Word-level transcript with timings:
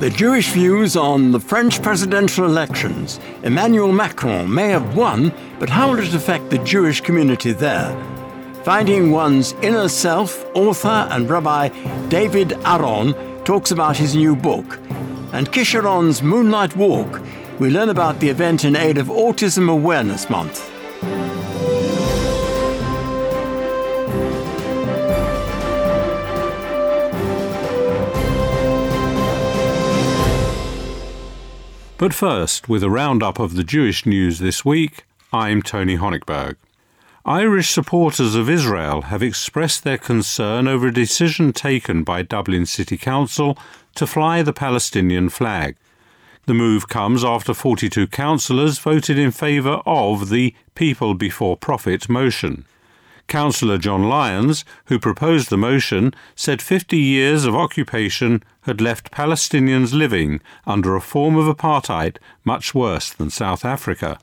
The 0.00 0.10
Jewish 0.10 0.50
views 0.50 0.96
on 0.96 1.30
the 1.30 1.38
French 1.38 1.80
presidential 1.80 2.44
elections. 2.44 3.20
Emmanuel 3.44 3.92
Macron 3.92 4.52
may 4.52 4.68
have 4.68 4.96
won, 4.96 5.32
but 5.60 5.70
how 5.70 5.88
will 5.88 6.00
it 6.00 6.12
affect 6.12 6.50
the 6.50 6.58
Jewish 6.58 7.00
community 7.00 7.52
there? 7.52 7.94
Finding 8.64 9.12
one's 9.12 9.52
inner 9.62 9.88
self, 9.88 10.44
author 10.56 11.06
and 11.12 11.30
Rabbi 11.30 11.68
David 12.08 12.54
Aaron 12.64 13.14
talks 13.44 13.70
about 13.70 13.96
his 13.96 14.16
new 14.16 14.34
book. 14.34 14.80
And 15.32 15.52
Kisharon's 15.52 16.22
Moonlight 16.22 16.76
Walk, 16.76 17.22
we 17.60 17.70
learn 17.70 17.88
about 17.88 18.18
the 18.18 18.28
event 18.28 18.64
in 18.64 18.74
aid 18.74 18.98
of 18.98 19.06
Autism 19.06 19.70
Awareness 19.70 20.28
Month. 20.28 20.73
But 31.96 32.12
first, 32.12 32.68
with 32.68 32.82
a 32.82 32.90
roundup 32.90 33.38
of 33.38 33.54
the 33.54 33.62
Jewish 33.62 34.04
news 34.04 34.40
this 34.40 34.64
week, 34.64 35.04
I'm 35.32 35.62
Tony 35.62 35.96
Honigberg. 35.96 36.56
Irish 37.24 37.70
supporters 37.70 38.34
of 38.34 38.50
Israel 38.50 39.02
have 39.02 39.22
expressed 39.22 39.84
their 39.84 39.96
concern 39.96 40.66
over 40.66 40.88
a 40.88 40.92
decision 40.92 41.52
taken 41.52 42.02
by 42.02 42.22
Dublin 42.22 42.66
City 42.66 42.98
Council 42.98 43.56
to 43.94 44.08
fly 44.08 44.42
the 44.42 44.52
Palestinian 44.52 45.28
flag. 45.28 45.76
The 46.46 46.54
move 46.54 46.88
comes 46.88 47.22
after 47.22 47.54
42 47.54 48.08
councillors 48.08 48.80
voted 48.80 49.16
in 49.16 49.30
favour 49.30 49.80
of 49.86 50.30
the 50.30 50.52
People 50.74 51.14
Before 51.14 51.56
Profit 51.56 52.08
motion. 52.08 52.64
Councillor 53.26 53.78
John 53.78 54.08
Lyons, 54.08 54.64
who 54.86 54.98
proposed 54.98 55.50
the 55.50 55.56
motion, 55.56 56.14
said 56.34 56.62
50 56.62 56.96
years 56.96 57.44
of 57.44 57.54
occupation 57.54 58.42
had 58.62 58.80
left 58.80 59.10
Palestinians 59.10 59.92
living 59.92 60.40
under 60.66 60.94
a 60.94 61.00
form 61.00 61.36
of 61.36 61.46
apartheid 61.46 62.16
much 62.44 62.74
worse 62.74 63.10
than 63.10 63.30
South 63.30 63.64
Africa. 63.64 64.18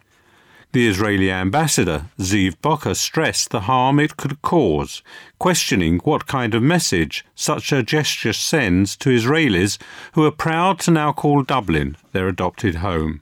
The 0.73 0.87
Israeli 0.87 1.29
ambassador, 1.29 2.05
Ziv 2.17 2.55
Boker, 2.61 2.93
stressed 2.93 3.49
the 3.49 3.61
harm 3.61 3.99
it 3.99 4.15
could 4.15 4.41
cause, 4.41 5.03
questioning 5.37 5.99
what 6.05 6.27
kind 6.27 6.55
of 6.55 6.63
message 6.63 7.25
such 7.35 7.73
a 7.73 7.83
gesture 7.83 8.31
sends 8.31 8.95
to 8.97 9.09
Israelis 9.09 9.77
who 10.13 10.23
are 10.23 10.31
proud 10.31 10.79
to 10.81 10.91
now 10.91 11.11
call 11.11 11.43
Dublin 11.43 11.97
their 12.13 12.29
adopted 12.29 12.75
home. 12.75 13.21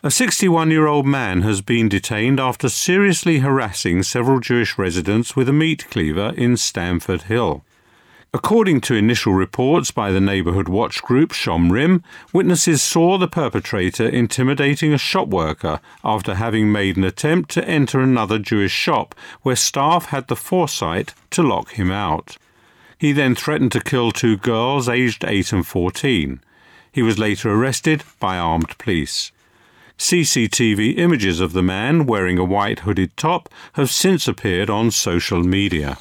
A 0.00 0.12
61 0.12 0.70
year 0.70 0.86
old 0.86 1.06
man 1.06 1.42
has 1.42 1.60
been 1.60 1.88
detained 1.88 2.38
after 2.38 2.68
seriously 2.68 3.40
harassing 3.40 4.04
several 4.04 4.38
Jewish 4.38 4.78
residents 4.78 5.34
with 5.34 5.48
a 5.48 5.52
meat 5.52 5.86
cleaver 5.90 6.32
in 6.36 6.56
Stamford 6.56 7.22
Hill. 7.22 7.64
According 8.32 8.82
to 8.82 8.94
initial 8.94 9.32
reports 9.32 9.90
by 9.90 10.12
the 10.12 10.20
neighbourhood 10.20 10.68
watch 10.68 11.02
group 11.02 11.30
Shomrim, 11.30 12.04
witnesses 12.32 12.80
saw 12.80 13.18
the 13.18 13.26
perpetrator 13.26 14.08
intimidating 14.08 14.92
a 14.92 14.98
shop 14.98 15.26
worker 15.26 15.80
after 16.04 16.36
having 16.36 16.70
made 16.70 16.96
an 16.96 17.02
attempt 17.02 17.50
to 17.50 17.68
enter 17.68 17.98
another 17.98 18.38
Jewish 18.38 18.70
shop 18.70 19.16
where 19.42 19.56
staff 19.56 20.06
had 20.06 20.28
the 20.28 20.36
foresight 20.36 21.12
to 21.30 21.42
lock 21.42 21.72
him 21.72 21.90
out. 21.90 22.36
He 22.98 23.10
then 23.10 23.34
threatened 23.34 23.72
to 23.72 23.80
kill 23.80 24.12
two 24.12 24.36
girls 24.36 24.88
aged 24.88 25.24
8 25.24 25.52
and 25.52 25.66
14. 25.66 26.40
He 26.92 27.02
was 27.02 27.18
later 27.18 27.50
arrested 27.50 28.04
by 28.20 28.38
armed 28.38 28.78
police. 28.78 29.32
CCTV 29.98 30.96
images 30.96 31.40
of 31.40 31.52
the 31.52 31.62
man 31.62 32.06
wearing 32.06 32.38
a 32.38 32.44
white 32.44 32.80
hooded 32.80 33.16
top 33.16 33.48
have 33.72 33.90
since 33.90 34.28
appeared 34.28 34.70
on 34.70 34.90
social 34.90 35.42
media. 35.42 35.98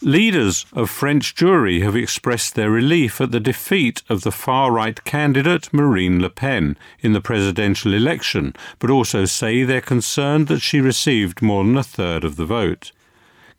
Leaders 0.00 0.66
of 0.72 0.90
French 0.90 1.34
Jewry 1.36 1.82
have 1.82 1.94
expressed 1.94 2.56
their 2.56 2.70
relief 2.70 3.20
at 3.20 3.30
the 3.30 3.38
defeat 3.38 4.02
of 4.08 4.22
the 4.22 4.32
far 4.32 4.72
right 4.72 5.04
candidate 5.04 5.72
Marine 5.72 6.20
Le 6.20 6.28
Pen 6.28 6.76
in 6.98 7.12
the 7.12 7.20
presidential 7.20 7.94
election, 7.94 8.52
but 8.80 8.90
also 8.90 9.26
say 9.26 9.62
they're 9.62 9.80
concerned 9.80 10.48
that 10.48 10.60
she 10.60 10.80
received 10.80 11.40
more 11.40 11.62
than 11.62 11.76
a 11.76 11.84
third 11.84 12.24
of 12.24 12.34
the 12.34 12.46
vote. 12.46 12.90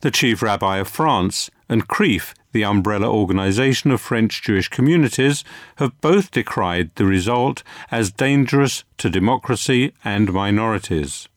The 0.01 0.11
chief 0.11 0.41
rabbi 0.41 0.79
of 0.79 0.89
France 0.89 1.49
and 1.69 1.87
CRIF, 1.87 2.33
the 2.51 2.63
umbrella 2.63 3.09
organization 3.09 3.91
of 3.91 4.01
French 4.01 4.41
Jewish 4.41 4.67
communities, 4.67 5.43
have 5.77 5.99
both 6.01 6.31
decried 6.31 6.91
the 6.95 7.05
result 7.05 7.63
as 7.91 8.11
dangerous 8.11 8.83
to 8.97 9.09
democracy 9.09 9.93
and 10.03 10.31
minorities. 10.31 11.27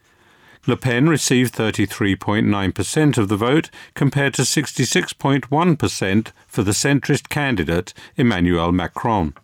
Le 0.67 0.77
Pen 0.77 1.09
received 1.09 1.55
33.9% 1.55 3.19
of 3.19 3.29
the 3.29 3.37
vote 3.37 3.71
compared 3.95 4.35
to 4.35 4.43
66.1% 4.43 6.33
for 6.49 6.63
the 6.63 6.73
centrist 6.73 7.29
candidate 7.29 7.95
Emmanuel 8.17 8.73
Macron. 8.73 9.35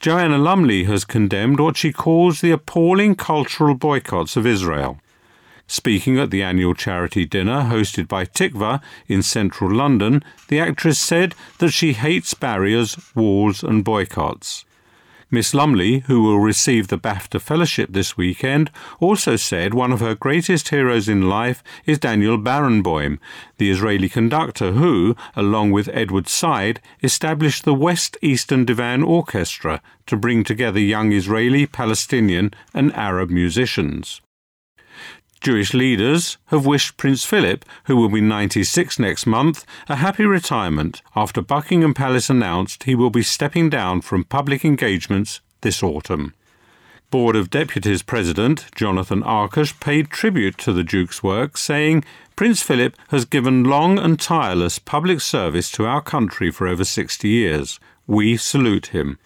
Joanna 0.00 0.38
Lumley 0.38 0.84
has 0.84 1.04
condemned 1.04 1.60
what 1.60 1.76
she 1.76 1.92
calls 1.92 2.40
the 2.40 2.50
appalling 2.50 3.14
cultural 3.14 3.74
boycotts 3.74 4.36
of 4.36 4.46
Israel. 4.46 4.98
Speaking 5.66 6.18
at 6.18 6.30
the 6.30 6.42
annual 6.42 6.74
charity 6.74 7.24
dinner 7.24 7.62
hosted 7.62 8.06
by 8.06 8.26
Tikva 8.26 8.82
in 9.08 9.22
central 9.22 9.70
London, 9.74 10.22
the 10.48 10.60
actress 10.60 10.98
said 10.98 11.34
that 11.58 11.70
she 11.70 11.94
hates 11.94 12.34
barriers, 12.34 12.98
walls, 13.14 13.62
and 13.62 13.82
boycotts. 13.82 14.64
Miss 15.30 15.52
Lumley, 15.52 16.00
who 16.00 16.22
will 16.22 16.38
receive 16.38 16.86
the 16.86 16.98
BAFTA 16.98 17.40
Fellowship 17.40 17.90
this 17.92 18.16
weekend, 18.16 18.70
also 19.00 19.34
said 19.34 19.74
one 19.74 19.90
of 19.90 19.98
her 19.98 20.14
greatest 20.14 20.68
heroes 20.68 21.08
in 21.08 21.28
life 21.28 21.60
is 21.86 21.98
Daniel 21.98 22.38
Barenboim, 22.38 23.18
the 23.56 23.70
Israeli 23.70 24.08
conductor 24.08 24.72
who, 24.72 25.16
along 25.34 25.72
with 25.72 25.88
Edward 25.92 26.28
Said, 26.28 26.80
established 27.02 27.64
the 27.64 27.74
West 27.74 28.16
Eastern 28.22 28.64
Divan 28.64 29.02
Orchestra 29.02 29.80
to 30.06 30.16
bring 30.16 30.44
together 30.44 30.78
young 30.78 31.10
Israeli, 31.10 31.66
Palestinian, 31.66 32.52
and 32.72 32.94
Arab 32.94 33.30
musicians. 33.30 34.20
Jewish 35.44 35.74
leaders 35.74 36.38
have 36.46 36.64
wished 36.64 36.96
Prince 36.96 37.26
Philip, 37.26 37.66
who 37.84 37.96
will 37.96 38.08
be 38.08 38.22
96 38.22 38.98
next 38.98 39.26
month, 39.26 39.66
a 39.90 39.96
happy 39.96 40.24
retirement 40.24 41.02
after 41.14 41.42
Buckingham 41.42 41.92
Palace 41.92 42.30
announced 42.30 42.84
he 42.84 42.94
will 42.94 43.10
be 43.10 43.22
stepping 43.22 43.68
down 43.68 44.00
from 44.00 44.24
public 44.24 44.64
engagements 44.64 45.42
this 45.60 45.82
autumn. 45.82 46.32
Board 47.10 47.36
of 47.36 47.50
Deputies 47.50 48.02
President 48.02 48.64
Jonathan 48.74 49.22
Arkush 49.22 49.78
paid 49.80 50.08
tribute 50.08 50.56
to 50.56 50.72
the 50.72 50.82
Duke's 50.82 51.22
work, 51.22 51.58
saying, 51.58 52.06
Prince 52.36 52.62
Philip 52.62 52.96
has 53.08 53.26
given 53.26 53.64
long 53.64 53.98
and 53.98 54.18
tireless 54.18 54.78
public 54.78 55.20
service 55.20 55.70
to 55.72 55.84
our 55.84 56.00
country 56.00 56.50
for 56.50 56.66
over 56.66 56.86
60 56.86 57.28
years. 57.28 57.78
We 58.06 58.38
salute 58.38 58.86
him. 58.86 59.18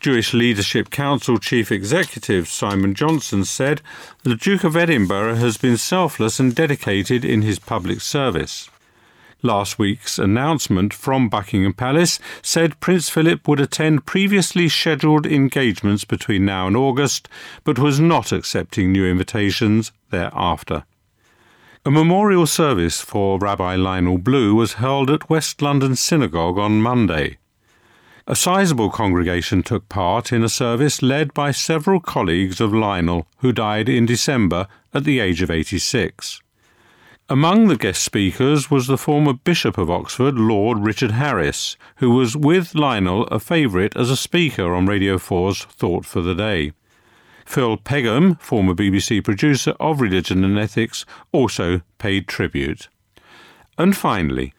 Jewish 0.00 0.32
Leadership 0.32 0.88
Council 0.88 1.36
Chief 1.36 1.70
Executive 1.70 2.48
Simon 2.48 2.94
Johnson 2.94 3.44
said 3.44 3.82
the 4.22 4.34
Duke 4.34 4.64
of 4.64 4.74
Edinburgh 4.74 5.34
has 5.34 5.58
been 5.58 5.76
selfless 5.76 6.40
and 6.40 6.54
dedicated 6.54 7.22
in 7.22 7.42
his 7.42 7.58
public 7.58 8.00
service. 8.00 8.70
Last 9.42 9.78
week's 9.78 10.18
announcement 10.18 10.94
from 10.94 11.28
Buckingham 11.28 11.74
Palace 11.74 12.18
said 12.40 12.80
Prince 12.80 13.10
Philip 13.10 13.46
would 13.46 13.60
attend 13.60 14.06
previously 14.06 14.70
scheduled 14.70 15.26
engagements 15.26 16.06
between 16.06 16.46
now 16.46 16.66
and 16.66 16.78
August, 16.78 17.28
but 17.62 17.78
was 17.78 18.00
not 18.00 18.32
accepting 18.32 18.92
new 18.92 19.04
invitations 19.04 19.92
thereafter. 20.08 20.84
A 21.84 21.90
memorial 21.90 22.46
service 22.46 23.02
for 23.02 23.38
Rabbi 23.38 23.76
Lionel 23.76 24.18
Blue 24.18 24.54
was 24.54 24.74
held 24.74 25.10
at 25.10 25.28
West 25.28 25.60
London 25.60 25.94
Synagogue 25.94 26.58
on 26.58 26.80
Monday. 26.80 27.36
A 28.30 28.36
sizable 28.36 28.90
congregation 28.90 29.64
took 29.64 29.88
part 29.88 30.32
in 30.32 30.44
a 30.44 30.48
service 30.48 31.02
led 31.02 31.34
by 31.34 31.50
several 31.50 31.98
colleagues 31.98 32.60
of 32.60 32.72
Lionel, 32.72 33.26
who 33.38 33.50
died 33.50 33.88
in 33.88 34.06
December 34.06 34.68
at 34.94 35.02
the 35.02 35.18
age 35.18 35.42
of 35.42 35.50
86. 35.50 36.40
Among 37.28 37.66
the 37.66 37.76
guest 37.76 38.04
speakers 38.04 38.70
was 38.70 38.86
the 38.86 38.96
former 38.96 39.32
Bishop 39.32 39.76
of 39.76 39.90
Oxford, 39.90 40.36
Lord 40.36 40.78
Richard 40.78 41.10
Harries, 41.10 41.76
who 41.96 42.12
was 42.12 42.36
with 42.36 42.76
Lionel 42.76 43.24
a 43.32 43.40
favourite 43.40 43.96
as 43.96 44.10
a 44.10 44.16
speaker 44.16 44.76
on 44.76 44.86
Radio 44.86 45.18
4's 45.18 45.64
Thought 45.64 46.06
for 46.06 46.20
the 46.20 46.36
Day. 46.36 46.70
Phil 47.44 47.78
Pegham, 47.78 48.36
former 48.36 48.74
BBC 48.74 49.24
producer 49.24 49.74
of 49.80 50.00
Religion 50.00 50.44
and 50.44 50.56
Ethics, 50.56 51.04
also 51.32 51.80
paid 51.98 52.28
tribute. 52.28 52.86
And 53.76 53.96
finally, 53.96 54.54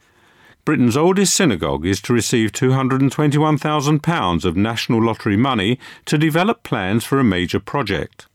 Britain's 0.63 0.95
oldest 0.95 1.33
synagogue 1.33 1.85
is 1.87 1.99
to 2.01 2.13
receive 2.13 2.51
£221,000 2.51 4.45
of 4.45 4.55
National 4.55 5.03
Lottery 5.03 5.35
money 5.35 5.79
to 6.05 6.19
develop 6.19 6.61
plans 6.61 7.03
for 7.03 7.19
a 7.19 7.23
major 7.23 7.59
project. 7.59 8.27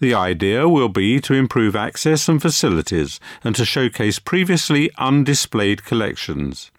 The 0.00 0.14
idea 0.14 0.68
will 0.68 0.88
be 0.88 1.20
to 1.20 1.34
improve 1.34 1.76
access 1.76 2.28
and 2.28 2.40
facilities 2.40 3.20
and 3.42 3.54
to 3.56 3.64
showcase 3.64 4.18
previously 4.18 4.90
undisplayed 4.98 5.84
collections. 5.84 6.70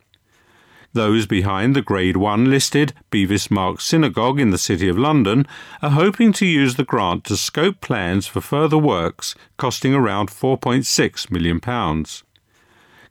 Those 0.94 1.25
behind 1.25 1.75
the 1.75 1.81
Grade 1.81 2.18
1 2.18 2.50
listed 2.50 2.94
Bevis 3.11 3.51
Marks 3.51 3.85
Synagogue 3.85 4.39
in 4.39 4.50
the 4.50 4.57
City 4.57 4.88
of 4.88 4.97
London 4.97 5.45
are 5.81 5.91
hoping 5.91 6.33
to 6.33 6.45
use 6.45 6.75
the 6.75 6.85
grant 6.85 7.25
to 7.25 7.38
scope 7.38 7.81
plans 7.81 8.27
for 8.27 8.41
further 8.41 8.77
works 8.77 9.35
costing 9.57 9.94
around 9.94 10.29
£4.6 10.29 11.29
million. 11.29 11.59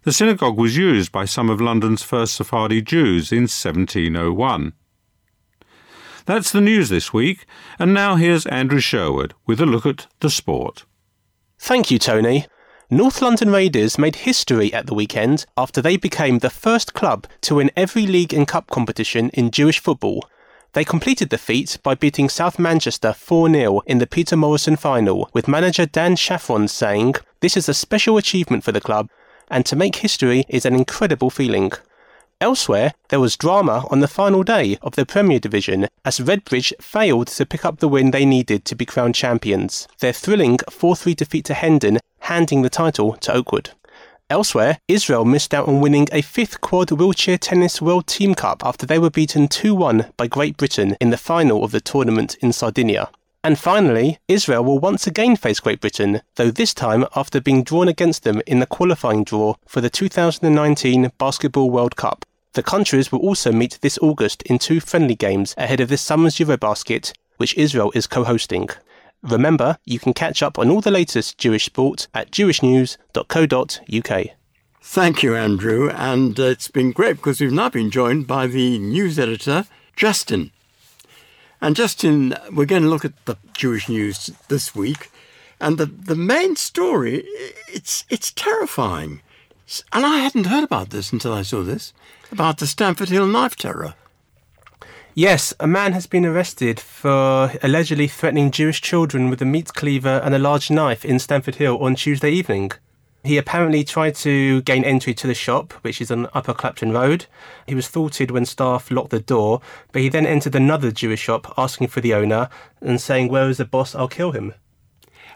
The 0.04 0.12
synagogue 0.12 0.58
was 0.58 0.76
used 0.76 1.12
by 1.12 1.24
some 1.24 1.48
of 1.48 1.62
London's 1.62 2.02
first 2.02 2.34
Sephardi 2.34 2.82
Jews 2.82 3.32
in 3.32 3.44
1701. 3.44 4.74
That's 6.26 6.52
the 6.52 6.60
news 6.60 6.90
this 6.90 7.14
week, 7.14 7.46
and 7.78 7.94
now 7.94 8.16
here's 8.16 8.44
Andrew 8.46 8.80
Sherwood 8.80 9.32
with 9.46 9.62
a 9.62 9.66
look 9.66 9.86
at 9.86 10.06
the 10.20 10.28
sport. 10.28 10.84
Thank 11.58 11.90
you, 11.90 11.98
Tony. 11.98 12.44
North 12.90 13.22
London 13.22 13.48
Raiders 13.48 13.96
made 13.96 14.16
history 14.16 14.70
at 14.74 14.86
the 14.86 14.94
weekend 14.94 15.46
after 15.56 15.80
they 15.80 15.96
became 15.96 16.40
the 16.40 16.50
first 16.50 16.92
club 16.92 17.26
to 17.40 17.54
win 17.54 17.70
every 17.74 18.06
league 18.06 18.34
and 18.34 18.46
cup 18.46 18.68
competition 18.68 19.30
in 19.30 19.50
Jewish 19.50 19.78
football. 19.78 20.28
They 20.74 20.84
completed 20.84 21.30
the 21.30 21.38
feat 21.38 21.78
by 21.82 21.94
beating 21.94 22.28
South 22.28 22.58
Manchester 22.58 23.14
4 23.14 23.50
0 23.50 23.80
in 23.86 23.98
the 23.98 24.06
Peter 24.06 24.36
Morrison 24.36 24.76
final, 24.76 25.30
with 25.32 25.48
manager 25.48 25.86
Dan 25.86 26.14
Shaffron 26.16 26.68
saying, 26.68 27.14
This 27.40 27.56
is 27.56 27.70
a 27.70 27.74
special 27.74 28.18
achievement 28.18 28.64
for 28.64 28.72
the 28.72 28.82
club, 28.82 29.08
and 29.50 29.64
to 29.67 29.76
make 29.76 29.96
history 29.96 30.44
is 30.49 30.64
an 30.64 30.75
incredible 30.75 31.31
feeling. 31.31 31.73
Elsewhere, 32.41 32.93
there 33.08 33.20
was 33.20 33.37
drama 33.37 33.87
on 33.91 34.00
the 34.00 34.08
final 34.08 34.43
day 34.43 34.76
of 34.82 34.96
the 34.96 35.06
Premier 35.06 35.38
Division 35.38 35.88
as 36.05 36.20
Redbridge 36.20 36.73
failed 36.81 37.29
to 37.29 37.46
pick 37.46 37.64
up 37.64 37.79
the 37.79 37.88
win 37.88 38.11
they 38.11 38.26
needed 38.26 38.64
to 38.67 38.75
be 38.75 38.85
crowned 38.85 39.14
champions. 39.14 39.88
Their 40.00 40.12
thrilling 40.12 40.58
4 40.69 40.96
3 40.96 41.14
defeat 41.14 41.44
to 41.46 41.55
Hendon, 41.55 42.00
handing 42.20 42.62
the 42.62 42.70
title 42.70 43.14
to 43.14 43.32
Oakwood. 43.32 43.70
Elsewhere, 44.31 44.79
Israel 44.88 45.25
missed 45.25 45.55
out 45.55 45.69
on 45.69 45.81
winning 45.81 46.08
a 46.11 46.23
fifth 46.23 46.61
quad 46.61 46.91
wheelchair 46.91 47.38
tennis 47.38 47.81
World 47.81 48.06
Team 48.06 48.35
Cup 48.35 48.64
after 48.64 48.85
they 48.85 48.99
were 48.99 49.11
beaten 49.11 49.49
2 49.49 49.75
1 49.75 50.12
by 50.17 50.26
Great 50.26 50.56
Britain 50.56 50.96
in 51.00 51.11
the 51.11 51.17
final 51.17 51.62
of 51.62 51.70
the 51.70 51.81
tournament 51.81 52.37
in 52.41 52.52
Sardinia. 52.52 53.11
And 53.44 53.58
finally, 53.58 54.19
Israel 54.26 54.64
will 54.64 54.79
once 54.79 55.06
again 55.06 55.37
face 55.37 55.61
Great 55.61 55.82
Britain, 55.82 56.23
though 56.37 56.50
this 56.50 56.73
time 56.73 57.05
after 57.14 57.43
being 57.43 57.62
drawn 57.62 57.88
against 57.88 58.23
them 58.23 58.41
in 58.46 58.58
the 58.58 58.67
qualifying 58.67 59.23
draw 59.23 59.56
for 59.67 59.82
the 59.82 59.91
2019 59.91 61.12
Basketball 61.19 61.70
World 61.70 61.94
Cup. 61.94 62.25
The 62.55 62.62
countries 62.62 63.12
will 63.12 63.19
also 63.19 63.52
meet 63.52 63.79
this 63.82 63.99
August 64.00 64.43
in 64.44 64.58
two 64.58 64.81
friendly 64.81 65.14
games 65.14 65.55
ahead 65.58 65.81
of 65.81 65.91
this 65.91 66.00
summer's 66.00 66.37
Eurobasket, 66.37 67.12
which 67.37 67.55
Israel 67.58 67.93
is 67.94 68.06
co 68.06 68.25
hosting. 68.25 68.70
Remember, 69.23 69.76
you 69.85 69.99
can 69.99 70.14
catch 70.14 70.43
up 70.43 70.58
on 70.58 70.70
all 70.70 70.81
the 70.81 70.91
latest 70.91 71.37
Jewish 71.37 71.67
sport 71.67 72.08
at 72.14 72.31
jewishnews.co.uk. 72.31 74.26
Thank 74.81 75.23
you, 75.23 75.37
Andrew. 75.37 75.91
And 75.91 76.41
uh, 76.41 76.44
it's 76.44 76.69
been 76.69 76.93
great 76.93 77.17
because 77.17 77.41
we've 77.41 77.52
now 77.52 77.69
been 77.69 77.91
joined 77.91 78.26
by 78.26 78.46
the 78.46 78.79
news 78.79 79.19
editor, 79.19 79.67
Justin. 79.96 80.50
And 81.64 81.75
Justin, 81.75 82.37
we're 82.52 82.66
going 82.66 82.82
to 82.82 82.90
look 82.90 83.06
at 83.06 83.25
the 83.25 83.38
Jewish 83.55 83.88
news 83.88 84.31
this 84.49 84.75
week. 84.75 85.11
And 85.58 85.78
the, 85.78 85.87
the 85.87 86.14
main 86.14 86.56
story, 86.56 87.25
it's, 87.69 88.05
it's 88.11 88.32
terrifying. 88.32 89.22
And 89.90 90.05
I 90.05 90.19
hadn't 90.19 90.49
heard 90.49 90.64
about 90.64 90.90
this 90.90 91.11
until 91.11 91.32
I 91.32 91.40
saw 91.40 91.62
this 91.62 91.94
about 92.31 92.58
the 92.58 92.66
Stamford 92.66 93.08
Hill 93.08 93.26
knife 93.26 93.56
terror. 93.56 93.94
Yes, 95.14 95.55
a 95.58 95.66
man 95.66 95.94
has 95.94 96.06
been 96.06 96.26
arrested 96.26 96.78
for 96.78 97.50
allegedly 97.62 98.08
threatening 98.08 98.50
Jewish 98.50 98.82
children 98.82 99.31
with 99.31 99.40
a 99.40 99.46
meat 99.46 99.72
cleaver 99.72 100.20
and 100.22 100.34
a 100.34 100.38
large 100.38 100.70
knife 100.70 101.02
in 101.02 101.19
Stamford 101.19 101.55
Hill 101.55 101.78
on 101.78 101.94
Tuesday 101.94 102.31
evening. 102.31 102.72
He 103.24 103.38
apparently 103.38 103.84
tried 103.84 104.16
to 104.16 104.60
gain 104.62 104.84
entry 104.84 105.14
to 105.14 105.26
the 105.26 105.34
shop, 105.34 105.72
which 105.80 106.02
is 106.02 106.10
on 106.10 106.28
Upper 106.34 106.52
Clapton 106.52 106.92
Road. 106.92 107.24
He 107.66 107.74
was 107.74 107.88
thwarted 107.88 108.30
when 108.30 108.44
staff 108.44 108.90
locked 108.90 109.10
the 109.10 109.20
door, 109.20 109.62
but 109.92 110.02
he 110.02 110.10
then 110.10 110.26
entered 110.26 110.54
another 110.54 110.90
Jewish 110.90 111.20
shop 111.20 111.54
asking 111.56 111.88
for 111.88 112.02
the 112.02 112.12
owner 112.12 112.50
and 112.82 113.00
saying, 113.00 113.28
Where 113.28 113.48
is 113.48 113.56
the 113.56 113.64
boss? 113.64 113.94
I'll 113.94 114.08
kill 114.08 114.32
him. 114.32 114.52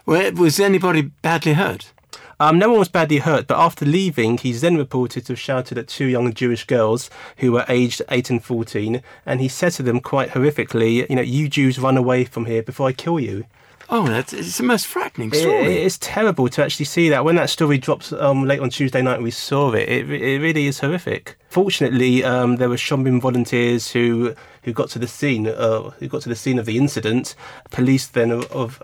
Well, 0.05 0.31
was 0.33 0.59
anybody 0.59 1.01
badly 1.01 1.53
hurt? 1.53 1.91
Um, 2.39 2.59
no 2.59 2.69
one 2.69 2.79
was 2.79 2.89
badly 2.89 3.17
hurt, 3.17 3.47
but 3.47 3.57
after 3.57 3.85
leaving, 3.85 4.37
he's 4.37 4.61
then 4.61 4.77
reported 4.77 5.25
to 5.25 5.33
have 5.33 5.39
shouted 5.39 5.77
at 5.77 5.87
two 5.87 6.05
young 6.05 6.31
Jewish 6.31 6.65
girls 6.65 7.09
who 7.37 7.51
were 7.51 7.65
aged 7.67 8.03
8 8.07 8.29
and 8.29 8.43
14, 8.43 9.01
and 9.25 9.41
he 9.41 9.47
said 9.47 9.73
to 9.73 9.83
them 9.83 9.99
quite 9.99 10.29
horrifically, 10.29 11.09
You 11.09 11.15
know, 11.15 11.21
you 11.21 11.49
Jews 11.49 11.79
run 11.79 11.97
away 11.97 12.23
from 12.23 12.45
here 12.45 12.63
before 12.63 12.87
I 12.87 12.93
kill 12.93 13.19
you. 13.19 13.45
Oh, 13.91 14.07
that's 14.07 14.33
it's 14.33 14.57
the 14.57 14.63
most 14.63 14.85
frightening 14.85 15.33
story. 15.33 15.77
It, 15.77 15.85
it's 15.85 15.97
terrible 15.97 16.47
to 16.49 16.63
actually 16.63 16.85
see 16.85 17.09
that. 17.09 17.25
When 17.25 17.35
that 17.35 17.49
story 17.49 17.79
drops 17.79 18.13
um, 18.13 18.45
late 18.45 18.59
on 18.59 18.69
Tuesday 18.69 19.01
night, 19.01 19.21
we 19.21 19.31
saw 19.31 19.71
it. 19.71 19.89
It, 19.89 20.09
it 20.11 20.39
really 20.39 20.67
is 20.67 20.79
horrific. 20.79 21.37
Fortunately, 21.49 22.23
um, 22.23 22.57
there 22.57 22.69
were 22.69 22.75
Shomrim 22.75 23.19
volunteers 23.19 23.91
who 23.91 24.35
who 24.61 24.73
got 24.73 24.89
to 24.91 24.99
the 24.99 25.07
scene. 25.07 25.47
Uh, 25.47 25.89
who 25.89 26.07
got 26.07 26.21
to 26.21 26.29
the 26.29 26.35
scene 26.35 26.59
of 26.59 26.67
the 26.67 26.77
incident. 26.77 27.35
Police 27.71 28.05
then 28.07 28.43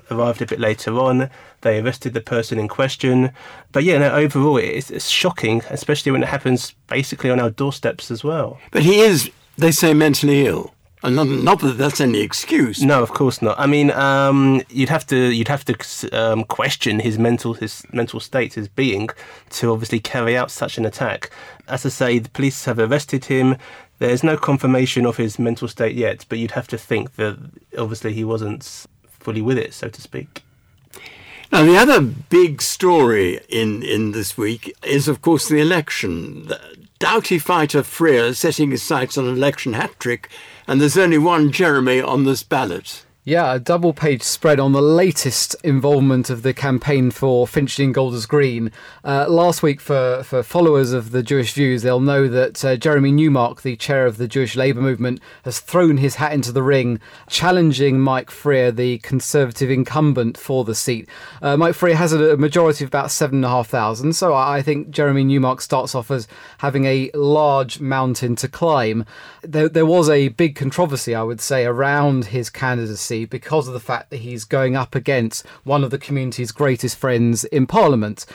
arrived 0.10 0.42
a 0.42 0.48
bit 0.48 0.60
later 0.60 0.98
on. 1.00 1.30
They 1.62 1.80
arrested 1.80 2.14
the 2.14 2.22
person 2.22 2.58
in 2.58 2.68
question. 2.68 3.32
But 3.72 3.84
yeah, 3.84 4.00
no, 4.00 4.12
overall, 4.12 4.58
it's, 4.58 4.90
it's 4.90 5.10
shocking, 5.10 5.62
especially 5.70 6.12
when 6.12 6.24
it 6.24 6.30
happens 6.30 6.74
basically 6.88 7.30
on 7.30 7.40
our 7.40 7.52
doorsteps 7.52 8.10
as 8.10 8.24
well. 8.24 8.60
But 8.72 8.84
he 8.84 9.02
is, 9.02 9.30
they 9.58 9.72
say, 9.72 9.94
mentally 9.94 10.48
ill. 10.48 10.75
Not, 11.10 11.60
that 11.60 11.78
that's 11.78 12.02
any 12.02 12.22
excuse. 12.22 12.82
No, 12.84 13.02
of 13.04 13.12
course 13.12 13.42
not. 13.42 13.60
I 13.60 13.66
mean, 13.66 13.92
um, 13.92 14.62
you'd 14.70 14.90
have 14.90 15.06
to 15.08 15.18
you'd 15.34 15.48
have 15.48 15.66
to 15.66 16.10
um, 16.12 16.44
question 16.44 17.00
his 17.00 17.20
mental 17.20 17.54
his 17.54 17.84
mental 17.92 18.20
state, 18.20 18.54
his 18.54 18.68
being, 18.68 19.10
to 19.52 19.72
obviously 19.72 20.00
carry 20.00 20.38
out 20.38 20.52
such 20.52 20.78
an 20.78 20.86
attack. 20.86 21.30
As 21.68 21.86
I 21.86 21.90
say, 21.90 22.20
the 22.20 22.30
police 22.30 22.66
have 22.66 22.80
arrested 22.80 23.26
him. 23.26 23.58
There's 24.00 24.24
no 24.24 24.38
confirmation 24.38 25.06
of 25.06 25.18
his 25.18 25.40
mental 25.40 25.68
state 25.68 25.96
yet, 25.96 26.26
but 26.28 26.38
you'd 26.38 26.52
have 26.52 26.68
to 26.70 26.78
think 26.78 27.16
that 27.16 27.38
obviously 27.78 28.14
he 28.14 28.24
wasn't 28.24 28.88
fully 29.08 29.42
with 29.42 29.58
it, 29.58 29.74
so 29.74 29.90
to 29.90 30.02
speak. 30.02 30.45
Now, 31.52 31.64
the 31.64 31.78
other 31.78 32.02
big 32.02 32.62
story 32.62 33.40
in, 33.50 33.84
in 33.84 34.12
this 34.12 34.38
week 34.38 34.76
is, 34.84 35.08
of 35.08 35.22
course, 35.22 35.48
the 35.48 35.60
election. 35.60 36.48
The 36.48 36.60
Doughty 36.98 37.40
fighter 37.40 37.84
Freer 37.84 38.34
setting 38.34 38.72
his 38.72 38.82
sights 38.82 39.18
on 39.18 39.28
an 39.28 39.36
election 39.36 39.74
hat 39.74 40.00
trick 40.00 40.30
and 40.68 40.82
there's 40.82 40.98
only 40.98 41.18
one 41.18 41.52
Jeremy 41.52 42.02
on 42.02 42.24
this 42.24 42.44
ballot. 42.44 43.06
Yeah, 43.28 43.56
a 43.56 43.60
double 43.60 43.92
page 43.92 44.22
spread 44.22 44.60
on 44.60 44.74
the 44.74 44.84
latest 44.84 45.56
involvement 45.64 46.30
of 46.30 46.44
the 46.44 46.54
campaign 46.54 47.10
for 47.10 47.48
Finchley 47.48 47.86
and 47.86 47.92
Golders 47.92 48.28
Green. 48.28 48.72
Uh, 49.04 49.26
last 49.28 49.64
week, 49.64 49.82
for, 49.82 50.22
for 50.24 50.44
followers 50.44 50.94
of 50.94 51.10
the 51.10 51.24
Jewish 51.24 51.54
views, 51.54 51.82
they'll 51.82 52.00
know 52.00 52.28
that 52.28 52.64
uh, 52.64 52.76
Jeremy 52.76 53.12
Newmark, 53.12 53.64
the 53.64 53.76
chair 53.78 54.06
of 54.06 54.18
the 54.18 54.28
Jewish 54.28 54.56
Labour 54.56 54.80
movement, 54.80 55.22
has 55.44 55.60
thrown 55.60 55.98
his 55.98 56.18
hat 56.18 56.34
into 56.34 56.52
the 56.52 56.62
ring, 56.62 57.00
challenging 57.28 58.00
Mike 58.00 58.30
Freer, 58.30 58.70
the 58.72 59.00
Conservative 59.00 59.72
incumbent 59.72 60.38
for 60.38 60.64
the 60.64 60.76
seat. 60.76 61.10
Uh, 61.42 61.58
Mike 61.58 61.74
Freer 61.74 61.96
has 61.96 62.14
a 62.14 62.38
majority 62.38 62.84
of 62.84 62.90
about 62.90 63.10
7,500, 63.10 64.14
so 64.14 64.36
I 64.36 64.62
think 64.62 64.92
Jeremy 64.92 65.24
Newmark 65.24 65.62
starts 65.62 65.96
off 65.96 66.12
as 66.12 66.28
having 66.60 66.86
a 66.86 67.10
large 67.16 67.80
mountain 67.80 68.36
to 68.36 68.48
climb. 68.48 69.04
There, 69.42 69.68
there 69.68 69.88
was 69.88 70.12
a 70.12 70.28
big 70.28 70.56
controversy, 70.56 71.16
I 71.16 71.24
would 71.24 71.42
say, 71.42 71.66
around 71.66 72.26
his 72.26 72.52
candidacy 72.52 73.15
because 73.24 73.70
of 73.70 73.74
the 73.74 73.80
fact 73.80 74.10
that 74.10 74.18
he's 74.18 74.44
going 74.44 74.76
up 74.76 74.96
against 74.96 75.46
one 75.64 75.84
of 75.84 75.92
the 75.92 75.98
community's 75.98 76.52
greatest 76.52 76.98
friends 76.98 77.46
in 77.46 77.68
Parliament. 77.68 78.26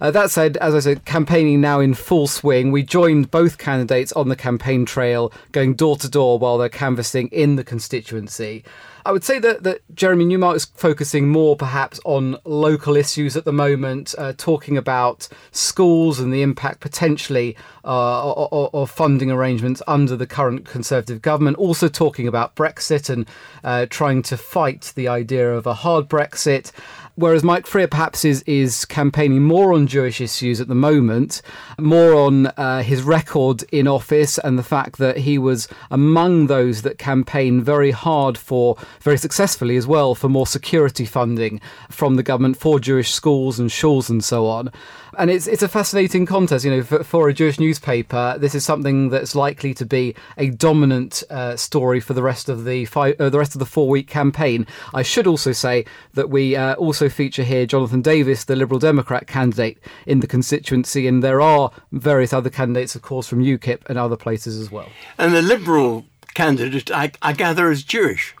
Uh, 0.00 0.12
that 0.12 0.30
said, 0.30 0.56
as 0.58 0.74
I 0.74 0.80
said, 0.80 1.04
campaigning 1.04 1.60
now 1.60 1.80
in 1.80 1.94
full 1.94 2.28
swing. 2.28 2.70
We 2.70 2.84
joined 2.84 3.32
both 3.32 3.58
candidates 3.58 4.12
on 4.12 4.28
the 4.28 4.36
campaign 4.36 4.84
trail, 4.84 5.32
going 5.50 5.74
door 5.74 5.96
to 5.96 6.08
door 6.08 6.38
while 6.38 6.58
they're 6.58 6.68
canvassing 6.68 7.26
in 7.28 7.56
the 7.56 7.64
constituency. 7.64 8.62
I 9.08 9.10
would 9.10 9.24
say 9.24 9.38
that, 9.38 9.62
that 9.62 9.80
Jeremy 9.94 10.26
Newmark 10.26 10.56
is 10.56 10.66
focusing 10.66 11.30
more 11.30 11.56
perhaps 11.56 11.98
on 12.04 12.36
local 12.44 12.94
issues 12.94 13.38
at 13.38 13.46
the 13.46 13.54
moment, 13.54 14.14
uh, 14.18 14.34
talking 14.36 14.76
about 14.76 15.28
schools 15.50 16.20
and 16.20 16.30
the 16.30 16.42
impact 16.42 16.80
potentially 16.80 17.56
uh, 17.86 18.34
of 18.52 18.90
funding 18.90 19.30
arrangements 19.30 19.80
under 19.88 20.14
the 20.14 20.26
current 20.26 20.66
Conservative 20.66 21.22
government. 21.22 21.56
Also 21.56 21.88
talking 21.88 22.28
about 22.28 22.54
Brexit 22.54 23.08
and 23.08 23.26
uh, 23.64 23.86
trying 23.88 24.20
to 24.24 24.36
fight 24.36 24.92
the 24.94 25.08
idea 25.08 25.54
of 25.54 25.66
a 25.66 25.72
hard 25.72 26.06
Brexit 26.06 26.70
whereas 27.18 27.42
Mike 27.42 27.66
Freer 27.66 27.88
perhaps 27.88 28.24
is 28.24 28.42
is 28.42 28.84
campaigning 28.84 29.42
more 29.42 29.72
on 29.72 29.88
Jewish 29.88 30.20
issues 30.20 30.60
at 30.60 30.68
the 30.68 30.74
moment, 30.74 31.42
more 31.78 32.14
on 32.14 32.46
uh, 32.46 32.82
his 32.82 33.02
record 33.02 33.64
in 33.72 33.88
office 33.88 34.38
and 34.38 34.56
the 34.56 34.62
fact 34.62 34.98
that 34.98 35.18
he 35.18 35.36
was 35.36 35.66
among 35.90 36.46
those 36.46 36.82
that 36.82 36.96
campaigned 36.96 37.64
very 37.64 37.90
hard 37.90 38.38
for, 38.38 38.76
very 39.00 39.18
successfully 39.18 39.76
as 39.76 39.86
well, 39.86 40.14
for 40.14 40.28
more 40.28 40.46
security 40.46 41.04
funding 41.04 41.60
from 41.90 42.14
the 42.14 42.22
government 42.22 42.56
for 42.56 42.78
Jewish 42.78 43.12
schools 43.12 43.58
and 43.58 43.68
shuls 43.68 44.08
and 44.08 44.22
so 44.22 44.46
on 44.46 44.70
and 45.18 45.30
it's 45.30 45.46
it's 45.46 45.62
a 45.62 45.68
fascinating 45.68 46.24
contest. 46.24 46.64
You 46.64 46.70
know, 46.70 46.82
for, 46.82 47.02
for, 47.04 47.28
a 47.28 47.34
Jewish 47.34 47.58
newspaper, 47.58 48.36
this 48.38 48.54
is 48.54 48.64
something 48.64 49.10
that's 49.10 49.34
likely 49.34 49.74
to 49.74 49.84
be 49.84 50.14
a 50.36 50.50
dominant 50.50 51.22
uh, 51.28 51.56
story 51.56 52.00
for 52.00 52.14
the 52.14 52.22
rest 52.22 52.48
of 52.48 52.64
the 52.64 52.84
five, 52.86 53.20
uh, 53.20 53.28
the 53.28 53.38
rest 53.38 53.54
of 53.54 53.58
the 53.58 53.66
four 53.66 53.88
week 53.88 54.08
campaign. 54.08 54.66
I 54.94 55.02
should 55.02 55.26
also 55.26 55.52
say 55.52 55.84
that 56.14 56.30
we 56.30 56.56
uh, 56.56 56.74
also 56.76 57.08
feature 57.08 57.42
here 57.42 57.66
Jonathan 57.66 58.00
Davis, 58.00 58.44
the 58.44 58.56
Liberal 58.56 58.78
Democrat 58.78 59.26
candidate 59.26 59.78
in 60.06 60.20
the 60.20 60.26
constituency, 60.26 61.06
and 61.06 61.22
there 61.22 61.40
are 61.40 61.72
various 61.92 62.32
other 62.32 62.50
candidates, 62.50 62.94
of 62.94 63.02
course, 63.02 63.26
from 63.26 63.42
UKIP 63.42 63.82
and 63.88 63.98
other 63.98 64.16
places 64.16 64.58
as 64.58 64.70
well. 64.70 64.88
And 65.18 65.34
the 65.34 65.42
Liberal 65.42 66.04
candidate, 66.34 66.90
I, 66.90 67.10
I 67.20 67.32
gather, 67.32 67.70
is 67.70 67.82
Jewish. 67.82 68.34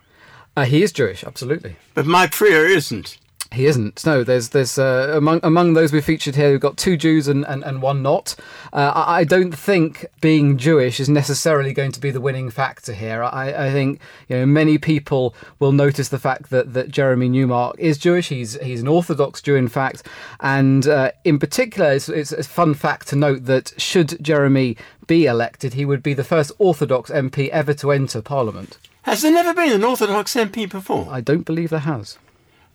Uh, 0.56 0.64
he 0.64 0.82
is 0.82 0.92
Jewish, 0.92 1.24
absolutely. 1.24 1.76
But 1.94 2.06
Mike 2.06 2.32
Freer 2.32 2.66
isn't. 2.66 3.18
He 3.50 3.64
isn't. 3.64 4.04
No, 4.04 4.24
there's 4.24 4.50
there's 4.50 4.78
uh, 4.78 5.14
among 5.16 5.40
among 5.42 5.72
those 5.72 5.90
we 5.90 6.02
featured 6.02 6.36
here, 6.36 6.50
we've 6.50 6.60
got 6.60 6.76
two 6.76 6.98
Jews 6.98 7.28
and, 7.28 7.46
and, 7.46 7.64
and 7.64 7.80
one 7.80 8.02
not. 8.02 8.36
Uh, 8.74 8.92
I, 8.94 9.20
I 9.20 9.24
don't 9.24 9.56
think 9.56 10.04
being 10.20 10.58
Jewish 10.58 11.00
is 11.00 11.08
necessarily 11.08 11.72
going 11.72 11.92
to 11.92 12.00
be 12.00 12.10
the 12.10 12.20
winning 12.20 12.50
factor 12.50 12.92
here. 12.92 13.22
I, 13.22 13.68
I 13.68 13.72
think 13.72 14.00
you 14.28 14.36
know 14.36 14.46
many 14.46 14.76
people 14.76 15.34
will 15.58 15.72
notice 15.72 16.10
the 16.10 16.18
fact 16.18 16.50
that, 16.50 16.74
that 16.74 16.90
Jeremy 16.90 17.30
Newmark 17.30 17.76
is 17.78 17.96
Jewish. 17.96 18.28
He's 18.28 18.60
he's 18.60 18.82
an 18.82 18.88
Orthodox 18.88 19.40
Jew, 19.40 19.56
in 19.56 19.68
fact, 19.68 20.06
and 20.40 20.86
uh, 20.86 21.12
in 21.24 21.38
particular, 21.38 21.92
it's, 21.92 22.10
it's 22.10 22.32
a 22.32 22.42
fun 22.42 22.74
fact 22.74 23.08
to 23.08 23.16
note 23.16 23.46
that 23.46 23.72
should 23.80 24.22
Jeremy 24.22 24.76
be 25.06 25.24
elected, 25.24 25.74
he 25.74 25.84
would 25.84 26.02
be 26.02 26.14
the 26.14 26.22
first 26.22 26.52
Orthodox 26.58 27.10
MP 27.10 27.48
ever 27.48 27.74
to 27.74 27.90
enter 27.90 28.22
Parliament. 28.22 28.78
Has 29.02 29.22
there 29.22 29.32
never 29.32 29.54
been 29.54 29.72
an 29.72 29.82
Orthodox 29.82 30.34
MP 30.34 30.70
before? 30.70 31.08
I 31.10 31.22
don't 31.22 31.46
believe 31.46 31.70
there 31.70 31.80
has. 31.80 32.18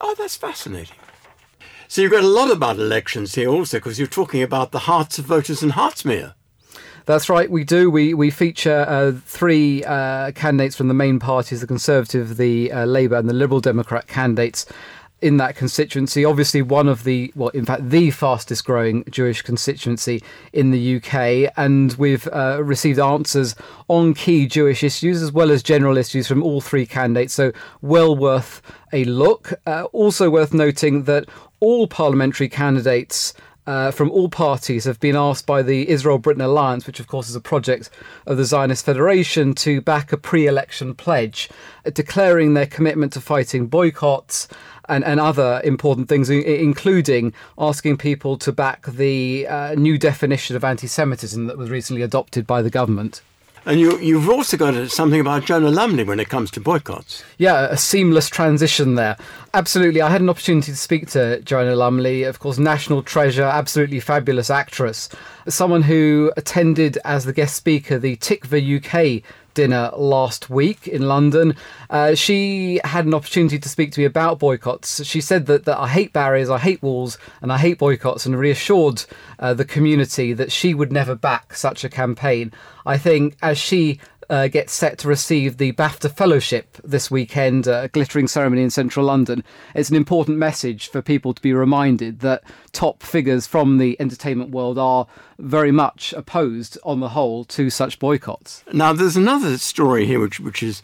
Oh, 0.05 0.13
that's 0.17 0.35
fascinating. 0.35 0.97
So 1.87 2.01
you've 2.01 2.11
got 2.11 2.25
a 2.25 2.27
lot 2.27 2.51
about 2.51 2.75
elections 2.75 3.35
here 3.35 3.47
also 3.47 3.77
because 3.77 3.97
you're 3.97 4.07
talking 4.07 4.43
about 4.43 4.71
the 4.73 4.79
hearts 4.79 5.17
of 5.17 5.23
voters 5.23 5.63
in 5.63 5.71
Hertsmere. 5.71 6.33
That's 7.05 7.29
right, 7.29 7.49
we 7.49 7.63
do. 7.63 7.89
We 7.89 8.13
we 8.13 8.29
feature 8.29 8.85
uh, 8.87 9.13
three 9.25 9.83
uh, 9.85 10.31
candidates 10.31 10.75
from 10.75 10.89
the 10.89 10.93
main 10.93 11.19
parties: 11.19 11.61
the 11.61 11.67
Conservative, 11.67 12.35
the 12.35 12.71
uh, 12.71 12.85
Labour, 12.85 13.15
and 13.15 13.29
the 13.29 13.33
Liberal 13.33 13.61
Democrat 13.61 14.07
candidates 14.07 14.65
in 15.23 15.37
that 15.37 15.55
constituency. 15.55 16.25
Obviously, 16.25 16.61
one 16.61 16.89
of 16.89 17.05
the, 17.05 17.31
well, 17.33 17.47
in 17.49 17.65
fact, 17.65 17.89
the 17.89 18.11
fastest 18.11 18.65
growing 18.65 19.05
Jewish 19.09 19.41
constituency 19.41 20.21
in 20.51 20.71
the 20.71 20.97
UK. 20.97 21.51
And 21.55 21.93
we've 21.93 22.27
uh, 22.27 22.61
received 22.61 22.99
answers 22.99 23.55
on 23.87 24.13
key 24.13 24.45
Jewish 24.45 24.83
issues 24.83 25.21
as 25.21 25.31
well 25.31 25.49
as 25.49 25.63
general 25.63 25.97
issues 25.97 26.27
from 26.27 26.43
all 26.43 26.59
three 26.59 26.85
candidates. 26.85 27.33
So, 27.33 27.53
well 27.81 28.15
worth 28.15 28.61
a 28.91 29.05
look. 29.05 29.53
Uh, 29.65 29.85
also, 29.93 30.29
worth 30.29 30.53
noting 30.53 31.03
that 31.03 31.29
all 31.61 31.87
parliamentary 31.87 32.49
candidates. 32.49 33.33
Uh, 33.65 33.91
from 33.91 34.11
all 34.11 34.27
parties 34.27 34.83
have 34.83 34.99
been 34.99 35.15
asked 35.15 35.45
by 35.45 35.61
the 35.61 35.87
Israel 35.87 36.17
Britain 36.17 36.41
Alliance, 36.41 36.85
which 36.85 36.99
of 36.99 37.07
course 37.07 37.29
is 37.29 37.35
a 37.35 37.41
project 37.41 37.89
of 38.27 38.35
the 38.35 38.43
Zionist 38.43 38.85
Federation, 38.85 39.53
to 39.53 39.79
back 39.79 40.11
a 40.11 40.17
pre 40.17 40.47
election 40.47 40.93
pledge 40.93 41.49
uh, 41.85 41.89
declaring 41.89 42.53
their 42.53 42.65
commitment 42.65 43.13
to 43.13 43.21
fighting 43.21 43.67
boycotts 43.67 44.49
and, 44.89 45.03
and 45.05 45.19
other 45.19 45.61
important 45.63 46.09
things, 46.09 46.29
including 46.29 47.33
asking 47.57 47.97
people 47.97 48.37
to 48.37 48.51
back 48.51 48.85
the 48.85 49.47
uh, 49.47 49.75
new 49.75 49.97
definition 49.97 50.55
of 50.57 50.63
anti 50.63 50.87
Semitism 50.87 51.47
that 51.47 51.57
was 51.57 51.69
recently 51.69 52.01
adopted 52.01 52.45
by 52.45 52.61
the 52.61 52.69
government. 52.69 53.21
And 53.65 53.79
you, 53.79 53.97
you've 53.99 54.29
also 54.29 54.57
got 54.57 54.91
something 54.91 55.21
about 55.21 55.45
Joanna 55.45 55.71
Lumley 55.71 56.03
when 56.03 56.19
it 56.19 56.27
comes 56.27 56.51
to 56.51 56.59
boycotts. 56.59 57.23
Yeah, 57.37 57.67
a 57.69 57.77
seamless 57.77 58.27
transition 58.27 58.95
there. 58.95 59.15
Absolutely. 59.53 60.01
I 60.01 60.09
had 60.09 60.19
an 60.19 60.29
opportunity 60.29 60.71
to 60.73 60.77
speak 60.77 61.07
to 61.11 61.39
Joanna 61.41 61.75
Lumley, 61.75 62.23
of 62.23 62.39
course, 62.39 62.57
national 62.57 63.03
treasure, 63.03 63.43
absolutely 63.43 64.01
fabulous 64.01 64.49
actress, 64.49 65.07
someone 65.47 65.83
who 65.83 66.33
attended 66.35 66.97
as 67.05 67.23
the 67.23 67.33
guest 67.33 67.55
speaker 67.55 67.97
the 67.97 68.17
Tikva 68.17 68.77
UK 68.77 69.23
dinner 69.53 69.91
last 69.95 70.49
week 70.49 70.87
in 70.87 71.07
London. 71.07 71.55
Uh, 71.89 72.15
she 72.15 72.79
had 72.83 73.05
an 73.05 73.13
opportunity 73.13 73.59
to 73.59 73.69
speak 73.69 73.91
to 73.93 73.99
me 73.99 74.05
about 74.05 74.39
boycotts. 74.39 75.05
She 75.05 75.21
said 75.21 75.45
that, 75.45 75.65
that 75.65 75.79
I 75.79 75.87
hate 75.87 76.13
barriers, 76.13 76.49
I 76.49 76.57
hate 76.57 76.81
walls, 76.81 77.17
and 77.41 77.51
I 77.51 77.57
hate 77.57 77.77
boycotts, 77.77 78.25
and 78.25 78.37
reassured 78.37 79.05
uh, 79.39 79.53
the 79.53 79.65
community 79.65 80.33
that 80.33 80.51
she 80.51 80.73
would 80.73 80.91
never 80.91 81.15
back 81.15 81.55
such 81.55 81.83
a 81.83 81.89
campaign. 81.89 82.51
I 82.85 82.97
think 82.97 83.37
as 83.41 83.57
she 83.57 83.99
uh, 84.29 84.47
gets 84.47 84.73
set 84.73 84.97
to 84.99 85.07
receive 85.07 85.57
the 85.57 85.71
BAFTA 85.73 86.15
Fellowship 86.15 86.77
this 86.83 87.09
weekend, 87.09 87.67
a 87.67 87.89
glittering 87.89 88.27
ceremony 88.27 88.63
in 88.63 88.69
central 88.69 89.05
London. 89.05 89.43
It's 89.75 89.89
an 89.89 89.95
important 89.95 90.37
message 90.37 90.87
for 90.87 91.01
people 91.01 91.33
to 91.33 91.41
be 91.41 91.53
reminded 91.53 92.19
that 92.19 92.43
top 92.71 93.03
figures 93.03 93.47
from 93.47 93.77
the 93.77 93.95
entertainment 93.99 94.51
world 94.51 94.77
are 94.77 95.07
very 95.39 95.71
much 95.71 96.13
opposed, 96.13 96.77
on 96.83 96.99
the 96.99 97.09
whole, 97.09 97.43
to 97.45 97.69
such 97.69 97.99
boycotts. 97.99 98.63
Now, 98.73 98.93
there's 98.93 99.17
another 99.17 99.57
story 99.57 100.05
here 100.05 100.19
which, 100.19 100.39
which 100.39 100.61
has 100.61 100.83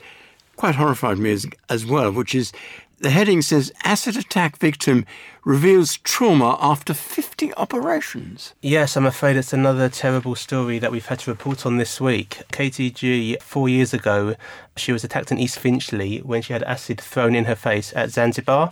quite 0.55 0.75
horrified 0.75 1.17
me 1.17 1.31
as, 1.31 1.45
as 1.69 1.85
well, 1.85 2.11
which 2.11 2.35
is 2.35 2.51
the 2.99 3.09
heading 3.09 3.41
says 3.41 3.71
acid 3.83 4.17
attack 4.17 4.57
victim 4.57 5.05
reveals 5.45 5.97
trauma 5.97 6.57
after 6.59 6.93
50 6.93 7.53
operations. 7.55 8.53
Yes, 8.61 8.97
I'm 8.97 9.05
afraid 9.05 9.37
it's 9.37 9.53
another 9.53 9.87
terrible 9.89 10.35
story 10.35 10.79
that 10.79 10.91
we've 10.91 11.05
had 11.05 11.19
to 11.19 11.31
report 11.31 11.65
on 11.65 11.77
this 11.77 12.01
week. 12.01 12.41
KTG, 12.51 13.41
four 13.41 13.69
years 13.69 13.93
ago, 13.93 14.35
she 14.75 14.91
was 14.91 15.03
attacked 15.03 15.31
in 15.31 15.39
East 15.39 15.59
Finchley 15.59 16.19
when 16.19 16.41
she 16.41 16.53
had 16.53 16.63
acid 16.63 16.99
thrown 16.99 17.35
in 17.35 17.45
her 17.45 17.55
face 17.55 17.93
at 17.95 18.11
Zanzibar. 18.11 18.71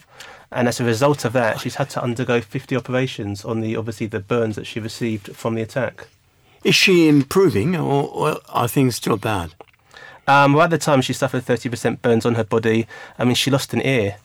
And 0.52 0.68
as 0.68 0.80
a 0.80 0.86
result 0.86 1.26
of 1.26 1.34
that, 1.34 1.60
she's 1.60 1.76
had 1.76 1.90
to 1.92 2.04
undergo 2.04 2.42
50 2.42 2.76
operations 2.76 3.46
on 3.46 3.62
the 3.62 3.76
obviously 3.76 4.08
the 4.08 4.20
burns 4.20 4.56
that 4.56 4.68
she 4.68 4.80
received 4.80 5.36
from 5.36 5.56
the 5.56 5.62
attack. 5.62 6.08
Is 6.64 6.76
she 6.76 7.08
improving 7.08 7.76
or, 7.76 8.10
or 8.10 8.40
are 8.50 8.68
things 8.68 8.96
still 8.98 9.18
bad? 9.18 9.54
Um, 10.28 10.54
well, 10.54 10.66
at 10.66 10.70
the 10.70 10.78
time, 10.78 11.02
she 11.02 11.14
suffered 11.14 11.46
30% 11.46 12.02
burns 12.02 12.26
on 12.26 12.36
her 12.36 12.44
body. 12.44 12.86
I 13.18 13.24
mean, 13.24 13.36
she 13.36 13.50
lost 13.50 13.74
an 13.74 13.82
ear. 13.82 14.18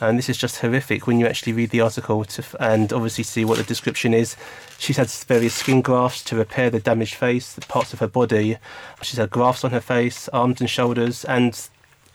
And 0.00 0.18
this 0.18 0.28
is 0.28 0.36
just 0.36 0.58
horrific 0.58 1.06
when 1.06 1.20
you 1.20 1.26
actually 1.26 1.52
read 1.52 1.70
the 1.70 1.80
article 1.80 2.24
to, 2.24 2.44
and 2.58 2.92
obviously 2.92 3.22
see 3.22 3.44
what 3.44 3.58
the 3.58 3.64
description 3.64 4.12
is. 4.12 4.36
She's 4.78 4.96
had 4.96 5.08
various 5.08 5.54
skin 5.54 5.82
grafts 5.82 6.24
to 6.24 6.36
repair 6.36 6.68
the 6.68 6.80
damaged 6.80 7.14
face, 7.14 7.54
the 7.54 7.60
parts 7.60 7.92
of 7.92 8.00
her 8.00 8.08
body. 8.08 8.58
She's 9.02 9.18
had 9.18 9.30
grafts 9.30 9.64
on 9.64 9.70
her 9.70 9.80
face, 9.80 10.28
arms 10.30 10.60
and 10.60 10.68
shoulders. 10.68 11.24
And 11.24 11.68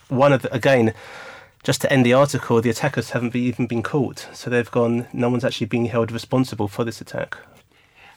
one 0.10 0.34
of 0.34 0.42
the, 0.42 0.54
again, 0.54 0.94
just 1.64 1.80
to 1.82 1.92
end 1.92 2.06
the 2.06 2.14
article, 2.14 2.62
the 2.62 2.70
attackers 2.70 3.12
haven't 3.12 3.32
be, 3.32 3.42
even 3.42 3.66
been 3.66 3.84
caught. 3.84 4.28
So 4.34 4.50
they've 4.50 4.70
gone, 4.70 5.08
no 5.14 5.30
one's 5.30 5.46
actually 5.46 5.68
being 5.68 5.86
held 5.86 6.12
responsible 6.12 6.68
for 6.68 6.84
this 6.84 7.00
attack. 7.00 7.38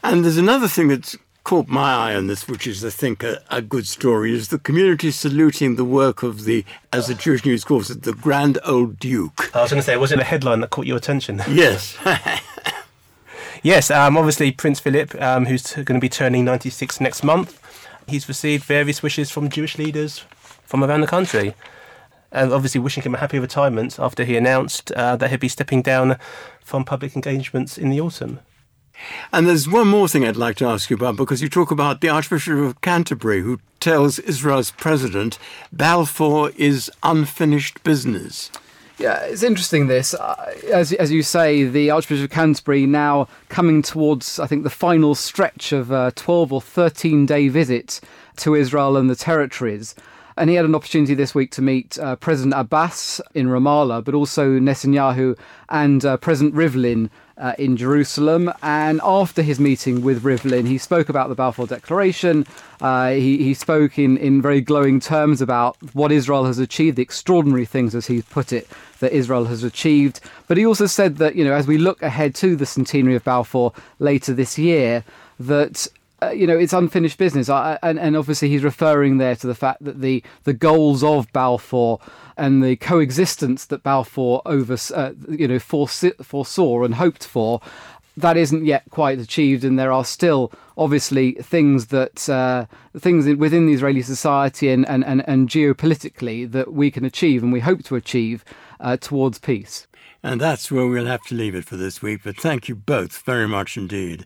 And 0.02 0.24
there's 0.24 0.36
another 0.36 0.66
thing 0.66 0.88
that's 0.88 1.16
caught 1.44 1.68
my 1.68 1.92
eye 1.94 2.14
on 2.14 2.26
this, 2.26 2.46
which 2.46 2.66
is, 2.66 2.84
I 2.84 2.90
think, 2.90 3.22
a, 3.22 3.42
a, 3.50 3.60
good 3.60 3.86
story, 3.86 4.34
is 4.34 4.48
the 4.48 4.58
community 4.58 5.10
saluting 5.10 5.76
the 5.76 5.84
work 5.84 6.22
of 6.22 6.44
the, 6.44 6.64
as 6.92 7.08
the 7.08 7.14
Jewish 7.14 7.44
News 7.44 7.64
calls 7.64 7.90
it, 7.90 8.02
the 8.02 8.12
Grand 8.12 8.58
Old 8.64 8.98
Duke. 8.98 9.54
I 9.54 9.62
was 9.62 9.70
going 9.70 9.80
to 9.80 9.84
say, 9.84 9.96
was 9.96 10.12
it 10.12 10.20
a 10.20 10.24
headline 10.24 10.60
that 10.60 10.70
caught 10.70 10.86
your 10.86 10.96
attention? 10.96 11.42
Yes. 11.52 11.96
yes, 13.62 13.90
um, 13.90 14.16
obviously, 14.16 14.52
Prince 14.52 14.80
Philip, 14.80 15.20
um, 15.20 15.46
who's 15.46 15.72
going 15.74 15.86
to 15.86 16.00
be 16.00 16.08
turning 16.08 16.44
96 16.44 17.00
next 17.00 17.22
month, 17.22 17.60
he's 18.06 18.26
received 18.28 18.64
various 18.64 19.02
wishes 19.02 19.30
from 19.30 19.48
Jewish 19.48 19.76
leaders 19.76 20.24
from 20.64 20.82
around 20.82 21.02
the 21.02 21.06
country. 21.06 21.54
And 22.30 22.52
obviously, 22.52 22.80
wishing 22.80 23.02
him 23.02 23.14
a 23.14 23.18
happy 23.18 23.38
retirement 23.38 23.98
after 23.98 24.24
he 24.24 24.36
announced 24.36 24.90
uh, 24.92 25.16
that 25.16 25.30
he'd 25.30 25.40
be 25.40 25.48
stepping 25.48 25.82
down 25.82 26.16
from 26.60 26.84
public 26.84 27.14
engagements 27.14 27.76
in 27.76 27.90
the 27.90 28.00
autumn. 28.00 28.40
And 29.32 29.46
there's 29.46 29.68
one 29.68 29.88
more 29.88 30.08
thing 30.08 30.24
I'd 30.24 30.36
like 30.36 30.56
to 30.56 30.66
ask 30.66 30.90
you 30.90 30.96
about 30.96 31.16
because 31.16 31.42
you 31.42 31.48
talk 31.48 31.70
about 31.70 32.00
the 32.00 32.08
Archbishop 32.08 32.58
of 32.58 32.80
Canterbury 32.80 33.40
who 33.42 33.60
tells 33.80 34.18
Israel's 34.18 34.70
president 34.70 35.38
Balfour 35.72 36.50
is 36.56 36.90
unfinished 37.02 37.82
business. 37.82 38.50
Yeah, 38.98 39.18
it's 39.24 39.42
interesting. 39.42 39.88
This, 39.88 40.14
uh, 40.14 40.54
as 40.70 40.92
as 40.92 41.10
you 41.10 41.22
say, 41.22 41.64
the 41.64 41.90
Archbishop 41.90 42.26
of 42.26 42.30
Canterbury 42.30 42.86
now 42.86 43.26
coming 43.48 43.82
towards, 43.82 44.38
I 44.38 44.46
think, 44.46 44.62
the 44.62 44.70
final 44.70 45.14
stretch 45.14 45.72
of 45.72 45.90
a 45.90 46.12
twelve 46.14 46.52
or 46.52 46.60
thirteen 46.60 47.26
day 47.26 47.48
visit 47.48 48.00
to 48.36 48.54
Israel 48.54 48.96
and 48.96 49.10
the 49.10 49.16
territories. 49.16 49.96
And 50.36 50.48
he 50.48 50.56
had 50.56 50.64
an 50.64 50.74
opportunity 50.74 51.14
this 51.14 51.34
week 51.34 51.50
to 51.52 51.62
meet 51.62 51.98
uh, 51.98 52.16
President 52.16 52.54
Abbas 52.56 53.20
in 53.34 53.48
Ramallah, 53.48 54.04
but 54.04 54.14
also 54.14 54.52
Netanyahu 54.52 55.36
and 55.68 56.04
uh, 56.04 56.16
President 56.18 56.54
Rivlin 56.54 57.10
uh, 57.42 57.54
in 57.58 57.76
Jerusalem. 57.76 58.52
And 58.62 59.00
after 59.02 59.42
his 59.42 59.58
meeting 59.58 60.00
with 60.02 60.22
Rivlin, 60.22 60.66
he 60.66 60.78
spoke 60.78 61.08
about 61.08 61.28
the 61.28 61.34
Balfour 61.34 61.66
Declaration. 61.66 62.46
Uh, 62.80 63.10
he, 63.10 63.38
he 63.38 63.52
spoke 63.52 63.98
in, 63.98 64.16
in 64.16 64.40
very 64.40 64.60
glowing 64.60 65.00
terms 65.00 65.42
about 65.42 65.76
what 65.92 66.12
Israel 66.12 66.44
has 66.44 66.58
achieved, 66.58 66.96
the 66.96 67.02
extraordinary 67.02 67.66
things, 67.66 67.94
as 67.94 68.06
he 68.06 68.22
put 68.22 68.52
it, 68.52 68.68
that 69.00 69.12
Israel 69.12 69.46
has 69.46 69.64
achieved. 69.64 70.20
But 70.46 70.56
he 70.56 70.64
also 70.64 70.86
said 70.86 71.16
that, 71.16 71.34
you 71.34 71.44
know, 71.44 71.52
as 71.52 71.66
we 71.66 71.78
look 71.78 72.00
ahead 72.00 72.34
to 72.36 72.54
the 72.54 72.64
centenary 72.64 73.16
of 73.16 73.24
Balfour 73.24 73.72
later 73.98 74.32
this 74.32 74.56
year, 74.56 75.04
that 75.40 75.88
uh, 76.22 76.30
you 76.30 76.46
know, 76.46 76.56
it's 76.56 76.72
unfinished 76.72 77.18
business. 77.18 77.48
I, 77.48 77.80
and, 77.82 77.98
and 77.98 78.16
obviously, 78.16 78.48
he's 78.48 78.62
referring 78.62 79.18
there 79.18 79.34
to 79.34 79.46
the 79.48 79.56
fact 79.56 79.82
that 79.82 80.00
the, 80.00 80.22
the 80.44 80.52
goals 80.52 81.02
of 81.02 81.32
Balfour 81.32 81.98
and 82.36 82.62
the 82.62 82.76
coexistence 82.76 83.64
that 83.66 83.82
Balfour 83.82 84.42
over, 84.46 84.76
uh, 84.94 85.12
you 85.28 85.48
know, 85.48 85.58
foresaw 85.58 86.82
and 86.82 86.94
hoped 86.94 87.26
for, 87.26 87.60
that 88.16 88.36
isn't 88.36 88.64
yet 88.64 88.84
quite 88.90 89.18
achieved, 89.18 89.64
and 89.64 89.78
there 89.78 89.92
are 89.92 90.04
still 90.04 90.52
obviously 90.76 91.32
things 91.32 91.86
that 91.86 92.28
uh, 92.28 92.66
things 92.96 93.24
within 93.36 93.66
the 93.66 93.72
Israeli 93.72 94.02
society 94.02 94.70
and, 94.70 94.86
and, 94.88 95.04
and, 95.04 95.26
and, 95.26 95.48
geopolitically 95.48 96.50
that 96.50 96.72
we 96.72 96.90
can 96.90 97.04
achieve 97.04 97.42
and 97.42 97.52
we 97.52 97.60
hope 97.60 97.82
to 97.84 97.96
achieve 97.96 98.44
uh, 98.80 98.96
towards 98.96 99.38
peace. 99.38 99.86
And 100.22 100.40
that's 100.40 100.70
where 100.70 100.86
we'll 100.86 101.06
have 101.06 101.24
to 101.24 101.34
leave 101.34 101.54
it 101.54 101.64
for 101.64 101.76
this 101.76 102.02
week. 102.02 102.20
But 102.24 102.36
thank 102.36 102.68
you 102.68 102.74
both 102.74 103.22
very 103.22 103.48
much 103.48 103.76
indeed. 103.76 104.24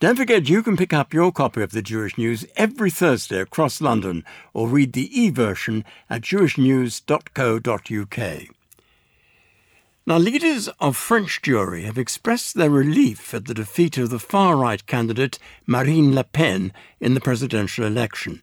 Don't 0.00 0.14
forget 0.14 0.48
you 0.48 0.62
can 0.62 0.76
pick 0.76 0.92
up 0.92 1.12
your 1.12 1.32
copy 1.32 1.60
of 1.60 1.72
the 1.72 1.82
Jewish 1.82 2.16
News 2.16 2.46
every 2.54 2.88
Thursday 2.88 3.40
across 3.40 3.80
London 3.80 4.24
or 4.54 4.68
read 4.68 4.92
the 4.92 5.20
e 5.20 5.28
version 5.28 5.84
at 6.08 6.22
jewishnews.co.uk. 6.22 8.42
Now, 10.06 10.18
leaders 10.18 10.68
of 10.78 10.96
French 10.96 11.42
Jewry 11.42 11.82
have 11.82 11.98
expressed 11.98 12.54
their 12.54 12.70
relief 12.70 13.34
at 13.34 13.46
the 13.46 13.54
defeat 13.54 13.98
of 13.98 14.10
the 14.10 14.20
far 14.20 14.56
right 14.56 14.86
candidate 14.86 15.40
Marine 15.66 16.14
Le 16.14 16.22
Pen 16.22 16.72
in 17.00 17.14
the 17.14 17.20
presidential 17.20 17.84
election. 17.84 18.40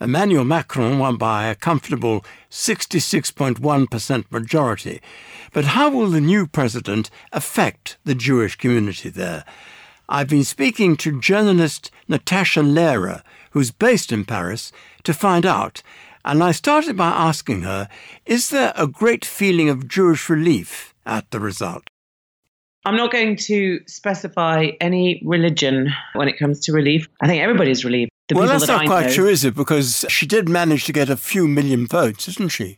Emmanuel 0.00 0.44
Macron 0.44 1.00
won 1.00 1.16
by 1.16 1.46
a 1.46 1.56
comfortable 1.56 2.24
66.1% 2.48 4.30
majority. 4.30 5.02
But 5.52 5.64
how 5.64 5.90
will 5.90 6.10
the 6.10 6.20
new 6.20 6.46
president 6.46 7.10
affect 7.32 7.96
the 8.04 8.14
Jewish 8.14 8.54
community 8.54 9.08
there? 9.08 9.44
I've 10.08 10.28
been 10.28 10.44
speaking 10.44 10.96
to 10.98 11.20
journalist 11.20 11.90
Natasha 12.08 12.60
Lehrer, 12.60 13.22
who's 13.50 13.70
based 13.70 14.12
in 14.12 14.24
Paris, 14.24 14.70
to 15.02 15.12
find 15.12 15.44
out. 15.44 15.82
And 16.24 16.42
I 16.42 16.52
started 16.52 16.96
by 16.96 17.08
asking 17.08 17.62
her 17.62 17.88
Is 18.24 18.50
there 18.50 18.72
a 18.76 18.86
great 18.86 19.24
feeling 19.24 19.68
of 19.68 19.88
Jewish 19.88 20.28
relief 20.28 20.94
at 21.04 21.30
the 21.30 21.40
result? 21.40 21.84
I'm 22.84 22.96
not 22.96 23.10
going 23.10 23.34
to 23.36 23.80
specify 23.86 24.68
any 24.80 25.20
religion 25.24 25.92
when 26.14 26.28
it 26.28 26.38
comes 26.38 26.60
to 26.60 26.72
relief. 26.72 27.08
I 27.20 27.26
think 27.26 27.42
everybody's 27.42 27.84
relieved. 27.84 28.12
The 28.28 28.36
well, 28.36 28.46
that's 28.46 28.66
that 28.66 28.72
not 28.72 28.82
I 28.82 28.86
quite 28.86 29.06
know, 29.06 29.12
true, 29.12 29.28
is 29.28 29.44
it? 29.44 29.56
Because 29.56 30.04
she 30.08 30.24
did 30.24 30.48
manage 30.48 30.84
to 30.84 30.92
get 30.92 31.10
a 31.10 31.16
few 31.16 31.48
million 31.48 31.86
votes, 31.86 32.26
didn't 32.26 32.50
she? 32.50 32.76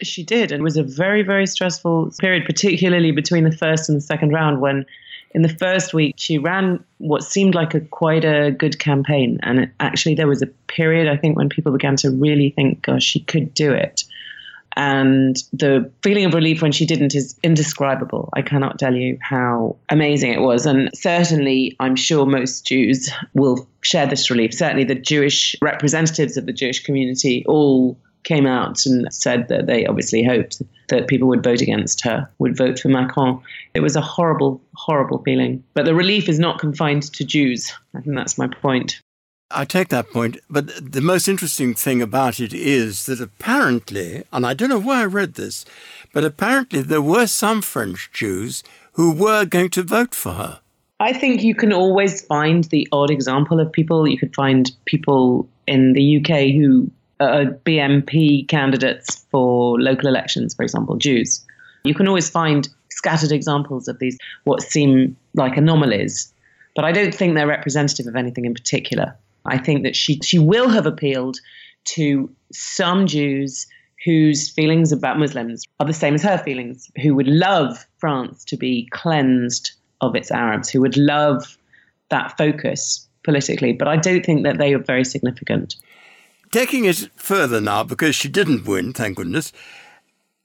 She 0.00 0.22
did. 0.22 0.52
And 0.52 0.60
it 0.60 0.62
was 0.62 0.76
a 0.76 0.84
very, 0.84 1.22
very 1.22 1.46
stressful 1.46 2.12
period, 2.20 2.44
particularly 2.44 3.10
between 3.10 3.42
the 3.42 3.56
first 3.56 3.88
and 3.88 3.96
the 3.96 4.00
second 4.00 4.32
round 4.32 4.60
when 4.60 4.86
in 5.32 5.42
the 5.42 5.48
first 5.48 5.92
week, 5.92 6.14
she 6.16 6.38
ran 6.38 6.82
what 6.98 7.22
seemed 7.22 7.54
like 7.54 7.74
a 7.74 7.80
quite 7.80 8.24
a 8.24 8.50
good 8.50 8.78
campaign. 8.78 9.38
And 9.42 9.60
it, 9.60 9.70
actually, 9.80 10.14
there 10.14 10.26
was 10.26 10.42
a 10.42 10.46
period, 10.46 11.08
I 11.08 11.16
think, 11.16 11.36
when 11.36 11.48
people 11.48 11.72
began 11.72 11.96
to 11.96 12.10
really 12.10 12.50
think, 12.50 12.82
gosh, 12.82 13.02
she 13.02 13.20
could 13.20 13.52
do 13.54 13.72
it. 13.72 14.04
And 14.76 15.36
the 15.52 15.90
feeling 16.02 16.24
of 16.24 16.34
relief 16.34 16.62
when 16.62 16.70
she 16.70 16.86
didn't 16.86 17.14
is 17.14 17.38
indescribable. 17.42 18.30
I 18.34 18.42
cannot 18.42 18.78
tell 18.78 18.94
you 18.94 19.18
how 19.20 19.76
amazing 19.88 20.32
it 20.32 20.40
was. 20.40 20.66
And 20.66 20.88
certainly, 20.94 21.76
I'm 21.80 21.96
sure 21.96 22.26
most 22.26 22.64
Jews 22.64 23.10
will 23.34 23.68
share 23.80 24.06
this 24.06 24.30
relief. 24.30 24.54
Certainly, 24.54 24.84
the 24.84 24.94
Jewish 24.94 25.56
representatives 25.60 26.36
of 26.36 26.46
the 26.46 26.52
Jewish 26.52 26.84
community 26.84 27.44
all 27.48 27.98
came 28.28 28.46
out 28.46 28.84
and 28.84 29.12
said 29.12 29.48
that 29.48 29.66
they 29.66 29.86
obviously 29.86 30.22
hoped 30.22 30.62
that 30.88 31.08
people 31.08 31.26
would 31.28 31.42
vote 31.42 31.62
against 31.62 32.04
her, 32.04 32.28
would 32.38 32.56
vote 32.56 32.78
for 32.78 32.88
Macron. 32.88 33.40
It 33.74 33.80
was 33.80 33.96
a 33.96 34.02
horrible, 34.02 34.60
horrible 34.74 35.22
feeling. 35.24 35.64
But 35.72 35.86
the 35.86 35.94
relief 35.94 36.28
is 36.28 36.38
not 36.38 36.58
confined 36.58 37.04
to 37.14 37.24
Jews. 37.24 37.72
I 37.94 38.00
think 38.00 38.14
that's 38.14 38.36
my 38.36 38.46
point. 38.46 39.00
I 39.50 39.64
take 39.64 39.88
that 39.88 40.10
point, 40.10 40.36
but 40.50 40.92
the 40.92 41.00
most 41.00 41.26
interesting 41.26 41.72
thing 41.72 42.02
about 42.02 42.38
it 42.38 42.52
is 42.52 43.06
that 43.06 43.18
apparently, 43.18 44.24
and 44.30 44.44
I 44.44 44.52
don't 44.52 44.68
know 44.68 44.78
where 44.78 44.98
I 44.98 45.06
read 45.06 45.34
this, 45.34 45.64
but 46.12 46.22
apparently 46.22 46.82
there 46.82 47.00
were 47.00 47.26
some 47.26 47.62
French 47.62 48.10
Jews 48.12 48.62
who 48.92 49.10
were 49.10 49.46
going 49.46 49.70
to 49.70 49.82
vote 49.82 50.14
for 50.14 50.32
her. 50.32 50.60
I 51.00 51.14
think 51.14 51.42
you 51.42 51.54
can 51.54 51.72
always 51.72 52.20
find 52.26 52.64
the 52.64 52.86
odd 52.92 53.10
example 53.10 53.58
of 53.58 53.72
people. 53.72 54.06
You 54.06 54.18
could 54.18 54.34
find 54.34 54.70
people 54.84 55.48
in 55.66 55.94
the 55.94 56.18
UK 56.18 56.54
who 56.54 56.90
Uh, 57.20 57.24
uh, 57.24 57.26
are 57.26 57.44
BNP 57.64 58.48
candidates 58.48 59.24
for 59.30 59.80
local 59.80 60.08
elections, 60.08 60.54
for 60.54 60.62
example, 60.62 60.96
Jews. 60.96 61.44
You 61.84 61.94
can 61.94 62.08
always 62.08 62.28
find 62.28 62.68
scattered 62.90 63.32
examples 63.32 63.88
of 63.88 63.98
these, 63.98 64.18
what 64.44 64.62
seem 64.62 65.16
like 65.34 65.56
anomalies, 65.56 66.32
but 66.74 66.84
I 66.84 66.92
don't 66.92 67.14
think 67.14 67.34
they're 67.34 67.46
representative 67.46 68.06
of 68.06 68.16
anything 68.16 68.44
in 68.44 68.54
particular. 68.54 69.16
I 69.44 69.58
think 69.58 69.82
that 69.84 69.96
she 69.96 70.20
she 70.22 70.38
will 70.38 70.68
have 70.68 70.86
appealed 70.86 71.38
to 71.96 72.30
some 72.52 73.06
Jews 73.06 73.66
whose 74.04 74.48
feelings 74.50 74.92
about 74.92 75.18
Muslims 75.18 75.64
are 75.80 75.86
the 75.86 75.92
same 75.92 76.14
as 76.14 76.22
her 76.22 76.38
feelings, 76.38 76.90
who 77.02 77.14
would 77.14 77.26
love 77.26 77.86
France 77.98 78.44
to 78.44 78.56
be 78.56 78.88
cleansed 78.92 79.72
of 80.00 80.14
its 80.14 80.30
Arabs, 80.30 80.70
who 80.70 80.80
would 80.80 80.96
love 80.96 81.58
that 82.10 82.36
focus 82.38 83.06
politically. 83.24 83.72
But 83.72 83.88
I 83.88 83.96
don't 83.96 84.24
think 84.24 84.44
that 84.44 84.58
they 84.58 84.72
are 84.72 84.78
very 84.78 85.04
significant. 85.04 85.76
Taking 86.50 86.84
it 86.86 87.10
further 87.16 87.60
now, 87.60 87.84
because 87.84 88.14
she 88.14 88.28
didn't 88.28 88.64
win, 88.64 88.92
thank 88.92 89.16
goodness, 89.16 89.52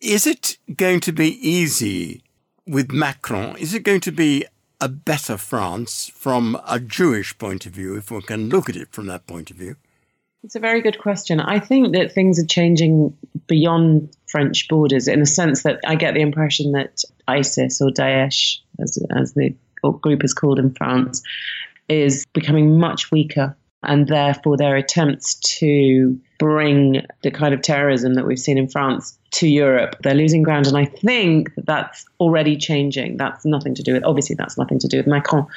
is 0.02 0.28
it 0.28 0.58
going 0.76 1.00
to 1.02 1.13
be 1.13 1.30
easy 1.48 2.24
with 2.68 2.92
Macron? 2.92 3.56
Is 3.58 3.74
it 3.74 3.84
going 3.84 4.02
to 4.02 4.12
be 4.12 4.46
a 4.82 4.89
better 4.89 5.38
France 5.38 6.12
from 6.13 6.60
a 6.68 6.80
Jewish 6.80 7.38
point 7.38 7.66
of 7.66 7.72
view, 7.72 7.96
if 7.96 8.12
one 8.12 8.22
can 8.22 8.50
look 8.50 8.70
at 8.70 8.76
it 8.76 8.92
from 8.92 9.06
that 9.08 9.28
point 9.28 9.50
of 9.50 9.56
view? 9.58 9.78
It's 10.44 10.56
a 10.56 10.60
very 10.60 10.82
good 10.82 11.00
question. 11.00 11.39
I 11.39 11.60
think 11.60 11.94
that 11.96 12.12
things 12.12 12.38
are 12.38 12.46
changing 12.46 13.16
beyond 13.48 14.13
French 14.28 14.68
borders 14.68 15.08
in 15.08 15.22
a 15.22 15.26
sense 15.26 15.63
that 15.63 15.80
I 15.88 15.96
get 15.96 16.16
the 16.16 16.22
impression 16.22 16.74
that 16.74 17.02
ISIS 17.30 17.82
or 17.82 17.92
Daesh, 17.92 18.58
as, 18.82 19.00
as 19.16 19.34
the 19.36 19.56
group 20.02 20.22
is 20.22 20.34
called 20.34 20.60
in 20.60 20.74
France, 20.74 21.22
is 21.88 22.26
becoming 22.34 22.78
much 22.78 23.10
weaker 23.10 23.56
and 23.84 24.08
therefore 24.08 24.58
their 24.58 24.76
attempts 24.76 25.36
to 25.36 26.19
bring 26.39 27.06
the 27.22 27.32
kind 27.32 27.54
of 27.54 27.62
terrorism 27.62 28.15
that 28.15 28.26
we've 28.26 28.39
seen 28.39 28.58
in 28.58 28.67
France 28.67 29.17
to 29.32 29.48
Europe. 29.48 29.96
They're 30.04 30.13
losing 30.13 30.43
ground, 30.43 30.67
and 30.67 30.78
I 30.78 30.86
think 30.86 31.54
that 31.56 31.65
that's 31.65 32.06
already 32.19 32.58
changing. 32.58 33.17
That's 33.17 33.46
nothing 33.46 33.74
to 33.76 33.84
do 33.84 33.93
with, 33.93 34.04
obviously, 34.04 34.36
that's 34.36 34.58
nothing 34.58 34.80
to 34.80 34.88
do 34.88 34.98
with 34.98 35.08
Macron. 35.08 35.48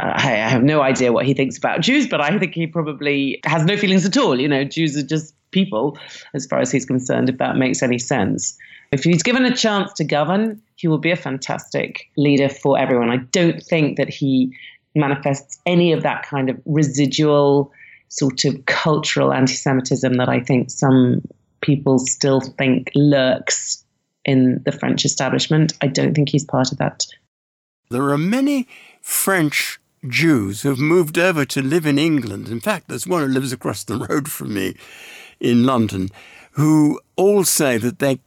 Uh, 0.00 0.12
I, 0.14 0.32
I 0.32 0.48
have 0.48 0.62
no 0.62 0.82
idea 0.82 1.12
what 1.12 1.26
he 1.26 1.34
thinks 1.34 1.58
about 1.58 1.80
Jews, 1.80 2.06
but 2.06 2.20
I 2.20 2.38
think 2.38 2.54
he 2.54 2.66
probably 2.66 3.40
has 3.44 3.64
no 3.64 3.76
feelings 3.76 4.06
at 4.06 4.16
all. 4.16 4.40
You 4.40 4.48
know, 4.48 4.64
Jews 4.64 4.96
are 4.96 5.02
just 5.02 5.34
people, 5.50 5.98
as 6.34 6.46
far 6.46 6.60
as 6.60 6.70
he's 6.70 6.86
concerned, 6.86 7.28
if 7.28 7.38
that 7.38 7.56
makes 7.56 7.82
any 7.82 7.98
sense. 7.98 8.56
If 8.92 9.04
he's 9.04 9.22
given 9.22 9.44
a 9.44 9.54
chance 9.54 9.92
to 9.94 10.04
govern, 10.04 10.62
he 10.76 10.86
will 10.86 10.98
be 10.98 11.10
a 11.10 11.16
fantastic 11.16 12.08
leader 12.16 12.48
for 12.48 12.78
everyone. 12.78 13.10
I 13.10 13.16
don't 13.16 13.62
think 13.62 13.96
that 13.96 14.08
he 14.08 14.56
manifests 14.94 15.58
any 15.66 15.92
of 15.92 16.02
that 16.02 16.22
kind 16.24 16.48
of 16.48 16.58
residual 16.64 17.72
sort 18.08 18.44
of 18.44 18.64
cultural 18.66 19.32
anti 19.32 19.54
Semitism 19.54 20.14
that 20.14 20.28
I 20.28 20.40
think 20.40 20.70
some 20.70 21.22
people 21.60 21.98
still 21.98 22.40
think 22.40 22.90
lurks 22.94 23.84
in 24.24 24.62
the 24.64 24.72
French 24.72 25.04
establishment. 25.04 25.72
I 25.80 25.86
don't 25.86 26.14
think 26.14 26.28
he's 26.28 26.44
part 26.44 26.72
of 26.72 26.78
that. 26.78 27.06
There 27.90 28.10
are 28.10 28.18
many 28.18 28.68
French 29.00 29.78
Jews 30.08 30.62
who 30.62 30.68
have 30.70 30.78
moved 30.78 31.18
over 31.18 31.44
to 31.44 31.62
live 31.62 31.86
in 31.86 31.98
England. 31.98 32.48
In 32.48 32.60
fact, 32.60 32.88
there's 32.88 33.06
one 33.06 33.22
who 33.22 33.28
lives 33.28 33.52
across 33.52 33.84
the 33.84 33.96
road 33.96 34.30
from 34.30 34.54
me 34.54 34.74
in 35.40 35.64
London 35.64 36.10
who 36.52 36.98
all 37.16 37.44
say 37.44 37.76
that 37.76 37.98
they, 37.98 38.18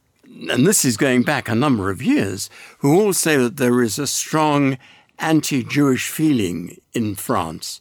and 0.48 0.66
this 0.66 0.84
is 0.84 0.96
going 0.96 1.22
back 1.22 1.48
a 1.48 1.54
number 1.54 1.90
of 1.90 2.00
years, 2.00 2.48
who 2.78 2.98
all 2.98 3.12
say 3.12 3.36
that 3.36 3.56
there 3.56 3.82
is 3.82 3.98
a 3.98 4.06
strong 4.06 4.78
anti 5.18 5.64
Jewish 5.64 6.08
feeling 6.08 6.80
in 6.94 7.16
France. 7.16 7.80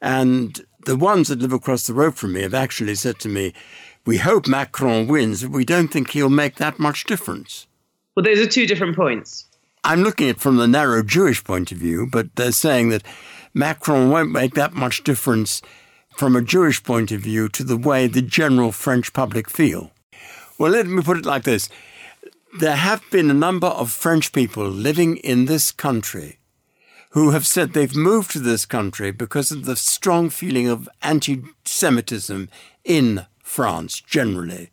And 0.00 0.60
the 0.84 0.96
ones 0.96 1.28
that 1.28 1.40
live 1.40 1.52
across 1.52 1.86
the 1.86 1.94
road 1.94 2.14
from 2.14 2.32
me 2.32 2.42
have 2.42 2.54
actually 2.54 2.94
said 2.94 3.18
to 3.20 3.28
me, 3.28 3.52
We 4.06 4.18
hope 4.18 4.46
Macron 4.46 5.06
wins, 5.06 5.42
but 5.42 5.52
we 5.52 5.64
don't 5.64 5.88
think 5.88 6.10
he'll 6.10 6.30
make 6.30 6.56
that 6.56 6.78
much 6.78 7.04
difference. 7.04 7.66
Well, 8.16 8.24
those 8.24 8.38
are 8.38 8.46
two 8.46 8.66
different 8.66 8.96
points. 8.96 9.46
I'm 9.84 10.02
looking 10.02 10.28
at 10.28 10.36
it 10.36 10.40
from 10.40 10.56
the 10.56 10.68
narrow 10.68 11.02
Jewish 11.02 11.42
point 11.44 11.72
of 11.72 11.78
view, 11.78 12.08
but 12.10 12.34
they're 12.36 12.52
saying 12.52 12.90
that 12.90 13.04
Macron 13.54 14.10
won't 14.10 14.32
make 14.32 14.54
that 14.54 14.74
much 14.74 15.04
difference 15.04 15.62
from 16.16 16.34
a 16.34 16.42
Jewish 16.42 16.82
point 16.82 17.12
of 17.12 17.20
view 17.20 17.48
to 17.50 17.62
the 17.62 17.76
way 17.76 18.06
the 18.06 18.22
general 18.22 18.72
French 18.72 19.12
public 19.12 19.48
feel. 19.48 19.92
Well, 20.58 20.72
let 20.72 20.86
me 20.86 21.02
put 21.02 21.18
it 21.18 21.26
like 21.26 21.44
this. 21.44 21.68
There 22.58 22.76
have 22.76 23.02
been 23.10 23.30
a 23.30 23.34
number 23.34 23.68
of 23.68 23.92
French 23.92 24.32
people 24.32 24.68
living 24.68 25.18
in 25.18 25.44
this 25.44 25.70
country 25.70 26.37
who 27.18 27.30
have 27.30 27.44
said 27.44 27.72
they've 27.72 27.96
moved 27.96 28.30
to 28.30 28.38
this 28.38 28.64
country 28.64 29.10
because 29.10 29.50
of 29.50 29.64
the 29.64 29.74
strong 29.74 30.30
feeling 30.30 30.68
of 30.68 30.88
anti 31.02 31.42
Semitism 31.64 32.48
in 32.84 33.26
France 33.42 34.00
generally. 34.00 34.70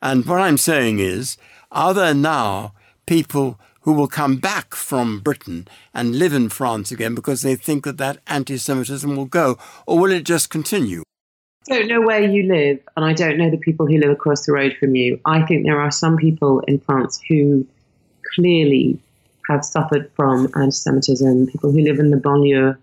And 0.00 0.24
what 0.24 0.40
I'm 0.40 0.56
saying 0.56 0.98
is, 0.98 1.36
are 1.70 1.92
there 1.92 2.14
now 2.14 2.72
people 3.04 3.60
who 3.82 3.92
will 3.92 4.08
come 4.08 4.36
back 4.36 4.74
from 4.74 5.20
Britain 5.20 5.68
and 5.92 6.18
live 6.18 6.32
in 6.32 6.48
France 6.48 6.90
again 6.90 7.14
because 7.14 7.42
they 7.42 7.54
think 7.54 7.84
that 7.84 7.98
that 7.98 8.20
anti 8.26 8.56
Semitism 8.56 9.14
will 9.14 9.26
go, 9.26 9.58
or 9.86 9.98
will 9.98 10.10
it 10.10 10.24
just 10.24 10.48
continue? 10.48 11.02
I 11.70 11.80
don't 11.80 11.88
know 11.88 12.00
where 12.00 12.24
you 12.24 12.44
live, 12.44 12.80
and 12.96 13.04
I 13.04 13.12
don't 13.12 13.36
know 13.36 13.50
the 13.50 13.58
people 13.58 13.86
who 13.86 13.98
live 13.98 14.10
across 14.10 14.46
the 14.46 14.52
road 14.52 14.74
from 14.80 14.94
you. 14.94 15.20
I 15.26 15.42
think 15.42 15.66
there 15.66 15.78
are 15.78 15.90
some 15.90 16.16
people 16.16 16.60
in 16.60 16.80
France 16.80 17.20
who 17.28 17.66
clearly 18.34 18.98
have 19.48 19.64
suffered 19.64 20.10
from 20.14 20.48
anti 20.54 20.70
Semitism, 20.70 21.46
people 21.48 21.72
who 21.72 21.80
live 21.80 21.98
in 21.98 22.10
the 22.10 22.16
banlieue, 22.16 22.76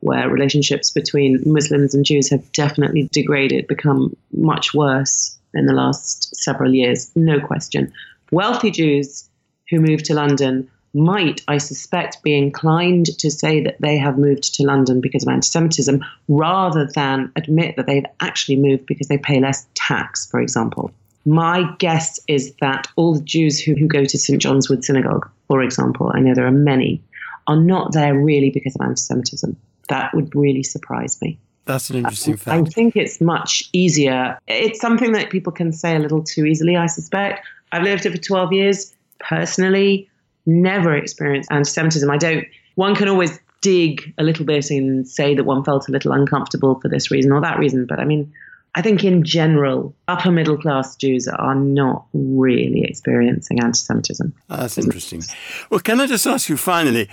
where 0.00 0.28
relationships 0.28 0.90
between 0.90 1.42
Muslims 1.44 1.94
and 1.94 2.04
Jews 2.04 2.30
have 2.30 2.52
definitely 2.52 3.08
degraded, 3.12 3.66
become 3.66 4.16
much 4.32 4.72
worse 4.74 5.36
in 5.54 5.66
the 5.66 5.72
last 5.72 6.34
several 6.36 6.74
years, 6.74 7.10
no 7.16 7.40
question. 7.40 7.92
Wealthy 8.30 8.70
Jews 8.70 9.28
who 9.68 9.80
move 9.80 10.02
to 10.04 10.14
London 10.14 10.70
might, 10.92 11.42
I 11.46 11.58
suspect, 11.58 12.22
be 12.22 12.36
inclined 12.36 13.06
to 13.18 13.30
say 13.30 13.62
that 13.62 13.80
they 13.80 13.96
have 13.96 14.18
moved 14.18 14.54
to 14.54 14.64
London 14.64 15.00
because 15.00 15.22
of 15.22 15.28
anti 15.28 15.46
Semitism 15.46 16.04
rather 16.28 16.86
than 16.86 17.32
admit 17.36 17.76
that 17.76 17.86
they've 17.86 18.06
actually 18.20 18.56
moved 18.56 18.86
because 18.86 19.08
they 19.08 19.18
pay 19.18 19.40
less 19.40 19.66
tax, 19.74 20.28
for 20.30 20.40
example. 20.40 20.90
My 21.24 21.70
guess 21.78 22.18
is 22.26 22.54
that 22.60 22.88
all 22.96 23.14
the 23.14 23.20
Jews 23.20 23.60
who, 23.60 23.74
who 23.74 23.86
go 23.86 24.04
to 24.04 24.18
St. 24.18 24.40
John's 24.40 24.68
Wood 24.68 24.84
Synagogue 24.84 25.30
for 25.50 25.62
example, 25.62 26.12
I 26.14 26.20
know 26.20 26.32
there 26.32 26.46
are 26.46 26.52
many, 26.52 27.02
are 27.48 27.56
not 27.56 27.92
there 27.92 28.16
really 28.16 28.50
because 28.50 28.76
of 28.76 28.82
anti 28.82 29.00
Semitism. 29.00 29.56
That 29.88 30.14
would 30.14 30.32
really 30.32 30.62
surprise 30.62 31.20
me. 31.20 31.40
That's 31.64 31.90
an 31.90 31.96
uh, 31.96 31.98
interesting 31.98 32.34
I, 32.34 32.36
fact. 32.36 32.68
I 32.68 32.70
think 32.70 32.94
it's 32.94 33.20
much 33.20 33.68
easier. 33.72 34.38
It's 34.46 34.80
something 34.80 35.10
that 35.10 35.28
people 35.30 35.52
can 35.52 35.72
say 35.72 35.96
a 35.96 35.98
little 35.98 36.22
too 36.22 36.44
easily, 36.44 36.76
I 36.76 36.86
suspect. 36.86 37.44
I've 37.72 37.82
lived 37.82 38.04
here 38.04 38.12
for 38.12 38.18
12 38.18 38.52
years. 38.52 38.94
Personally, 39.18 40.08
never 40.46 40.94
experienced 40.94 41.50
anti 41.50 41.68
Semitism. 41.68 42.08
I 42.08 42.16
don't, 42.16 42.46
one 42.76 42.94
can 42.94 43.08
always 43.08 43.36
dig 43.60 44.14
a 44.18 44.22
little 44.22 44.44
bit 44.44 44.70
and 44.70 45.08
say 45.08 45.34
that 45.34 45.42
one 45.42 45.64
felt 45.64 45.88
a 45.88 45.90
little 45.90 46.12
uncomfortable 46.12 46.78
for 46.78 46.88
this 46.88 47.10
reason 47.10 47.32
or 47.32 47.40
that 47.40 47.58
reason. 47.58 47.86
But 47.86 47.98
I 47.98 48.04
mean, 48.04 48.32
I 48.74 48.82
think 48.82 49.02
in 49.02 49.24
general, 49.24 49.94
upper 50.06 50.30
middle 50.30 50.56
class 50.56 50.94
Jews 50.96 51.26
are 51.26 51.54
not 51.54 52.06
really 52.12 52.84
experiencing 52.84 53.60
anti 53.60 53.76
Semitism. 53.76 54.32
Ah, 54.48 54.58
that's 54.58 54.78
interesting. 54.78 55.22
Well, 55.70 55.80
can 55.80 56.00
I 56.00 56.06
just 56.06 56.26
ask 56.26 56.48
you 56.48 56.56
finally 56.56 57.08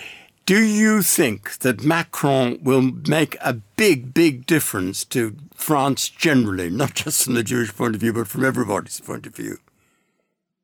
do 0.48 0.63
you 0.63 1.02
think 1.02 1.58
that 1.60 1.84
Macron 1.84 2.58
will 2.63 2.82
make 2.82 3.36
a 3.41 3.54
big, 3.76 4.13
big 4.13 4.46
difference 4.46 5.04
to 5.04 5.36
France 5.54 6.08
generally, 6.08 6.70
not 6.70 6.93
just 6.96 7.26
from 7.26 7.34
the 7.34 7.43
Jewish 7.43 7.76
point 7.76 7.96
of 7.96 8.02
view, 8.02 8.13
but 8.13 8.30
from 8.30 8.46
everybody's 8.46 9.02
point 9.02 9.28
of 9.28 9.36
view? 9.36 9.58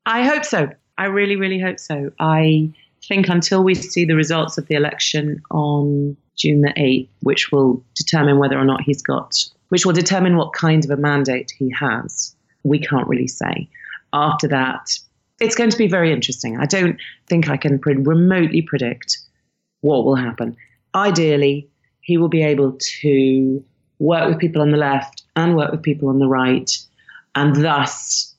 I 0.06 0.23
hope 0.23 0.45
so. 0.45 0.69
I 0.97 1.06
really, 1.08 1.36
really 1.36 1.60
hope 1.60 1.79
so. 1.79 2.12
I 2.17 2.71
think 3.10 3.27
until 3.27 3.62
we 3.62 3.75
see 3.75 4.06
the 4.06 4.15
results 4.15 4.58
of 4.58 4.67
the 4.67 4.75
election 4.75 5.43
on 5.51 6.15
June 6.38 6.62
the 6.62 6.73
8th, 6.77 7.10
which 7.19 7.51
will 7.51 7.84
determine 7.93 8.39
whether 8.39 8.58
or 8.58 8.63
not 8.63 8.82
he's 8.82 9.01
got, 9.01 9.36
which 9.73 9.88
will 9.88 9.93
determine 9.93 10.38
what 10.38 10.53
kind 10.53 10.86
of 10.86 10.91
a 10.91 10.97
mandate 10.97 11.51
he 11.57 11.71
has, 11.71 12.36
we 12.62 12.77
can't 12.77 13.07
really 13.07 13.27
say. 13.27 13.67
After 14.13 14.47
that, 14.49 14.88
it's 15.39 15.55
going 15.55 15.71
to 15.71 15.77
be 15.79 15.88
very 15.88 16.13
interesting. 16.13 16.59
I 16.59 16.67
don't 16.67 16.99
think 17.25 17.49
I 17.49 17.57
can 17.57 17.79
pre- 17.79 17.95
remotely 17.95 18.62
predict 18.62 19.17
what 19.81 20.05
will 20.05 20.13
happen. 20.13 20.55
Ideally, 20.93 21.67
he 22.01 22.19
will 22.19 22.27
be 22.27 22.43
able 22.43 22.77
to 23.01 23.65
work 23.97 24.29
with 24.29 24.38
people 24.38 24.62
on 24.62 24.69
the 24.69 24.77
left 24.77 25.23
and 25.36 25.55
work 25.55 25.71
with 25.71 25.81
people 25.81 26.09
on 26.09 26.19
the 26.19 26.27
right, 26.27 26.69
and 27.33 27.55
thus 27.55 28.36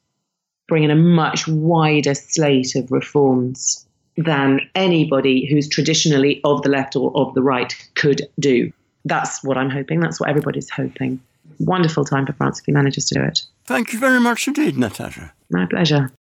bring 0.69 0.85
in 0.85 0.93
a 0.93 0.95
much 0.95 1.49
wider 1.49 2.15
slate 2.15 2.77
of 2.77 2.93
reforms 2.93 3.85
than 4.17 4.61
anybody 4.77 5.47
who's 5.51 5.69
traditionally 5.69 6.41
of 6.45 6.63
the 6.63 6.69
left 6.69 6.95
or 6.95 7.11
of 7.17 7.35
the 7.35 7.43
right 7.43 7.75
could 7.97 8.29
do. 8.39 8.73
That's 9.05 9.45
what 9.45 9.59
I'm 9.59 9.71
hoping. 9.71 10.01
That's 10.01 10.21
what 10.21 10.29
everybody's 10.29 10.71
hoping. 10.71 11.21
Wonderful 11.59 12.05
time 12.05 12.27
for 12.27 12.33
France 12.33 12.61
if 12.61 12.67
he 12.67 12.73
manages 12.73 13.07
to 13.07 13.15
do 13.15 13.23
it. 13.23 13.43
Thank 13.65 13.93
you 13.93 13.99
very 13.99 14.21
much 14.21 14.49
indeed, 14.49 14.77
Natasha. 14.77 15.33
My 15.51 15.67
pleasure. 15.67 16.13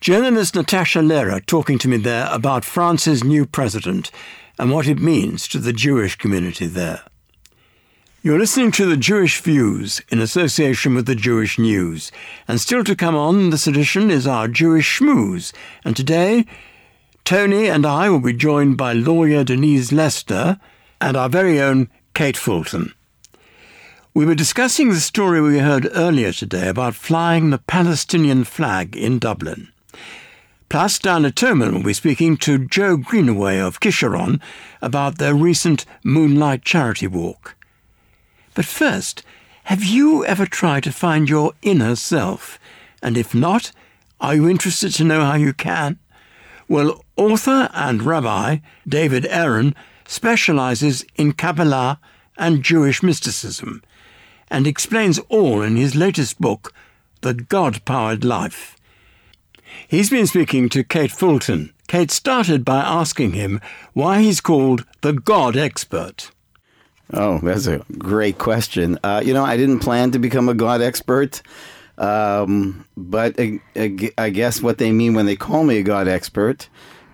Journalist 0.00 0.54
Natasha 0.54 1.00
Lehrer 1.00 1.44
talking 1.44 1.78
to 1.78 1.88
me 1.88 1.96
there 1.96 2.28
about 2.30 2.64
France's 2.64 3.24
new 3.24 3.44
president 3.44 4.12
and 4.58 4.70
what 4.70 4.86
it 4.86 4.98
means 4.98 5.48
to 5.48 5.58
the 5.58 5.72
Jewish 5.72 6.16
community 6.16 6.66
there. 6.66 7.02
You're 8.22 8.38
listening 8.38 8.72
to 8.72 8.86
the 8.86 8.96
Jewish 8.96 9.40
Views 9.40 10.00
in 10.08 10.20
association 10.20 10.94
with 10.94 11.06
the 11.06 11.14
Jewish 11.14 11.58
News, 11.58 12.12
and 12.46 12.60
still 12.60 12.84
to 12.84 12.96
come 12.96 13.14
on 13.14 13.50
this 13.50 13.66
edition 13.66 14.10
is 14.10 14.26
our 14.26 14.48
Jewish 14.48 14.98
Schmooze, 14.98 15.52
and 15.84 15.96
today 15.96 16.44
Tony 17.24 17.68
and 17.68 17.84
I 17.84 18.08
will 18.08 18.20
be 18.20 18.32
joined 18.32 18.76
by 18.76 18.92
lawyer 18.92 19.44
Denise 19.44 19.92
Lester 19.92 20.58
and 21.00 21.16
our 21.16 21.28
very 21.28 21.60
own 21.60 21.88
Kate 22.14 22.36
Fulton. 22.36 22.92
We 24.14 24.26
were 24.26 24.34
discussing 24.34 24.88
the 24.90 25.00
story 25.00 25.40
we 25.40 25.58
heard 25.58 25.88
earlier 25.94 26.32
today 26.32 26.68
about 26.68 26.94
flying 26.94 27.50
the 27.50 27.58
Palestinian 27.58 28.44
flag 28.44 28.96
in 28.96 29.18
Dublin. 29.18 29.68
Plus, 30.68 30.98
Diana 30.98 31.30
Toman 31.30 31.72
will 31.72 31.82
be 31.82 31.92
speaking 31.92 32.36
to 32.38 32.66
Joe 32.66 32.96
Greenaway 32.96 33.58
of 33.58 33.80
Kisharon 33.80 34.40
about 34.82 35.18
their 35.18 35.34
recent 35.34 35.86
Moonlight 36.02 36.62
Charity 36.62 37.06
Walk. 37.06 37.54
But 38.54 38.64
first, 38.64 39.22
have 39.64 39.84
you 39.84 40.24
ever 40.24 40.46
tried 40.46 40.82
to 40.84 40.92
find 40.92 41.28
your 41.28 41.52
inner 41.62 41.94
self? 41.94 42.58
And 43.02 43.16
if 43.16 43.34
not, 43.34 43.70
are 44.20 44.34
you 44.34 44.48
interested 44.48 44.92
to 44.94 45.04
know 45.04 45.20
how 45.20 45.36
you 45.36 45.52
can? 45.52 45.98
Well, 46.68 47.04
author 47.16 47.70
and 47.72 48.02
rabbi 48.02 48.58
David 48.86 49.26
Aaron 49.26 49.74
specializes 50.08 51.04
in 51.16 51.32
Kabbalah 51.34 52.00
and 52.36 52.64
Jewish 52.64 53.02
mysticism 53.02 53.82
and 54.50 54.66
explains 54.66 55.18
all 55.28 55.60
in 55.62 55.76
his 55.76 55.94
latest 55.94 56.40
book, 56.40 56.72
The 57.20 57.34
God 57.34 57.84
Powered 57.84 58.24
Life. 58.24 58.76
He's 59.86 60.08
been 60.08 60.26
speaking 60.26 60.70
to 60.70 60.82
Kate 60.82 61.12
Fulton. 61.12 61.74
Kate 61.88 62.10
started 62.10 62.64
by 62.64 62.78
asking 62.78 63.32
him 63.32 63.60
why 63.92 64.22
he's 64.22 64.40
called 64.40 64.84
the 65.02 65.12
God 65.12 65.56
expert. 65.56 66.30
Oh, 67.12 67.38
that's 67.42 67.66
a 67.66 67.84
great 67.98 68.38
question. 68.38 68.98
Uh, 69.04 69.22
you 69.24 69.34
know, 69.34 69.44
I 69.44 69.58
didn't 69.58 69.80
plan 69.80 70.10
to 70.12 70.18
become 70.18 70.48
a 70.48 70.54
God 70.54 70.80
expert, 70.80 71.42
um, 71.98 72.86
but 72.96 73.34
I, 73.38 73.60
I 74.16 74.30
guess 74.30 74.62
what 74.62 74.78
they 74.78 74.90
mean 74.90 75.12
when 75.12 75.26
they 75.26 75.36
call 75.36 75.64
me 75.64 75.78
a 75.78 75.82
God 75.82 76.08
expert 76.08 76.68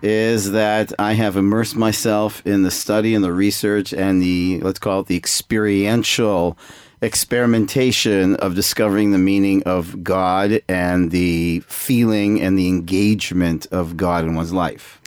is 0.04 0.52
that 0.52 0.92
I 0.98 1.14
have 1.14 1.36
immersed 1.36 1.76
myself 1.76 2.46
in 2.46 2.62
the 2.62 2.70
study 2.70 3.14
and 3.14 3.24
the 3.24 3.32
research 3.32 3.94
and 3.94 4.20
the, 4.20 4.60
let's 4.60 4.78
call 4.78 5.00
it 5.00 5.06
the 5.06 5.16
experiential 5.16 6.58
experimentation 7.00 8.36
of 8.36 8.54
discovering 8.54 9.12
the 9.12 9.18
meaning 9.18 9.62
of 9.64 10.04
God 10.04 10.60
and 10.68 11.10
the 11.10 11.60
feeling 11.60 12.40
and 12.40 12.58
the 12.58 12.68
engagement 12.68 13.66
of 13.72 13.96
God 13.96 14.24
in 14.24 14.34
one's 14.34 14.52
life. 14.52 15.00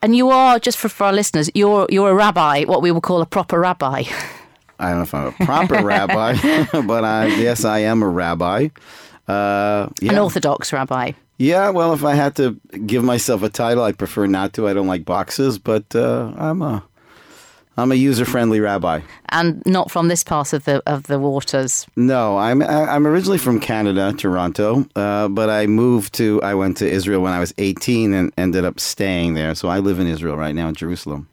And 0.00 0.16
you 0.16 0.30
are, 0.30 0.58
just 0.58 0.78
for, 0.78 0.88
for 0.88 1.04
our 1.04 1.12
listeners, 1.12 1.50
you're 1.54 1.86
you're 1.90 2.10
a 2.10 2.14
rabbi, 2.14 2.64
what 2.64 2.82
we 2.82 2.90
would 2.90 3.02
call 3.02 3.20
a 3.20 3.26
proper 3.26 3.58
rabbi. 3.60 4.04
I 4.78 4.90
don't 4.90 4.98
know 4.98 5.02
if 5.02 5.14
I'm 5.14 5.26
a 5.26 5.32
proper 5.44 5.82
rabbi, 5.84 6.36
but 6.86 7.04
I, 7.04 7.26
yes, 7.26 7.64
I 7.64 7.80
am 7.80 8.02
a 8.02 8.08
rabbi. 8.08 8.68
Uh, 9.26 9.88
yeah. 10.00 10.12
An 10.12 10.18
Orthodox 10.18 10.72
rabbi. 10.72 11.12
Yeah, 11.38 11.70
well, 11.70 11.92
if 11.94 12.04
I 12.04 12.14
had 12.14 12.34
to 12.36 12.60
give 12.84 13.04
myself 13.04 13.44
a 13.44 13.48
title, 13.48 13.84
I 13.84 13.92
prefer 13.92 14.26
not 14.26 14.52
to. 14.54 14.66
I 14.66 14.74
don't 14.74 14.88
like 14.88 15.04
boxes, 15.04 15.58
but 15.58 15.94
uh, 15.94 16.32
I'm 16.36 16.62
a 16.62 16.82
I'm 17.76 17.92
a 17.92 17.94
user-friendly 17.94 18.58
rabbi. 18.58 19.02
And 19.28 19.62
not 19.64 19.88
from 19.88 20.08
this 20.08 20.24
part 20.24 20.52
of 20.52 20.64
the 20.64 20.82
of 20.84 21.04
the 21.04 21.20
waters. 21.20 21.86
No, 21.94 22.36
I'm 22.36 22.60
I'm 22.60 23.06
originally 23.06 23.38
from 23.38 23.60
Canada, 23.60 24.12
Toronto, 24.18 24.84
uh, 24.96 25.28
but 25.28 25.48
I 25.48 25.68
moved 25.68 26.14
to 26.14 26.42
I 26.42 26.54
went 26.54 26.76
to 26.78 26.90
Israel 26.90 27.22
when 27.22 27.32
I 27.32 27.38
was 27.38 27.54
18 27.58 28.14
and 28.14 28.32
ended 28.36 28.64
up 28.64 28.80
staying 28.80 29.34
there. 29.34 29.54
So 29.54 29.68
I 29.68 29.78
live 29.78 30.00
in 30.00 30.08
Israel 30.08 30.36
right 30.36 30.56
now 30.56 30.66
in 30.68 30.74
Jerusalem. 30.74 31.28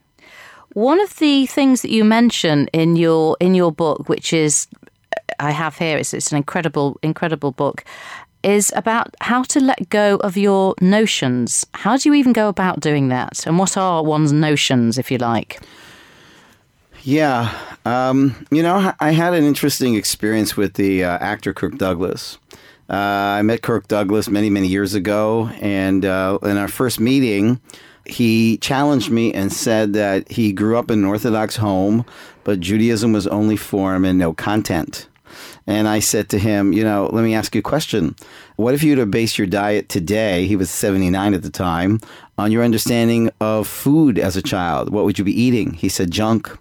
One 0.74 1.02
of 1.02 1.16
the 1.18 1.48
things 1.48 1.82
that 1.82 1.90
you 1.90 2.04
mention 2.04 2.68
in 2.74 2.96
your 2.96 3.38
in 3.40 3.56
your 3.56 3.72
book, 3.72 4.08
which 4.08 4.32
is 4.32 4.68
I 5.40 5.52
have 5.52 5.78
here, 5.78 5.98
it's, 5.98 6.14
it's 6.14 6.32
an 6.32 6.38
incredible 6.38 7.00
incredible 7.02 7.54
book, 7.54 7.84
is 8.46 8.72
about 8.76 9.16
how 9.22 9.42
to 9.42 9.60
let 9.60 9.90
go 9.90 10.18
of 10.18 10.38
your 10.38 10.76
notions. 10.80 11.66
How 11.74 11.98
do 11.98 12.08
you 12.08 12.14
even 12.14 12.32
go 12.32 12.48
about 12.48 12.80
doing 12.80 13.10
that? 13.10 13.46
And 13.48 13.58
what 13.58 13.76
are 13.76 14.04
one's 14.04 14.32
notions, 14.32 15.00
if 15.00 15.10
you 15.10 15.18
like? 15.18 15.60
Yeah, 17.02 17.54
um, 17.86 18.48
you 18.52 18.64
know, 18.64 18.94
I 19.00 19.12
had 19.12 19.34
an 19.34 19.44
interesting 19.44 19.96
experience 19.96 20.56
with 20.56 20.76
the 20.76 21.04
uh, 21.04 21.18
actor 21.18 21.54
Kirk 21.54 21.78
Douglas. 21.78 22.38
Uh, 22.88 23.40
I 23.40 23.42
met 23.42 23.64
Kirk 23.64 23.88
Douglas 23.88 24.30
many, 24.30 24.52
many 24.52 24.68
years 24.68 24.94
ago, 24.94 25.50
and 25.60 26.06
uh, 26.06 26.38
in 26.44 26.58
our 26.58 26.68
first 26.68 27.00
meeting, 27.00 27.60
he 28.06 28.58
challenged 28.58 29.10
me 29.10 29.34
and 29.34 29.52
said 29.52 29.94
that 29.94 30.32
he 30.32 30.54
grew 30.54 30.78
up 30.78 30.92
in 30.92 31.00
an 31.00 31.06
Orthodox 31.06 31.56
home, 31.56 32.06
but 32.44 32.60
Judaism 32.60 33.12
was 33.12 33.26
only 33.26 33.58
form 33.58 34.06
and 34.06 34.20
no 34.20 34.34
content. 34.34 35.08
And 35.68 35.88
I 35.88 36.00
said 36.00 36.30
to 36.30 36.40
him, 36.40 36.74
you 36.74 36.84
know, 36.84 37.10
let 37.12 37.24
me 37.24 37.36
ask 37.36 37.56
you 37.56 37.60
a 37.60 37.64
question. 37.64 38.16
What 38.56 38.74
if 38.74 38.84
you 38.84 38.92
were 38.92 39.04
to 39.04 39.06
base 39.06 39.38
your 39.38 39.48
diet 39.48 39.90
today, 39.90 40.46
he 40.46 40.56
was 40.56 40.70
79 40.70 41.34
at 41.34 41.42
the 41.42 41.50
time, 41.50 42.00
on 42.38 42.52
your 42.52 42.64
understanding 42.64 43.32
of 43.40 43.68
food 43.68 44.20
as 44.20 44.36
a 44.36 44.42
child? 44.42 44.90
What 44.90 45.06
would 45.06 45.18
you 45.18 45.26
be 45.26 45.40
eating? 45.40 45.74
He 45.74 45.90
said, 45.90 46.12
junk 46.12 46.58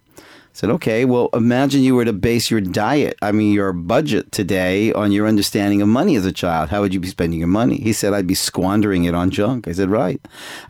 I 0.55 0.57
said, 0.57 0.71
okay, 0.71 1.05
well, 1.05 1.31
imagine 1.33 1.83
you 1.83 1.97
were 1.97 2.05
to 2.05 2.13
base 2.13 2.49
your 2.49 2.61
diet, 2.61 3.19
I 3.21 3.33
mean, 3.33 3.53
your 3.53 3.73
budget 3.73 4.31
today 4.31 4.93
on 4.93 5.11
your 5.11 5.27
understanding 5.27 5.83
of 5.83 5.89
money 5.89 6.15
as 6.15 6.25
a 6.25 6.31
child. 6.31 6.69
How 6.69 6.81
would 6.81 6.95
you 6.95 7.01
be 7.01 7.09
spending 7.09 7.41
your 7.41 7.49
money? 7.49 7.79
He 7.79 7.93
said, 7.93 8.15
I'd 8.15 8.29
be 8.29 8.37
squandering 8.37 9.03
it 9.03 9.17
on 9.17 9.31
junk. 9.31 9.67
I 9.67 9.73
said, 9.73 9.91
right. 9.91 10.21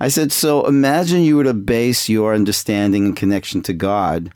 I 0.00 0.08
said, 0.08 0.32
so 0.32 0.64
imagine 0.64 1.20
you 1.20 1.36
were 1.36 1.44
to 1.44 1.52
base 1.52 2.08
your 2.08 2.34
understanding 2.34 3.04
and 3.04 3.14
connection 3.14 3.60
to 3.64 3.74
God 3.74 4.32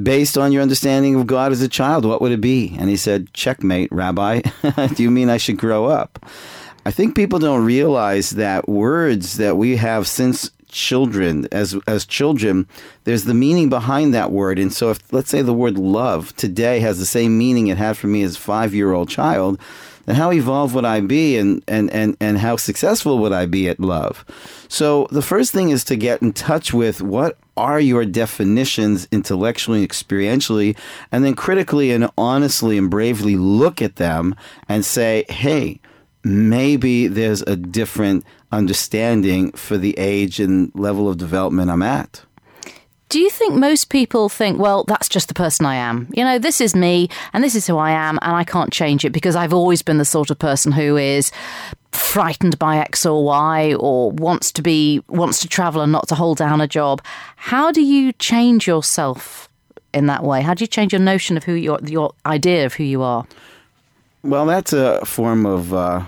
based 0.00 0.38
on 0.38 0.52
your 0.52 0.62
understanding 0.62 1.14
of 1.14 1.26
God 1.26 1.52
as 1.52 1.62
a 1.62 1.68
child. 1.68 2.04
What 2.04 2.20
would 2.20 2.32
it 2.32 2.40
be? 2.40 2.74
And 2.78 2.88
he 2.88 2.96
said, 2.96 3.32
checkmate, 3.34 3.92
Rabbi. 3.92 4.40
Do 4.94 5.02
you 5.02 5.10
mean 5.10 5.30
I 5.30 5.36
should 5.36 5.58
grow 5.58 5.86
up? 5.86 6.24
I 6.84 6.90
think 6.90 7.14
people 7.14 7.38
don't 7.38 7.64
realize 7.64 8.30
that 8.30 8.68
words 8.68 9.36
that 9.36 9.56
we 9.56 9.76
have 9.76 10.08
since 10.08 10.50
children 10.68 11.46
as 11.52 11.78
as 11.86 12.06
children 12.06 12.66
there's 13.04 13.24
the 13.24 13.34
meaning 13.34 13.68
behind 13.68 14.14
that 14.14 14.32
word 14.32 14.58
and 14.58 14.72
so 14.72 14.88
if 14.88 15.12
let's 15.12 15.28
say 15.28 15.42
the 15.42 15.52
word 15.52 15.76
love 15.76 16.34
today 16.36 16.80
has 16.80 16.98
the 16.98 17.04
same 17.04 17.36
meaning 17.36 17.66
it 17.66 17.76
had 17.76 17.94
for 17.94 18.06
me 18.06 18.22
as 18.22 18.36
a 18.36 18.40
5-year-old 18.40 19.06
child 19.06 19.60
then 20.04 20.16
how 20.16 20.32
evolved 20.32 20.74
would 20.74 20.84
I 20.84 21.00
be 21.00 21.36
and, 21.36 21.62
and, 21.68 21.90
and, 21.90 22.16
and 22.20 22.38
how 22.38 22.56
successful 22.56 23.18
would 23.18 23.32
I 23.32 23.46
be 23.46 23.68
at 23.68 23.80
love? 23.80 24.24
So 24.68 25.06
the 25.10 25.22
first 25.22 25.52
thing 25.52 25.70
is 25.70 25.84
to 25.84 25.96
get 25.96 26.22
in 26.22 26.32
touch 26.32 26.72
with 26.72 27.02
what 27.02 27.38
are 27.56 27.80
your 27.80 28.04
definitions 28.04 29.06
intellectually 29.12 29.80
and 29.80 29.88
experientially, 29.88 30.76
and 31.10 31.24
then 31.24 31.34
critically 31.34 31.92
and 31.92 32.08
honestly 32.16 32.78
and 32.78 32.90
bravely 32.90 33.36
look 33.36 33.82
at 33.82 33.96
them 33.96 34.34
and 34.68 34.84
say, 34.84 35.24
hey, 35.28 35.80
maybe 36.24 37.06
there's 37.06 37.42
a 37.42 37.56
different 37.56 38.24
understanding 38.50 39.52
for 39.52 39.76
the 39.76 39.98
age 39.98 40.40
and 40.40 40.72
level 40.74 41.08
of 41.08 41.16
development 41.16 41.70
I'm 41.70 41.82
at. 41.82 42.22
Do 43.12 43.20
you 43.20 43.28
think 43.28 43.54
most 43.54 43.90
people 43.90 44.30
think, 44.30 44.58
well, 44.58 44.84
that's 44.84 45.06
just 45.06 45.28
the 45.28 45.34
person 45.34 45.66
I 45.66 45.74
am? 45.74 46.08
You 46.14 46.24
know, 46.24 46.38
this 46.38 46.62
is 46.62 46.74
me 46.74 47.10
and 47.34 47.44
this 47.44 47.54
is 47.54 47.66
who 47.66 47.76
I 47.76 47.90
am 47.90 48.18
and 48.22 48.34
I 48.34 48.42
can't 48.42 48.72
change 48.72 49.04
it 49.04 49.10
because 49.10 49.36
I've 49.36 49.52
always 49.52 49.82
been 49.82 49.98
the 49.98 50.06
sort 50.06 50.30
of 50.30 50.38
person 50.38 50.72
who 50.72 50.96
is 50.96 51.30
frightened 51.90 52.58
by 52.58 52.78
X 52.78 53.04
or 53.04 53.22
Y 53.22 53.74
or 53.74 54.12
wants 54.12 54.50
to 54.52 54.62
be 54.62 55.02
wants 55.08 55.40
to 55.40 55.48
travel 55.48 55.82
and 55.82 55.92
not 55.92 56.08
to 56.08 56.14
hold 56.14 56.38
down 56.38 56.62
a 56.62 56.66
job. 56.66 57.02
How 57.36 57.70
do 57.70 57.82
you 57.82 58.14
change 58.14 58.66
yourself 58.66 59.50
in 59.92 60.06
that 60.06 60.24
way? 60.24 60.40
How 60.40 60.54
do 60.54 60.62
you 60.62 60.66
change 60.66 60.94
your 60.94 61.02
notion 61.02 61.36
of 61.36 61.44
who 61.44 61.52
your 61.52 61.80
your 61.84 62.14
idea 62.24 62.64
of 62.64 62.72
who 62.72 62.84
you 62.84 63.02
are? 63.02 63.26
Well, 64.22 64.46
that's 64.46 64.72
a 64.72 65.04
form 65.04 65.44
of 65.44 65.74
uh, 65.74 66.02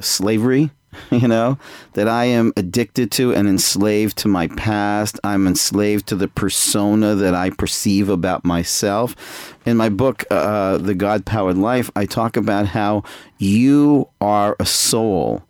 slavery 0.00 0.72
you 1.10 1.28
know, 1.28 1.58
that 1.94 2.08
I 2.08 2.24
am 2.24 2.52
addicted 2.56 3.10
to 3.12 3.34
and 3.34 3.48
enslaved 3.48 4.18
to 4.18 4.28
my 4.28 4.48
past. 4.48 5.18
I'm 5.24 5.46
enslaved 5.46 6.06
to 6.08 6.16
the 6.16 6.28
persona 6.28 7.14
that 7.14 7.34
I 7.34 7.50
perceive 7.50 8.08
about 8.08 8.44
myself. 8.44 9.56
In 9.66 9.76
my 9.76 9.88
book, 9.88 10.24
uh, 10.30 10.34
uh 10.34 10.78
The 10.78 10.94
God 10.94 11.24
Powered 11.24 11.58
Life, 11.58 11.90
I 11.96 12.06
talk 12.06 12.36
about 12.36 12.66
how 12.66 13.02
you 13.38 14.08
are 14.20 14.56
a 14.58 14.66
soul, 14.66 15.42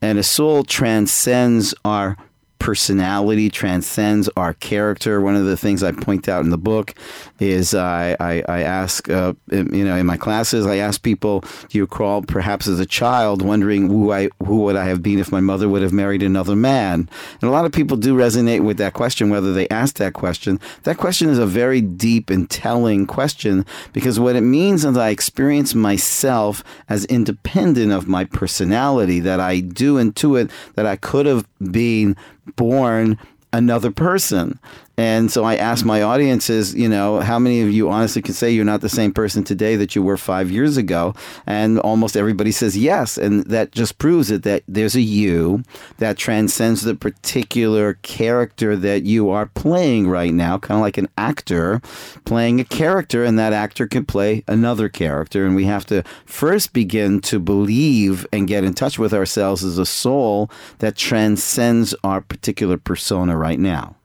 and 0.00 0.18
a 0.18 0.22
soul 0.22 0.64
transcends 0.64 1.74
our 1.84 2.16
personality 2.62 3.50
transcends 3.50 4.30
our 4.36 4.54
character. 4.54 5.20
One 5.20 5.34
of 5.34 5.46
the 5.46 5.56
things 5.56 5.82
I 5.82 5.90
point 5.90 6.28
out 6.28 6.44
in 6.44 6.50
the 6.50 6.56
book 6.56 6.94
is 7.40 7.74
I, 7.74 8.16
I, 8.20 8.44
I 8.48 8.62
ask, 8.62 9.10
uh, 9.10 9.32
you 9.50 9.84
know, 9.84 9.96
in 9.96 10.06
my 10.06 10.16
classes, 10.16 10.64
I 10.64 10.76
ask 10.76 11.02
people, 11.02 11.40
do 11.40 11.78
you 11.78 11.88
crawl 11.88 12.22
perhaps 12.22 12.68
as 12.68 12.78
a 12.78 12.86
child 12.86 13.42
wondering 13.42 13.88
who 13.88 14.12
I 14.12 14.28
who 14.46 14.60
would 14.60 14.76
I 14.76 14.84
have 14.84 15.02
been 15.02 15.18
if 15.18 15.32
my 15.32 15.40
mother 15.40 15.68
would 15.68 15.82
have 15.82 15.92
married 15.92 16.22
another 16.22 16.54
man? 16.54 17.08
And 17.40 17.50
a 17.50 17.50
lot 17.50 17.64
of 17.64 17.72
people 17.72 17.96
do 17.96 18.14
resonate 18.16 18.62
with 18.62 18.76
that 18.76 18.92
question, 18.92 19.28
whether 19.28 19.52
they 19.52 19.68
ask 19.68 19.96
that 19.96 20.12
question. 20.12 20.60
That 20.84 20.98
question 20.98 21.28
is 21.28 21.38
a 21.38 21.46
very 21.46 21.80
deep 21.80 22.30
and 22.30 22.48
telling 22.48 23.08
question 23.08 23.66
because 23.92 24.20
what 24.20 24.36
it 24.36 24.42
means 24.42 24.84
is 24.84 24.96
I 24.96 25.08
experience 25.08 25.74
myself 25.74 26.62
as 26.88 27.06
independent 27.06 27.90
of 27.90 28.06
my 28.06 28.24
personality, 28.24 29.18
that 29.18 29.40
I 29.40 29.58
do 29.58 29.96
intuit 29.96 30.48
that 30.76 30.86
I 30.86 30.94
could 30.94 31.26
have 31.26 31.44
been 31.58 32.16
born 32.56 33.18
another 33.52 33.90
person. 33.90 34.58
And 34.96 35.30
so 35.30 35.44
I 35.44 35.56
ask 35.56 35.84
my 35.84 36.02
audiences, 36.02 36.74
you 36.74 36.88
know, 36.88 37.20
how 37.20 37.38
many 37.38 37.62
of 37.62 37.70
you 37.70 37.88
honestly 37.88 38.20
can 38.20 38.34
say 38.34 38.50
you're 38.50 38.64
not 38.64 38.82
the 38.82 38.88
same 38.88 39.12
person 39.12 39.42
today 39.42 39.76
that 39.76 39.96
you 39.96 40.02
were 40.02 40.16
five 40.16 40.50
years 40.50 40.76
ago? 40.76 41.14
And 41.46 41.78
almost 41.78 42.16
everybody 42.16 42.52
says 42.52 42.76
yes. 42.76 43.16
And 43.16 43.44
that 43.46 43.72
just 43.72 43.98
proves 43.98 44.30
it 44.30 44.42
that 44.42 44.62
there's 44.68 44.94
a 44.94 45.00
you 45.00 45.62
that 45.98 46.18
transcends 46.18 46.82
the 46.82 46.94
particular 46.94 47.94
character 48.02 48.76
that 48.76 49.04
you 49.04 49.30
are 49.30 49.46
playing 49.46 50.08
right 50.08 50.34
now, 50.34 50.58
kind 50.58 50.78
of 50.78 50.82
like 50.82 50.98
an 50.98 51.08
actor 51.16 51.80
playing 52.24 52.60
a 52.60 52.64
character, 52.64 53.24
and 53.24 53.38
that 53.38 53.52
actor 53.52 53.86
can 53.86 54.04
play 54.04 54.44
another 54.46 54.88
character. 54.88 55.46
And 55.46 55.56
we 55.56 55.64
have 55.64 55.86
to 55.86 56.02
first 56.26 56.72
begin 56.72 57.20
to 57.22 57.38
believe 57.38 58.26
and 58.32 58.46
get 58.46 58.64
in 58.64 58.74
touch 58.74 58.98
with 58.98 59.14
ourselves 59.14 59.64
as 59.64 59.78
a 59.78 59.86
soul 59.86 60.50
that 60.78 60.96
transcends 60.96 61.94
our 62.04 62.20
particular 62.20 62.76
persona 62.76 63.36
right 63.36 63.58
now. 63.58 63.96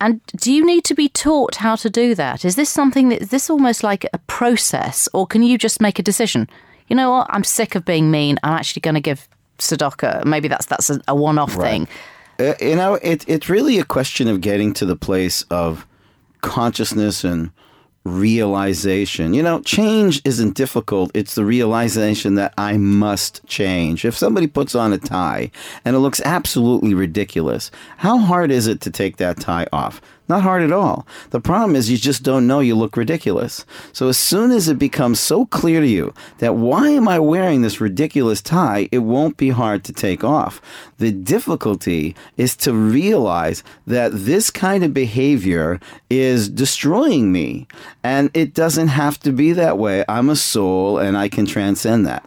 And 0.00 0.20
do 0.36 0.50
you 0.50 0.64
need 0.64 0.84
to 0.84 0.94
be 0.94 1.08
taught 1.08 1.56
how 1.56 1.76
to 1.76 1.90
do 1.90 2.14
that? 2.14 2.44
Is 2.44 2.56
this 2.56 2.70
something 2.70 3.10
that 3.10 3.20
is 3.22 3.28
this 3.28 3.50
almost 3.50 3.82
like 3.82 4.06
a 4.12 4.18
process, 4.26 5.08
or 5.12 5.26
can 5.26 5.42
you 5.42 5.58
just 5.58 5.80
make 5.80 5.98
a 5.98 6.02
decision? 6.02 6.48
You 6.88 6.96
know 6.96 7.10
what? 7.10 7.26
I'm 7.30 7.44
sick 7.44 7.74
of 7.74 7.84
being 7.84 8.10
mean. 8.10 8.38
I'm 8.42 8.54
actually 8.54 8.80
going 8.80 8.94
to 8.94 9.00
give 9.00 9.28
tzedakah. 9.58 10.24
Maybe 10.24 10.48
that's 10.48 10.66
that's 10.66 10.90
a, 10.90 11.00
a 11.06 11.14
one-off 11.14 11.56
right. 11.56 11.70
thing. 11.70 11.88
Uh, 12.38 12.54
you 12.60 12.76
know, 12.76 12.94
it, 12.94 13.28
it's 13.28 13.50
really 13.50 13.78
a 13.78 13.84
question 13.84 14.26
of 14.26 14.40
getting 14.40 14.72
to 14.72 14.86
the 14.86 14.96
place 14.96 15.42
of 15.50 15.86
consciousness 16.40 17.22
and 17.22 17.50
realization. 18.04 19.34
You 19.34 19.42
know, 19.42 19.60
change 19.60 20.22
isn't 20.24 20.54
difficult. 20.54 21.10
It's 21.14 21.34
the 21.34 21.44
realization 21.44 22.34
that 22.36 22.54
I 22.56 22.76
must 22.78 23.44
change. 23.46 24.04
If 24.04 24.16
somebody 24.16 24.46
puts 24.46 24.74
on 24.74 24.92
a 24.92 24.98
tie 24.98 25.50
and 25.84 25.94
it 25.94 26.00
looks 26.00 26.20
absolutely 26.24 26.94
ridiculous, 26.94 27.70
how 27.98 28.18
hard 28.18 28.50
is 28.50 28.66
it 28.66 28.80
to 28.82 28.90
take 28.90 29.18
that 29.18 29.38
tie 29.38 29.66
off? 29.72 30.00
Not 30.30 30.42
hard 30.42 30.62
at 30.62 30.70
all. 30.70 31.08
The 31.30 31.40
problem 31.40 31.74
is 31.74 31.90
you 31.90 31.98
just 31.98 32.22
don't 32.22 32.46
know 32.46 32.60
you 32.60 32.76
look 32.76 32.96
ridiculous. 32.96 33.66
So 33.92 34.06
as 34.06 34.16
soon 34.16 34.52
as 34.52 34.68
it 34.68 34.78
becomes 34.78 35.18
so 35.18 35.44
clear 35.44 35.80
to 35.80 35.88
you 35.88 36.14
that 36.38 36.54
why 36.54 36.90
am 36.90 37.08
I 37.08 37.18
wearing 37.18 37.62
this 37.62 37.80
ridiculous 37.80 38.40
tie, 38.40 38.88
it 38.92 38.98
won't 38.98 39.36
be 39.36 39.50
hard 39.50 39.82
to 39.86 39.92
take 39.92 40.22
off. 40.22 40.62
The 40.98 41.10
difficulty 41.10 42.14
is 42.36 42.54
to 42.58 42.72
realize 42.72 43.64
that 43.88 44.12
this 44.12 44.52
kind 44.52 44.84
of 44.84 44.94
behavior 44.94 45.80
is 46.08 46.48
destroying 46.48 47.32
me. 47.32 47.66
And 48.04 48.30
it 48.32 48.54
doesn't 48.54 48.86
have 48.86 49.18
to 49.20 49.32
be 49.32 49.52
that 49.54 49.78
way. 49.78 50.04
I'm 50.08 50.30
a 50.30 50.36
soul 50.36 50.98
and 50.98 51.18
I 51.18 51.28
can 51.28 51.44
transcend 51.44 52.06
that. 52.06 52.24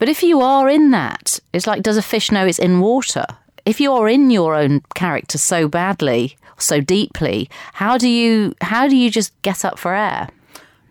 But 0.00 0.08
if 0.08 0.24
you 0.24 0.40
are 0.40 0.68
in 0.68 0.90
that, 0.90 1.38
it's 1.52 1.68
like, 1.68 1.82
does 1.82 1.96
a 1.96 2.02
fish 2.02 2.32
know 2.32 2.44
it's 2.44 2.58
in 2.58 2.80
water? 2.80 3.24
If 3.64 3.80
you're 3.80 4.08
in 4.08 4.32
your 4.32 4.56
own 4.56 4.82
character 4.96 5.38
so 5.38 5.68
badly, 5.68 6.36
so 6.58 6.80
deeply, 6.80 7.48
how 7.72 7.98
do 7.98 8.08
you 8.08 8.54
how 8.60 8.88
do 8.88 8.96
you 8.96 9.10
just 9.10 9.32
get 9.42 9.64
up 9.64 9.78
for 9.78 9.94
air? 9.94 10.28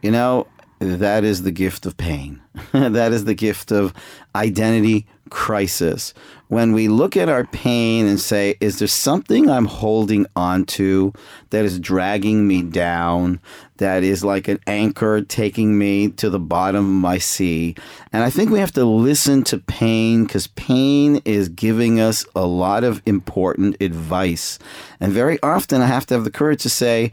You 0.02 0.12
know, 0.12 0.47
that 0.80 1.23
is 1.23 1.43
the 1.43 1.52
gift 1.52 1.86
of 1.86 1.97
pain. 1.97 2.41
that 2.71 3.12
is 3.12 3.26
the 3.26 3.34
gift 3.34 3.71
of 3.71 3.93
identity 4.36 5.08
crisis. 5.34 6.13
When 6.48 6.74
we 6.74 6.88
look 6.88 7.17
at 7.17 7.28
our 7.28 7.46
pain 7.48 8.06
and 8.06 8.19
say, 8.19 8.56
is 8.62 8.78
there 8.78 8.88
something 8.88 9.50
I'm 9.50 9.65
holding 9.65 10.28
on 10.36 10.65
to 10.78 11.12
that 11.50 11.65
is 11.65 11.80
dragging 11.80 12.48
me 12.48 12.62
down, 12.62 13.41
that 13.78 14.04
is 14.04 14.24
like 14.24 14.48
an 14.48 14.60
anchor 14.67 15.22
taking 15.22 15.78
me 15.80 16.10
to 16.10 16.30
the 16.30 16.39
bottom 16.39 16.86
of 16.86 17.02
my 17.02 17.17
sea? 17.17 17.76
And 18.13 18.24
I 18.24 18.30
think 18.30 18.52
we 18.52 18.60
have 18.60 18.74
to 18.74 18.86
listen 18.86 19.43
to 19.46 19.58
pain 19.58 20.26
because 20.26 20.46
pain 20.48 21.19
is 21.26 21.50
giving 21.50 22.00
us 22.00 22.26
a 22.36 22.46
lot 22.46 22.84
of 22.84 23.02
important 23.08 23.82
advice. 23.82 24.60
And 25.00 25.12
very 25.12 25.41
often 25.41 25.82
I 25.82 25.88
have 25.88 26.06
to 26.08 26.13
have 26.13 26.24
the 26.26 26.32
courage 26.32 26.62
to 26.62 26.69
say, 26.69 27.10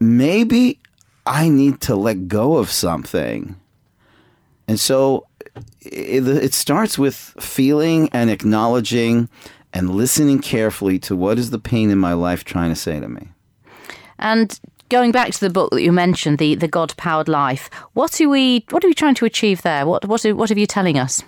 maybe 0.00 0.80
I 1.26 1.50
need 1.50 1.82
to 1.82 1.94
let 1.94 2.26
go 2.26 2.56
of 2.56 2.70
something. 2.70 3.56
And 4.66 4.80
so 4.80 5.26
it, 5.80 6.26
it 6.26 6.54
starts 6.54 6.98
with 6.98 7.14
feeling 7.38 8.08
and 8.12 8.30
acknowledging 8.30 9.28
and 9.72 9.90
listening 9.90 10.40
carefully 10.40 10.98
to 10.98 11.16
what 11.16 11.38
is 11.38 11.50
the 11.50 11.58
pain 11.58 11.90
in 11.90 11.98
my 11.98 12.12
life 12.12 12.44
trying 12.44 12.70
to 12.70 12.76
say 12.76 13.00
to 13.00 13.08
me. 13.08 13.28
And 14.18 14.58
going 14.88 15.12
back 15.12 15.30
to 15.32 15.40
the 15.40 15.50
book 15.50 15.70
that 15.70 15.82
you 15.82 15.92
mentioned, 15.92 16.38
the 16.38 16.54
the 16.54 16.68
God 16.68 16.94
powered 16.96 17.28
life, 17.28 17.70
what 17.94 18.20
are 18.20 18.28
we 18.28 18.64
what 18.70 18.84
are 18.84 18.88
we 18.88 18.94
trying 18.94 19.14
to 19.16 19.24
achieve 19.24 19.62
there? 19.62 19.86
What 19.86 20.04
what 20.06 20.24
are, 20.26 20.34
what 20.34 20.50
are 20.50 20.58
you 20.58 20.66
telling 20.66 20.98
us? 20.98 21.22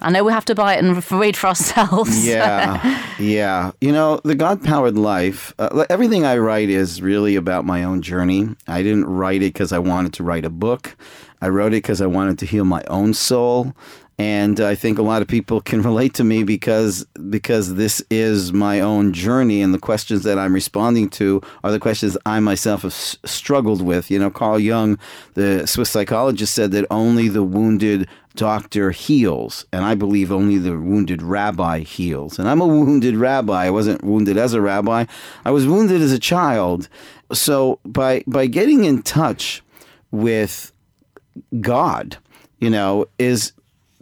I 0.00 0.10
know 0.10 0.24
we 0.24 0.32
have 0.32 0.44
to 0.46 0.54
buy 0.54 0.74
it 0.74 0.84
and 0.84 1.10
read 1.12 1.36
for 1.36 1.48
ourselves. 1.48 2.26
yeah, 2.26 3.04
yeah. 3.18 3.72
You 3.80 3.92
know, 3.92 4.20
the 4.24 4.34
God 4.34 4.62
powered 4.62 4.96
life. 4.96 5.54
Uh, 5.58 5.84
everything 5.90 6.24
I 6.24 6.38
write 6.38 6.68
is 6.70 7.02
really 7.02 7.36
about 7.36 7.64
my 7.64 7.84
own 7.84 8.02
journey. 8.02 8.48
I 8.66 8.82
didn't 8.82 9.06
write 9.06 9.42
it 9.42 9.52
because 9.52 9.72
I 9.72 9.78
wanted 9.78 10.12
to 10.14 10.22
write 10.22 10.44
a 10.44 10.50
book. 10.50 10.96
I 11.40 11.48
wrote 11.48 11.72
it 11.72 11.82
because 11.82 12.00
I 12.00 12.06
wanted 12.06 12.38
to 12.40 12.46
heal 12.46 12.64
my 12.64 12.82
own 12.88 13.14
soul. 13.14 13.74
And 14.20 14.58
I 14.58 14.74
think 14.74 14.98
a 14.98 15.02
lot 15.02 15.22
of 15.22 15.28
people 15.28 15.60
can 15.60 15.80
relate 15.90 16.14
to 16.14 16.24
me 16.24 16.42
because 16.42 17.04
because 17.30 17.76
this 17.76 18.02
is 18.10 18.52
my 18.52 18.80
own 18.80 19.12
journey, 19.12 19.62
and 19.62 19.72
the 19.72 19.78
questions 19.78 20.24
that 20.24 20.38
I'm 20.38 20.52
responding 20.52 21.08
to 21.10 21.40
are 21.62 21.70
the 21.70 21.78
questions 21.78 22.16
I 22.26 22.40
myself 22.40 22.82
have 22.82 22.90
s- 22.92 23.16
struggled 23.24 23.80
with. 23.80 24.10
You 24.10 24.18
know, 24.18 24.30
Carl 24.30 24.58
Jung, 24.58 24.98
the 25.34 25.66
Swiss 25.66 25.90
psychologist, 25.90 26.52
said 26.52 26.72
that 26.72 26.84
only 26.90 27.28
the 27.28 27.44
wounded 27.44 28.08
doctor 28.38 28.92
heals, 28.92 29.66
and 29.72 29.84
I 29.84 29.96
believe 29.96 30.30
only 30.30 30.58
the 30.58 30.78
wounded 30.78 31.20
rabbi 31.20 31.80
heals. 31.80 32.38
And 32.38 32.48
I'm 32.48 32.60
a 32.60 32.66
wounded 32.66 33.16
rabbi. 33.16 33.66
I 33.66 33.70
wasn't 33.70 34.04
wounded 34.04 34.38
as 34.38 34.54
a 34.54 34.60
rabbi. 34.60 35.06
I 35.44 35.50
was 35.50 35.66
wounded 35.66 36.00
as 36.00 36.12
a 36.12 36.20
child. 36.20 36.88
So 37.32 37.80
by 37.84 38.22
by 38.26 38.46
getting 38.46 38.84
in 38.84 39.02
touch 39.02 39.60
with 40.12 40.72
God, 41.60 42.16
you 42.60 42.70
know, 42.70 43.06
is 43.18 43.52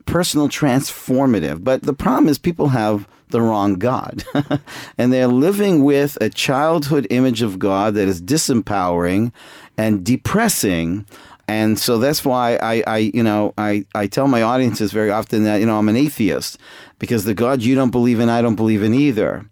personal 0.05 0.49
transformative. 0.49 1.65
But 1.65 1.83
the 1.83 1.95
problem 1.95 2.29
is 2.29 2.39
people 2.39 2.69
have 2.69 3.09
the 3.31 3.41
wrong 3.41 3.75
God. 3.77 4.23
and 4.99 5.13
they're 5.13 5.27
living 5.29 5.83
with 5.83 6.19
a 6.21 6.29
childhood 6.29 7.07
image 7.09 7.41
of 7.41 7.59
God 7.59 7.95
that 7.95 8.07
is 8.07 8.21
disempowering 8.21 9.33
and 9.79 10.05
depressing. 10.05 11.07
And 11.49 11.79
so 11.79 11.99
that's 11.99 12.25
why 12.25 12.57
I, 12.57 12.83
I 12.87 12.99
you 12.99 13.23
know, 13.23 13.55
I, 13.57 13.85
I 13.95 14.07
tell 14.07 14.27
my 14.29 14.43
audiences 14.43 14.93
very 14.93 15.11
often 15.11 15.45
that, 15.45 15.61
you 15.61 15.67
know, 15.67 15.79
I'm 15.79 15.89
an 15.89 15.97
atheist 15.97 16.59
because 16.99 17.25
the 17.25 17.35
God 17.35 17.63
you 17.63 17.75
don't 17.75 17.91
believe 17.91 18.21
in, 18.21 18.29
I 18.29 18.43
don't 18.43 18.57
believe 18.57 18.83
in 18.83 18.95
either. 18.95 19.49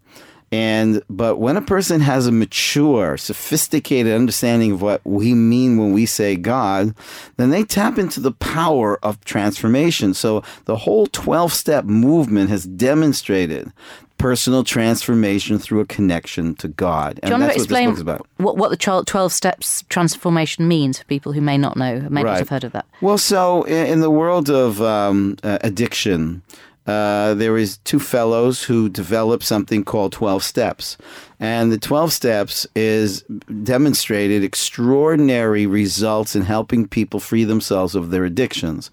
And 0.51 1.01
but 1.09 1.37
when 1.37 1.57
a 1.57 1.61
person 1.61 2.01
has 2.01 2.27
a 2.27 2.31
mature, 2.31 3.17
sophisticated 3.17 4.13
understanding 4.13 4.71
of 4.71 4.81
what 4.81 5.01
we 5.03 5.33
mean 5.33 5.77
when 5.77 5.91
we 5.91 6.05
say 6.05 6.35
God, 6.35 6.93
then 7.37 7.49
they 7.49 7.63
tap 7.63 7.97
into 7.97 8.19
the 8.19 8.31
power 8.31 9.03
of 9.03 9.23
transformation. 9.25 10.13
So 10.13 10.43
the 10.65 10.77
whole 10.77 11.07
12 11.07 11.51
step 11.51 11.85
movement 11.85 12.49
has 12.51 12.65
demonstrated 12.65 13.71
personal 14.17 14.63
transformation 14.63 15.59
through 15.59 15.81
a 15.81 15.85
connection 15.85 16.55
to 16.55 16.67
God. 16.67 17.19
And 17.21 17.29
Do 17.29 17.35
you 17.35 17.39
want 17.39 17.51
to 17.51 17.57
explain 17.57 18.05
what, 18.05 18.21
what, 18.37 18.57
what, 18.57 18.69
the 18.69 19.03
12 19.05 19.31
steps 19.31 19.83
transformation 19.89 20.67
means 20.67 20.99
for 20.99 21.05
people 21.05 21.33
who 21.33 21.41
may 21.41 21.57
not 21.57 21.77
know, 21.77 21.99
may 22.09 22.23
right. 22.23 22.31
not 22.31 22.39
have 22.39 22.49
heard 22.49 22.63
of 22.63 22.71
that? 22.71 22.85
Well, 23.01 23.17
so 23.17 23.63
in, 23.63 23.99
the 23.99 24.09
world 24.09 24.49
of 24.49 24.81
um, 24.81 25.37
uh, 25.43 25.59
addiction, 25.61 26.41
uh, 26.87 27.33
there 27.33 27.57
is 27.57 27.77
two 27.79 27.99
fellows 27.99 28.63
who 28.63 28.89
developed 28.89 29.43
something 29.43 29.83
called 29.83 30.11
12 30.13 30.43
steps 30.43 30.97
and 31.39 31.71
the 31.71 31.77
12 31.77 32.13
steps 32.13 32.65
is 32.75 33.23
demonstrated 33.63 34.43
extraordinary 34.43 35.65
results 35.65 36.35
in 36.35 36.43
helping 36.43 36.87
people 36.87 37.19
free 37.19 37.43
themselves 37.43 37.95
of 37.95 38.11
their 38.11 38.23
addictions 38.23 38.89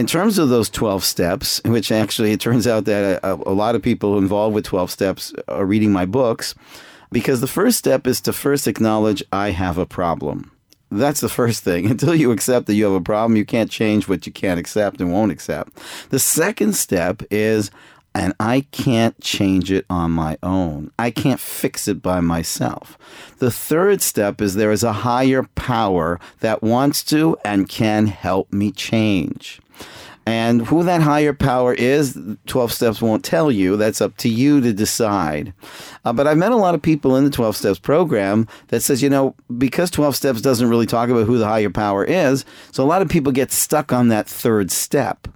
in 0.00 0.06
terms 0.06 0.38
of 0.38 0.48
those 0.48 0.70
12 0.70 1.04
steps 1.04 1.60
which 1.66 1.92
actually 1.92 2.32
it 2.32 2.40
turns 2.40 2.66
out 2.66 2.86
that 2.86 3.20
a, 3.22 3.34
a 3.34 3.52
lot 3.52 3.74
of 3.74 3.82
people 3.82 4.16
involved 4.16 4.54
with 4.54 4.64
12 4.64 4.90
steps 4.90 5.34
are 5.46 5.66
reading 5.66 5.92
my 5.92 6.06
books 6.06 6.54
because 7.12 7.42
the 7.42 7.46
first 7.46 7.78
step 7.78 8.06
is 8.06 8.18
to 8.20 8.32
first 8.32 8.66
acknowledge 8.66 9.22
i 9.30 9.50
have 9.50 9.76
a 9.76 9.84
problem 9.84 10.50
that's 10.90 11.20
the 11.20 11.28
first 11.28 11.62
thing. 11.62 11.86
Until 11.90 12.14
you 12.14 12.32
accept 12.32 12.66
that 12.66 12.74
you 12.74 12.84
have 12.84 12.94
a 12.94 13.00
problem, 13.00 13.36
you 13.36 13.44
can't 13.44 13.70
change 13.70 14.08
what 14.08 14.26
you 14.26 14.32
can't 14.32 14.58
accept 14.58 15.00
and 15.00 15.12
won't 15.12 15.32
accept. 15.32 15.78
The 16.10 16.18
second 16.18 16.74
step 16.74 17.22
is, 17.30 17.70
and 18.12 18.34
I 18.40 18.66
can't 18.72 19.18
change 19.20 19.70
it 19.70 19.86
on 19.88 20.10
my 20.10 20.36
own. 20.42 20.90
I 20.98 21.12
can't 21.12 21.38
fix 21.38 21.86
it 21.86 22.02
by 22.02 22.20
myself. 22.20 22.98
The 23.38 23.52
third 23.52 24.02
step 24.02 24.40
is 24.40 24.54
there 24.54 24.72
is 24.72 24.82
a 24.82 24.92
higher 24.92 25.44
power 25.54 26.18
that 26.40 26.62
wants 26.62 27.04
to 27.04 27.38
and 27.44 27.68
can 27.68 28.08
help 28.08 28.52
me 28.52 28.72
change. 28.72 29.60
And 30.30 30.64
who 30.64 30.84
that 30.84 31.02
higher 31.02 31.32
power 31.32 31.74
is, 31.74 32.16
12 32.46 32.72
Steps 32.72 33.02
won't 33.02 33.24
tell 33.24 33.50
you. 33.50 33.76
That's 33.76 34.00
up 34.00 34.16
to 34.18 34.28
you 34.28 34.60
to 34.60 34.72
decide. 34.72 35.52
Uh, 36.04 36.12
but 36.12 36.28
I've 36.28 36.38
met 36.38 36.52
a 36.52 36.56
lot 36.56 36.76
of 36.76 36.80
people 36.80 37.16
in 37.16 37.24
the 37.24 37.30
12 37.30 37.56
Steps 37.56 37.80
program 37.80 38.46
that 38.68 38.80
says, 38.80 39.02
you 39.02 39.10
know, 39.10 39.34
because 39.58 39.90
12 39.90 40.14
Steps 40.14 40.40
doesn't 40.40 40.68
really 40.68 40.86
talk 40.86 41.08
about 41.10 41.26
who 41.26 41.36
the 41.36 41.48
higher 41.48 41.68
power 41.68 42.04
is, 42.04 42.44
so 42.70 42.84
a 42.84 42.86
lot 42.86 43.02
of 43.02 43.08
people 43.08 43.32
get 43.32 43.50
stuck 43.50 43.92
on 43.92 44.06
that 44.06 44.28
third 44.28 44.70
step. 44.70 45.26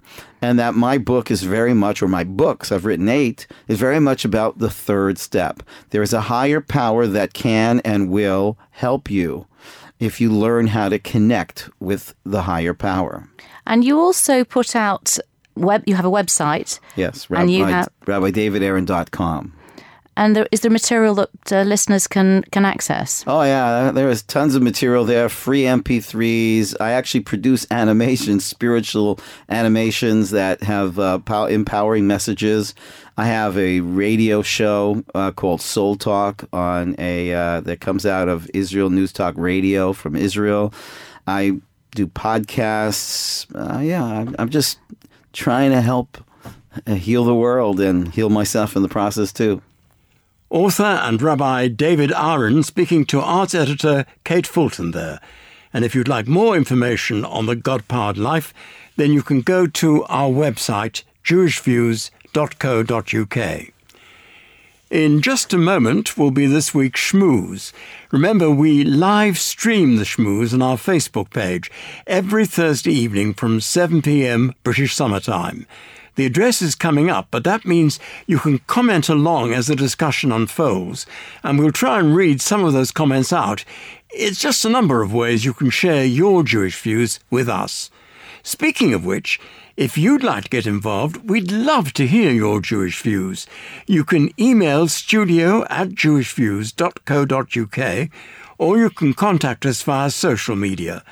And 0.41 0.57
that 0.59 0.75
my 0.75 0.97
book 0.97 1.29
is 1.29 1.43
very 1.43 1.73
much, 1.73 2.01
or 2.01 2.07
my 2.07 2.23
books, 2.23 2.71
I've 2.71 2.85
written 2.85 3.09
eight, 3.09 3.47
is 3.67 3.79
very 3.79 3.99
much 3.99 4.23
about 4.23 4.59
the 4.59 4.69
third 4.69 5.17
step. 5.17 5.61
There 5.89 6.03
is 6.03 6.13
a 6.13 6.21
higher 6.21 6.61
power 6.61 7.05
that 7.05 7.33
can 7.33 7.81
and 7.83 8.09
will 8.09 8.57
help 8.71 9.11
you 9.11 9.45
if 9.99 10.21
you 10.21 10.31
learn 10.31 10.67
how 10.67 10.89
to 10.89 10.99
connect 10.99 11.69
with 11.79 12.13
the 12.23 12.43
higher 12.43 12.73
power. 12.73 13.27
And 13.65 13.83
you 13.83 13.99
also 13.99 14.43
put 14.43 14.75
out 14.75 15.17
web. 15.55 15.83
You 15.87 15.95
have 15.95 16.05
a 16.05 16.11
website. 16.11 16.79
Yes, 16.95 17.29
Rabbi, 17.29 17.41
and 17.41 17.51
you 17.51 17.65
have 17.65 17.89
rabbidavidaaron.com. 18.05 19.53
And 20.17 20.35
there, 20.35 20.47
is 20.51 20.61
there 20.61 20.71
material 20.71 21.15
that 21.15 21.51
uh, 21.51 21.63
listeners 21.63 22.07
can 22.07 22.43
can 22.51 22.63
access? 22.63 23.23
Oh 23.27 23.43
yeah, 23.43 23.91
there 23.91 24.09
is 24.09 24.23
tons 24.23 24.55
of 24.55 24.61
material 24.61 25.03
there. 25.03 25.27
Free 25.27 25.63
MP3s. 25.63 26.75
I 26.79 26.91
actually 26.91 27.21
produce 27.21 27.67
animations, 27.69 28.45
spiritual 28.45 29.19
animations 29.49 30.31
that 30.31 30.63
have 30.63 30.99
uh, 30.99 31.19
pow- 31.19 31.47
empowering 31.47 32.07
messages. 32.07 32.73
I 33.17 33.25
have 33.25 33.57
a 33.57 33.79
radio 33.81 34.41
show 34.41 35.03
uh, 35.13 35.31
called 35.31 35.61
Soul 35.61 35.95
Talk 35.95 36.43
on 36.51 36.95
a 36.97 37.33
uh, 37.33 37.61
that 37.61 37.79
comes 37.81 38.05
out 38.05 38.27
of 38.27 38.49
Israel 38.53 38.89
News 38.89 39.13
Talk 39.13 39.35
Radio 39.37 39.93
from 39.93 40.15
Israel. 40.15 40.73
I 41.27 41.59
do 41.91 42.07
podcasts. 42.07 43.47
Uh, 43.55 43.79
yeah, 43.79 44.25
I'm, 44.37 44.49
just 44.49 44.79
trying 45.33 45.71
to 45.71 45.81
help 45.81 46.17
uh, 46.85 46.93
heal 46.93 47.23
the 47.23 47.33
world 47.33 47.79
and 47.79 48.13
heal 48.13 48.29
myself 48.29 48.75
in 48.75 48.81
the 48.83 48.89
process 48.89 49.31
too. 49.33 49.61
Author 50.55 50.99
and 51.03 51.21
Rabbi 51.21 51.67
David 51.67 52.11
Aaron 52.13 52.63
speaking 52.63 53.03
to 53.07 53.19
arts 53.19 53.53
editor 53.53 54.05
Kate 54.23 54.47
Fulton 54.47 54.91
there. 54.91 55.19
And 55.73 55.83
if 55.83 55.93
you'd 55.93 56.07
like 56.07 56.29
more 56.29 56.55
information 56.55 57.25
on 57.25 57.45
the 57.45 57.57
God 57.57 57.85
powered 57.89 58.17
life, 58.17 58.53
then 58.95 59.11
you 59.11 59.21
can 59.21 59.41
go 59.41 59.67
to 59.67 60.05
our 60.05 60.29
website, 60.29 61.03
jewishviews.co.uk. 61.25 63.73
In 64.89 65.21
just 65.21 65.53
a 65.53 65.57
moment 65.57 66.17
will 66.17 66.31
be 66.31 66.45
this 66.45 66.73
week's 66.73 67.11
schmooze. 67.11 67.73
Remember, 68.11 68.49
we 68.49 68.85
live 68.85 69.37
stream 69.37 69.97
the 69.97 70.05
schmooze 70.05 70.53
on 70.53 70.61
our 70.61 70.77
Facebook 70.77 71.31
page 71.31 71.69
every 72.07 72.45
Thursday 72.45 72.93
evening 72.93 73.33
from 73.33 73.59
7 73.59 74.01
pm 74.01 74.53
British 74.63 74.95
Summer 74.95 75.19
Time. 75.19 75.67
The 76.15 76.25
address 76.25 76.61
is 76.61 76.75
coming 76.75 77.09
up, 77.09 77.27
but 77.29 77.43
that 77.43 77.65
means 77.65 77.99
you 78.25 78.39
can 78.39 78.59
comment 78.59 79.09
along 79.09 79.53
as 79.53 79.67
the 79.67 79.75
discussion 79.75 80.31
unfolds, 80.31 81.05
and 81.43 81.59
we'll 81.59 81.71
try 81.71 81.99
and 81.99 82.15
read 82.15 82.41
some 82.41 82.63
of 82.63 82.73
those 82.73 82.91
comments 82.91 83.33
out. 83.33 83.65
It's 84.11 84.39
just 84.39 84.63
a 84.63 84.69
number 84.69 85.01
of 85.01 85.13
ways 85.13 85.43
you 85.43 85.53
can 85.53 85.69
share 85.69 86.05
your 86.05 86.43
Jewish 86.43 86.81
views 86.81 87.19
with 87.29 87.49
us. 87.49 87.89
Speaking 88.43 88.93
of 88.93 89.05
which, 89.05 89.41
if 89.75 89.97
you'd 89.97 90.23
like 90.23 90.45
to 90.45 90.49
get 90.49 90.65
involved, 90.65 91.29
we'd 91.29 91.51
love 91.51 91.91
to 91.93 92.07
hear 92.07 92.31
your 92.31 92.61
Jewish 92.61 93.01
views. 93.01 93.45
You 93.87 94.05
can 94.05 94.29
email 94.39 94.87
studio 94.87 95.65
at 95.65 95.89
jewishviews.co.uk 95.89 98.09
or 98.57 98.77
you 98.77 98.89
can 98.89 99.13
contact 99.13 99.65
us 99.65 99.81
via 99.81 100.09
social 100.09 100.55
media. 100.55 101.03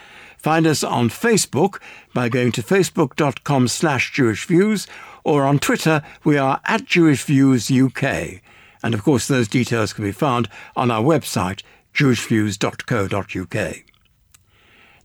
Find 0.43 0.67
us 0.67 0.83
on 0.83 1.07
Facebook 1.07 1.79
by 2.13 2.27
going 2.27 2.51
to 2.51 2.61
facebook.com 2.61 3.69
slash 3.69 4.11
jewishviews 4.11 4.87
or 5.23 5.45
on 5.45 5.57
Twitter 5.57 6.03
we 6.25 6.37
are 6.37 6.59
at 6.65 6.81
jewishviewsuk. 6.81 8.41
And 8.83 8.93
of 8.93 9.03
course 9.03 9.25
those 9.25 9.47
details 9.47 9.93
can 9.93 10.03
be 10.03 10.11
found 10.11 10.49
on 10.75 10.91
our 10.91 11.01
website 11.01 11.61
jewishviews.co.uk. 11.93 13.75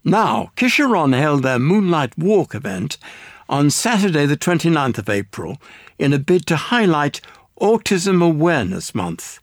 Now, 0.03 0.51
Kisharon 0.57 1.17
held 1.17 1.43
their 1.43 1.57
Moonlight 1.57 2.17
Walk 2.17 2.53
event 2.53 2.97
on 3.47 3.69
Saturday, 3.69 4.25
the 4.25 4.35
29th 4.35 4.97
of 4.97 5.09
April, 5.09 5.61
in 5.97 6.11
a 6.11 6.19
bid 6.19 6.47
to 6.47 6.57
highlight 6.57 7.21
Autism 7.61 8.21
Awareness 8.21 8.93
Month. 8.93 9.39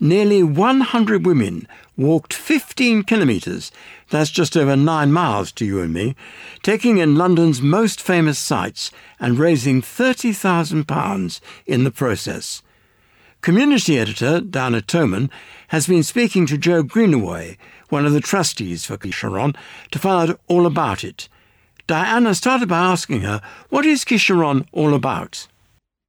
Nearly 0.00 0.42
100 0.42 1.26
women 1.26 1.68
walked 1.96 2.32
15 2.32 3.02
kilometres, 3.02 3.70
that's 4.08 4.30
just 4.30 4.56
over 4.56 4.74
nine 4.74 5.12
miles 5.12 5.52
to 5.52 5.66
you 5.66 5.82
and 5.82 5.92
me, 5.92 6.16
taking 6.62 6.98
in 6.98 7.16
London's 7.16 7.60
most 7.60 8.00
famous 8.00 8.38
sights 8.38 8.90
and 9.20 9.38
raising 9.38 9.82
£30,000 9.82 11.40
in 11.66 11.84
the 11.84 11.90
process. 11.90 12.62
Community 13.42 13.98
editor 13.98 14.40
Diana 14.40 14.80
Toman 14.80 15.30
has 15.68 15.86
been 15.86 16.02
speaking 16.02 16.46
to 16.46 16.58
Joe 16.58 16.82
Greenaway, 16.82 17.58
one 17.90 18.06
of 18.06 18.12
the 18.12 18.20
trustees 18.20 18.86
for 18.86 18.96
Kisharon, 18.96 19.54
to 19.90 19.98
find 19.98 20.30
out 20.30 20.40
all 20.48 20.66
about 20.66 21.04
it– 21.04 21.28
Diana 21.90 22.36
started 22.36 22.68
by 22.68 22.78
asking 22.78 23.22
her, 23.22 23.40
What 23.68 23.84
is 23.84 24.04
Kisharon 24.04 24.64
all 24.70 24.94
about? 24.94 25.48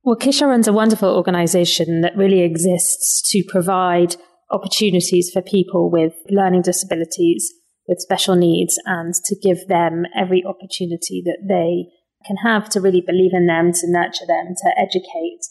Well, 0.04 0.16
Kisharon's 0.16 0.68
a 0.68 0.74
wonderful 0.74 1.16
organization 1.16 2.02
that 2.02 2.18
really 2.18 2.42
exists 2.42 3.22
to 3.32 3.44
provide 3.48 4.16
opportunities 4.50 5.30
for 5.32 5.44
people 5.44 5.92
with 5.92 6.14
learning 6.28 6.64
disabilities, 6.64 7.54
with 7.88 8.00
special 8.00 8.36
needs, 8.36 8.80
and 8.86 9.14
to 9.14 9.36
give 9.44 9.68
them 9.68 10.06
every 10.18 10.44
opportunity 10.44 11.22
that 11.26 11.46
they 11.48 11.92
can 12.26 12.38
have 12.38 12.68
to 12.70 12.82
really 12.82 13.04
believe 13.06 13.32
in 13.34 13.46
them, 13.46 13.72
to 13.74 13.92
nurture 13.92 14.26
them, 14.28 14.56
to 14.58 14.76
educate. 14.76 15.42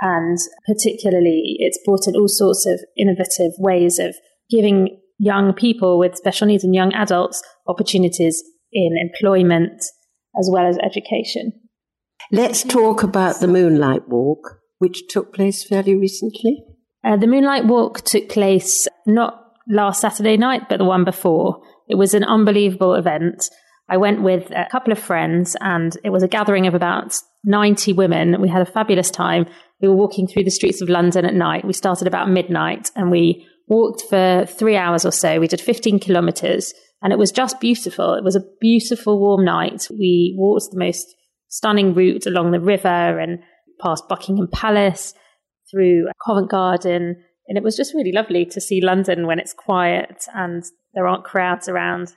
And 0.00 0.38
particularly, 0.66 1.56
it's 1.58 1.78
brought 1.84 2.08
in 2.08 2.16
all 2.16 2.28
sorts 2.28 2.66
of 2.66 2.80
innovative 2.98 3.52
ways 3.58 4.00
of 4.00 4.16
giving 4.50 5.00
young 5.18 5.52
people 5.52 6.00
with 6.00 6.16
special 6.16 6.48
needs 6.48 6.64
and 6.64 6.74
young 6.74 6.92
adults 6.94 7.42
opportunities 7.68 8.42
in 8.72 8.96
employment 8.98 9.84
as 10.38 10.48
well 10.52 10.66
as 10.66 10.78
education. 10.78 11.52
Let's 12.32 12.62
talk 12.62 13.02
about 13.02 13.40
the 13.40 13.48
Moonlight 13.48 14.08
Walk, 14.08 14.60
which 14.78 15.08
took 15.08 15.34
place 15.34 15.64
fairly 15.64 15.94
recently. 15.94 16.62
Uh, 17.04 17.16
the 17.16 17.26
Moonlight 17.26 17.66
Walk 17.66 18.02
took 18.02 18.28
place 18.28 18.86
not 19.06 19.42
last 19.68 20.00
Saturday 20.00 20.36
night, 20.36 20.68
but 20.68 20.78
the 20.78 20.84
one 20.84 21.04
before. 21.04 21.62
It 21.88 21.96
was 21.96 22.14
an 22.14 22.24
unbelievable 22.24 22.94
event. 22.94 23.50
I 23.88 23.96
went 23.96 24.22
with 24.22 24.50
a 24.52 24.68
couple 24.70 24.92
of 24.92 24.98
friends, 24.98 25.56
and 25.60 25.96
it 26.04 26.10
was 26.10 26.22
a 26.22 26.28
gathering 26.28 26.66
of 26.66 26.74
about 26.74 27.16
90 27.44 27.92
women. 27.94 28.40
We 28.40 28.48
had 28.48 28.62
a 28.62 28.70
fabulous 28.70 29.10
time. 29.10 29.46
We 29.80 29.88
were 29.88 29.96
walking 29.96 30.26
through 30.26 30.44
the 30.44 30.50
streets 30.50 30.80
of 30.80 30.88
London 30.88 31.24
at 31.24 31.34
night. 31.34 31.64
We 31.64 31.72
started 31.72 32.06
about 32.06 32.30
midnight 32.30 32.90
and 32.94 33.10
we 33.10 33.46
walked 33.66 34.02
for 34.10 34.46
three 34.46 34.76
hours 34.76 35.04
or 35.04 35.12
so. 35.12 35.40
We 35.40 35.48
did 35.48 35.60
15 35.60 36.00
kilometers 36.00 36.74
and 37.02 37.12
it 37.12 37.18
was 37.18 37.32
just 37.32 37.60
beautiful. 37.60 38.14
It 38.14 38.24
was 38.24 38.36
a 38.36 38.44
beautiful, 38.60 39.18
warm 39.18 39.44
night. 39.44 39.88
We 39.90 40.34
walked 40.36 40.70
the 40.70 40.78
most 40.78 41.14
stunning 41.50 41.94
route 41.94 42.26
along 42.26 42.52
the 42.52 42.60
river 42.60 43.18
and 43.18 43.40
past 43.80 44.08
Buckingham 44.08 44.48
Palace, 44.50 45.14
through 45.70 46.06
Covent 46.26 46.50
Garden. 46.50 47.22
And 47.48 47.58
it 47.58 47.64
was 47.64 47.76
just 47.76 47.94
really 47.94 48.12
lovely 48.12 48.44
to 48.46 48.60
see 48.60 48.80
London 48.80 49.26
when 49.26 49.38
it's 49.38 49.52
quiet 49.52 50.24
and 50.34 50.64
there 50.94 51.06
aren't 51.06 51.24
crowds 51.24 51.68
around 51.68 52.14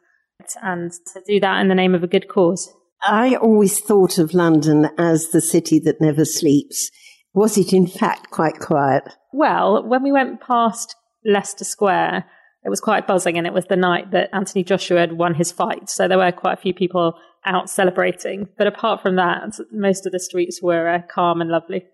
and 0.61 0.91
to 0.91 1.21
do 1.25 1.39
that 1.39 1.61
in 1.61 1.67
the 1.67 1.75
name 1.75 1.95
of 1.95 2.03
a 2.03 2.07
good 2.07 2.27
cause. 2.27 2.73
I 3.03 3.35
always 3.35 3.79
thought 3.79 4.17
of 4.17 4.33
London 4.33 4.89
as 4.97 5.29
the 5.29 5.41
city 5.41 5.79
that 5.79 6.01
never 6.01 6.25
sleeps. 6.25 6.89
Was 7.33 7.57
it 7.57 7.73
in 7.73 7.87
fact 7.87 8.31
quite 8.31 8.59
quiet? 8.59 9.03
Well, 9.31 9.87
when 9.87 10.03
we 10.03 10.11
went 10.11 10.41
past 10.41 10.95
Leicester 11.25 11.63
Square, 11.63 12.25
it 12.63 12.69
was 12.69 12.79
quite 12.79 13.07
buzzing, 13.07 13.37
and 13.37 13.45
it 13.45 13.53
was 13.53 13.65
the 13.65 13.75
night 13.75 14.11
that 14.11 14.29
Anthony 14.33 14.63
Joshua 14.63 14.99
had 14.99 15.17
won 15.17 15.33
his 15.33 15.51
fight. 15.51 15.89
So 15.89 16.07
there 16.07 16.17
were 16.17 16.31
quite 16.31 16.53
a 16.53 16.61
few 16.61 16.73
people 16.73 17.15
out 17.45 17.69
celebrating. 17.69 18.49
But 18.57 18.67
apart 18.67 19.01
from 19.01 19.15
that, 19.17 19.59
most 19.71 20.05
of 20.05 20.11
the 20.11 20.19
streets 20.19 20.61
were 20.61 20.87
uh, 20.87 21.01
calm 21.01 21.41
and 21.41 21.49
lovely. 21.49 21.85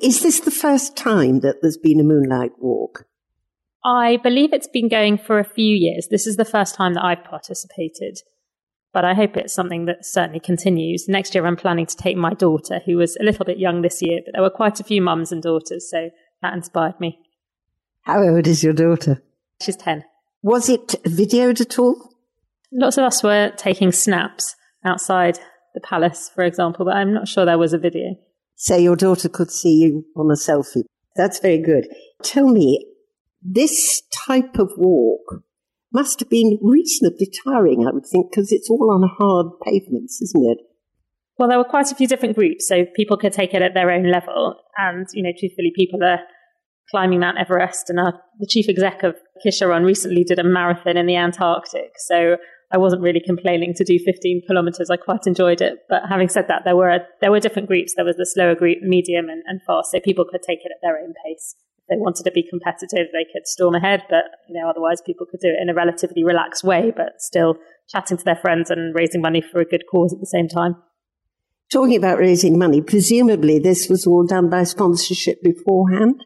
Is 0.00 0.22
this 0.22 0.40
the 0.40 0.50
first 0.50 0.96
time 0.96 1.40
that 1.40 1.62
there's 1.62 1.78
been 1.78 2.00
a 2.00 2.04
moonlight 2.04 2.52
walk? 2.58 3.06
I 3.84 4.16
believe 4.16 4.52
it's 4.52 4.68
been 4.68 4.88
going 4.88 5.16
for 5.16 5.38
a 5.38 5.44
few 5.44 5.74
years. 5.74 6.08
This 6.10 6.26
is 6.26 6.36
the 6.36 6.44
first 6.44 6.74
time 6.74 6.94
that 6.94 7.04
I've 7.04 7.24
participated 7.24 8.18
but 8.96 9.04
I 9.04 9.12
hope 9.12 9.36
it's 9.36 9.52
something 9.52 9.84
that 9.84 10.06
certainly 10.06 10.40
continues. 10.40 11.06
Next 11.06 11.34
year, 11.34 11.44
I'm 11.44 11.54
planning 11.54 11.84
to 11.84 11.96
take 11.98 12.16
my 12.16 12.32
daughter, 12.32 12.80
who 12.86 12.96
was 12.96 13.14
a 13.20 13.24
little 13.24 13.44
bit 13.44 13.58
young 13.58 13.82
this 13.82 14.00
year, 14.00 14.20
but 14.24 14.32
there 14.32 14.40
were 14.40 14.48
quite 14.48 14.80
a 14.80 14.84
few 14.84 15.02
mums 15.02 15.30
and 15.30 15.42
daughters, 15.42 15.90
so 15.90 16.08
that 16.40 16.54
inspired 16.54 16.98
me. 16.98 17.18
How 18.04 18.22
old 18.22 18.46
is 18.46 18.64
your 18.64 18.72
daughter? 18.72 19.22
She's 19.60 19.76
10. 19.76 20.02
Was 20.40 20.70
it 20.70 20.94
videoed 21.04 21.60
at 21.60 21.78
all? 21.78 22.10
Lots 22.72 22.96
of 22.96 23.04
us 23.04 23.22
were 23.22 23.52
taking 23.58 23.92
snaps 23.92 24.56
outside 24.86 25.38
the 25.74 25.80
palace, 25.80 26.30
for 26.34 26.44
example, 26.44 26.84
but 26.84 26.96
I'm 26.96 27.12
not 27.12 27.28
sure 27.28 27.44
there 27.44 27.58
was 27.58 27.72
a 27.72 27.78
video. 27.78 28.16
So 28.54 28.76
your 28.76 28.96
daughter 28.96 29.28
could 29.28 29.50
see 29.50 29.74
you 29.74 30.04
on 30.16 30.30
a 30.30 30.34
selfie. 30.34 30.84
That's 31.14 31.38
very 31.38 31.58
good. 31.58 31.86
Tell 32.22 32.48
me, 32.48 32.86
this 33.42 34.02
type 34.26 34.58
of 34.58 34.72
walk, 34.76 35.42
must 35.92 36.20
have 36.20 36.28
been 36.28 36.58
reasonably 36.60 37.26
tiring, 37.44 37.86
I 37.86 37.92
would 37.92 38.06
think, 38.06 38.30
because 38.30 38.52
it's 38.52 38.68
all 38.68 38.90
on 38.92 39.08
hard 39.18 39.46
pavements, 39.64 40.20
isn't 40.20 40.44
it? 40.44 40.58
Well, 41.38 41.48
there 41.48 41.58
were 41.58 41.64
quite 41.64 41.90
a 41.90 41.94
few 41.94 42.06
different 42.06 42.34
groups, 42.34 42.68
so 42.68 42.84
people 42.94 43.16
could 43.16 43.32
take 43.32 43.54
it 43.54 43.62
at 43.62 43.72
their 43.74 43.90
own 43.90 44.10
level. 44.10 44.56
And, 44.76 45.06
you 45.14 45.22
know, 45.22 45.32
truthfully, 45.38 45.72
people 45.74 46.02
are 46.02 46.20
climbing 46.90 47.20
Mount 47.20 47.38
Everest. 47.38 47.88
And 47.88 47.98
our, 47.98 48.12
the 48.38 48.46
chief 48.46 48.68
exec 48.68 49.02
of 49.04 49.16
Kisharon 49.44 49.84
recently 49.84 50.24
did 50.24 50.38
a 50.38 50.44
marathon 50.44 50.96
in 50.96 51.06
the 51.06 51.16
Antarctic. 51.16 51.92
So 51.98 52.36
I 52.72 52.78
wasn't 52.78 53.02
really 53.02 53.22
complaining 53.24 53.74
to 53.74 53.84
do 53.84 53.98
15 53.98 54.42
kilometers. 54.46 54.90
I 54.90 54.96
quite 54.96 55.26
enjoyed 55.26 55.60
it. 55.60 55.84
But 55.88 56.02
having 56.08 56.28
said 56.28 56.48
that, 56.48 56.62
there 56.64 56.76
were, 56.76 56.98
there 57.20 57.30
were 57.30 57.40
different 57.40 57.68
groups. 57.68 57.94
There 57.94 58.04
was 58.04 58.16
the 58.16 58.26
slower 58.26 58.54
group, 58.54 58.78
medium, 58.82 59.28
and, 59.28 59.42
and 59.46 59.60
fast. 59.66 59.92
So 59.92 60.00
people 60.00 60.24
could 60.28 60.42
take 60.42 60.60
it 60.64 60.72
at 60.74 60.82
their 60.82 60.98
own 60.98 61.14
pace 61.24 61.54
they 61.88 61.96
wanted 61.96 62.24
to 62.24 62.32
be 62.32 62.42
competitive, 62.42 63.06
they 63.12 63.26
could 63.32 63.46
storm 63.46 63.74
ahead, 63.74 64.02
but 64.10 64.24
you 64.48 64.60
know, 64.60 64.68
otherwise 64.68 65.00
people 65.00 65.26
could 65.30 65.40
do 65.40 65.48
it 65.48 65.62
in 65.62 65.68
a 65.68 65.74
relatively 65.74 66.24
relaxed 66.24 66.64
way, 66.64 66.92
but 66.94 67.20
still 67.20 67.56
chatting 67.88 68.16
to 68.16 68.24
their 68.24 68.36
friends 68.36 68.70
and 68.70 68.94
raising 68.94 69.20
money 69.20 69.40
for 69.40 69.60
a 69.60 69.64
good 69.64 69.84
cause 69.90 70.12
at 70.12 70.20
the 70.20 70.26
same 70.26 70.48
time. 70.48 70.76
Talking 71.72 71.96
about 71.96 72.18
raising 72.18 72.58
money, 72.58 72.80
presumably 72.80 73.58
this 73.58 73.88
was 73.88 74.06
all 74.06 74.24
done 74.24 74.50
by 74.50 74.64
sponsorship 74.64 75.42
beforehand. 75.42 76.24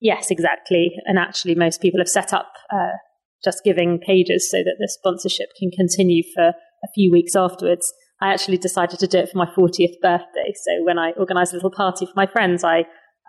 Yes, 0.00 0.30
exactly. 0.30 0.92
And 1.06 1.18
actually, 1.18 1.54
most 1.54 1.80
people 1.80 2.00
have 2.00 2.08
set 2.08 2.32
up 2.32 2.52
uh, 2.70 2.96
just 3.44 3.64
giving 3.64 3.98
pages 3.98 4.50
so 4.50 4.58
that 4.58 4.76
the 4.78 4.88
sponsorship 4.88 5.48
can 5.58 5.70
continue 5.70 6.22
for 6.34 6.48
a 6.48 6.88
few 6.94 7.10
weeks 7.12 7.36
afterwards. 7.36 7.92
I 8.20 8.32
actually 8.32 8.58
decided 8.58 8.98
to 8.98 9.06
do 9.06 9.18
it 9.18 9.28
for 9.30 9.38
my 9.38 9.46
40th 9.46 10.00
birthday. 10.00 10.52
So 10.54 10.84
when 10.84 10.98
I 10.98 11.12
organised 11.18 11.52
a 11.52 11.56
little 11.56 11.70
party 11.70 12.06
for 12.06 12.12
my 12.16 12.26
friends, 12.26 12.64
I 12.64 12.84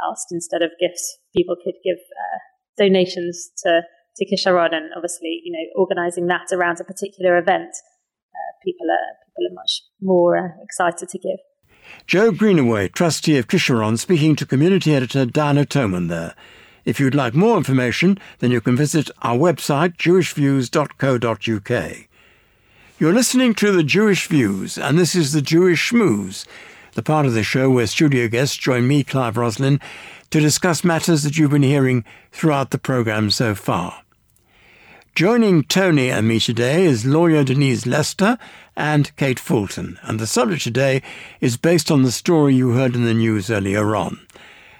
asked 0.09 0.27
instead 0.31 0.61
of 0.61 0.71
gifts, 0.79 1.17
people 1.35 1.55
could 1.63 1.75
give 1.83 1.97
uh, 1.97 2.37
donations 2.77 3.49
to 3.63 3.81
to 4.17 4.25
Kisharon, 4.25 4.73
and 4.73 4.89
obviously, 4.95 5.41
you 5.43 5.51
know, 5.51 5.79
organising 5.79 6.25
that 6.27 6.51
around 6.51 6.79
a 6.79 6.83
particular 6.83 7.37
event, 7.37 7.69
uh, 7.69 8.51
people 8.63 8.87
are 8.89 9.13
people 9.27 9.51
are 9.51 9.53
much 9.53 9.83
more 10.01 10.37
uh, 10.37 10.63
excited 10.63 11.09
to 11.09 11.19
give. 11.19 11.37
Joe 12.05 12.31
Greenaway, 12.31 12.89
trustee 12.89 13.37
of 13.37 13.47
Kisharon, 13.47 13.97
speaking 13.97 14.35
to 14.37 14.45
community 14.45 14.93
editor 14.95 15.25
Diana 15.25 15.65
Toman 15.65 16.09
there. 16.09 16.33
If 16.87 16.99
you'd 17.01 17.13
like 17.13 17.35
more 17.35 17.57
information, 17.57 18.17
then 18.39 18.49
you 18.49 18.61
can 18.61 18.77
visit 18.77 19.11
our 19.21 19.35
website, 19.35 19.97
jewishviews.co.uk. 19.97 21.97
You're 22.97 23.13
listening 23.13 23.53
to 23.55 23.73
The 23.73 23.83
Jewish 23.83 24.27
Views, 24.27 24.77
and 24.77 24.97
this 24.97 25.13
is 25.13 25.33
The 25.33 25.41
Jewish 25.41 25.91
Schmooze, 25.91 26.45
the 26.93 27.03
part 27.03 27.25
of 27.25 27.33
the 27.33 27.43
show 27.43 27.69
where 27.69 27.87
studio 27.87 28.29
guests 28.29 28.55
join 28.55 28.87
me, 28.87 29.03
Clive 29.03 29.35
Roslin, 29.35 29.81
to 30.29 30.39
discuss 30.39 30.85
matters 30.85 31.23
that 31.23 31.37
you've 31.37 31.51
been 31.51 31.61
hearing 31.61 32.05
throughout 32.31 32.71
the 32.71 32.77
programme 32.77 33.31
so 33.31 33.53
far. 33.53 34.03
Joining 35.13 35.63
Tony 35.63 36.09
and 36.09 36.25
me 36.25 36.39
today 36.39 36.85
is 36.85 37.05
lawyer 37.05 37.43
Denise 37.43 37.85
Lester 37.85 38.37
and 38.77 39.13
Kate 39.17 39.39
Fulton, 39.39 39.99
and 40.03 40.21
the 40.21 40.25
subject 40.25 40.63
today 40.63 41.01
is 41.41 41.57
based 41.57 41.91
on 41.91 42.03
the 42.03 42.13
story 42.13 42.55
you 42.55 42.69
heard 42.69 42.95
in 42.95 43.03
the 43.03 43.13
news 43.13 43.51
earlier 43.51 43.93
on. 43.93 44.25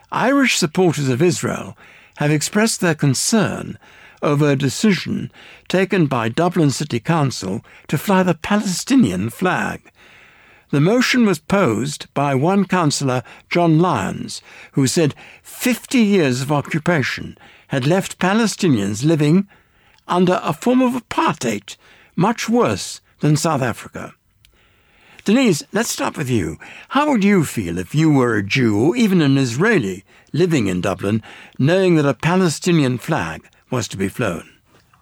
Irish 0.10 0.56
supporters 0.56 1.10
of 1.10 1.22
Israel 1.22 1.76
have 2.18 2.32
expressed 2.32 2.82
their 2.82 2.96
concern 2.96 3.78
over 4.22 4.52
a 4.52 4.56
decision 4.56 5.32
taken 5.68 6.08
by 6.08 6.30
Dublin 6.30 6.72
City 6.72 7.00
Council 7.00 7.64
to 7.88 7.98
fly 7.98 8.24
the 8.24 8.34
Palestinian 8.34 9.30
flag. 9.30 9.92
The 10.70 10.82
motion 10.82 11.26
was 11.26 11.40
posed 11.40 12.14
by 12.14 12.36
one 12.36 12.66
councillor, 12.66 13.24
John 13.50 13.80
Lyons, 13.80 14.42
who 14.74 14.86
said 14.86 15.16
50 15.42 16.00
years 16.00 16.42
of 16.42 16.52
occupation 16.52 17.38
had 17.70 17.88
left 17.88 18.20
Palestinians 18.20 19.06
living 19.06 19.48
under 20.08 20.42
a 20.44 20.54
form 20.54 20.82
of 20.82 20.94
apartheid 20.94 21.78
much 22.16 22.50
worse 22.50 23.02
than 23.20 23.38
South 23.38 23.62
Africa. 23.62 24.14
Denise, 25.24 25.64
let's 25.74 25.90
start 25.90 26.18
with 26.18 26.30
you. 26.30 26.58
How 26.90 27.10
would 27.12 27.24
you 27.24 27.44
feel 27.44 27.78
if 27.78 27.94
you 27.94 28.12
were 28.12 28.36
a 28.36 28.44
Jew 28.44 28.80
or 28.80 28.96
even 28.96 29.22
an 29.22 29.38
Israeli 29.38 30.06
living 30.34 30.68
in 30.68 30.82
Dublin, 30.82 31.24
knowing 31.58 31.96
that 31.96 32.06
a 32.06 32.14
Palestinian 32.14 32.98
flag 32.98 33.48
was 33.70 33.88
to 33.90 33.98
be 33.98 34.08
flown? 34.08 34.50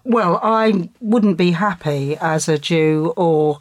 Well, 0.04 0.38
I 0.42 0.88
wouldn't 1.00 1.36
be 1.36 1.50
happy 1.50 2.16
as 2.20 2.48
a 2.48 2.58
Jew 2.58 3.12
or 3.16 3.58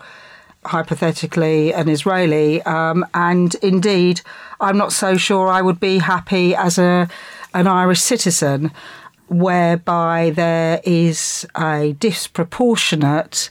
hypothetically 0.64 1.74
an 1.74 1.90
Israeli, 1.90 2.62
um, 2.64 3.06
and 3.14 3.56
indeed, 3.56 4.22
I'm 4.60 4.78
not 4.78 4.94
so 4.94 5.18
sure 5.18 5.48
I 5.48 5.62
would 5.62 5.80
be 5.80 6.00
happy 6.00 6.56
as 6.56 6.78
a 6.78 7.08
an 7.54 7.68
Irish 7.68 8.02
citizen, 8.02 8.72
whereby 9.28 10.32
there 10.36 10.82
is 10.84 11.48
a 11.58 11.96
disproportionate 12.00 13.50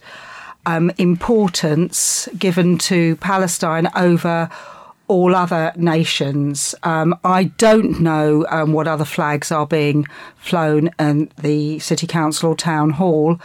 um, 0.67 0.91
importance 0.99 2.29
given 2.39 2.79
to 2.79 3.17
Palestine 3.17 3.89
over 3.97 4.51
all 5.09 5.35
other 5.35 5.73
nations. 5.77 6.75
Um, 6.83 7.19
I 7.25 7.45
don't 7.45 8.01
know 8.01 8.47
um, 8.51 8.73
what 8.73 8.89
other 8.89 9.05
flags 9.05 9.53
are 9.53 9.67
being 9.67 10.07
flown 10.37 10.91
in 10.99 11.31
the 11.41 11.79
city 11.79 12.07
council 12.07 12.51
or 12.51 12.57
town 12.57 12.91
hall, 12.91 13.41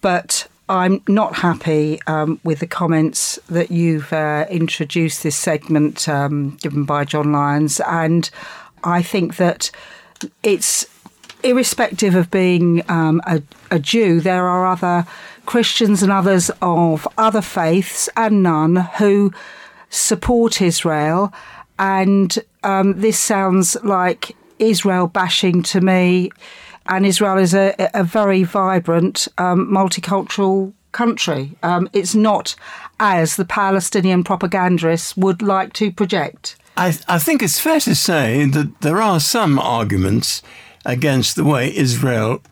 but 0.00 0.46
I'm 0.68 1.02
not 1.08 1.36
happy 1.36 2.00
um, 2.06 2.40
with 2.44 2.60
the 2.60 2.66
comments 2.66 3.38
that 3.48 3.70
you've 3.70 4.12
uh, 4.12 4.46
introduced 4.48 5.22
this 5.22 5.36
segment 5.36 6.08
um, 6.08 6.56
given 6.60 6.84
by 6.84 7.04
John 7.04 7.32
Lyons, 7.32 7.80
and 7.80 8.30
I 8.84 9.02
think 9.02 9.36
that 9.36 9.70
it's 10.42 10.86
irrespective 11.42 12.14
of 12.14 12.30
being 12.30 12.88
um, 12.88 13.20
a, 13.26 13.42
a, 13.70 13.78
Jew, 13.78 14.20
there 14.20 14.46
are 14.46 14.66
other 14.66 15.06
Christians 15.46 16.02
and 16.02 16.12
others 16.12 16.50
of 16.60 17.06
other 17.18 17.42
faiths 17.42 18.08
and 18.16 18.42
none 18.42 18.76
who 18.76 19.32
support 19.92 20.60
Israel, 20.60 21.32
and 21.78 22.36
um, 22.64 23.00
this 23.00 23.18
sounds 23.18 23.76
like 23.84 24.36
Israel 24.58 25.06
bashing 25.06 25.62
to 25.62 25.80
me 25.80 26.30
and 26.86 27.06
Israel 27.06 27.38
is 27.38 27.54
a, 27.54 27.74
a 27.94 28.04
very 28.04 28.42
vibrant, 28.42 29.28
um, 29.38 29.68
multicultural 29.68 30.72
country. 30.92 31.52
Um, 31.62 31.88
it's 31.92 32.14
not 32.14 32.54
as 33.00 33.36
the 33.36 33.44
Palestinian 33.44 34.24
propagandists 34.24 35.16
would 35.16 35.42
like 35.42 35.72
to 35.74 35.90
project. 35.92 36.56
I, 36.76 36.98
I 37.08 37.18
think 37.18 37.42
it's 37.42 37.58
fair 37.58 37.80
to 37.80 37.94
say 37.94 38.46
that 38.46 38.80
there 38.80 39.00
are 39.00 39.20
some 39.20 39.58
arguments 39.58 40.42
against 40.84 41.36
the 41.36 41.44
way 41.44 41.74
Israel 41.74 42.42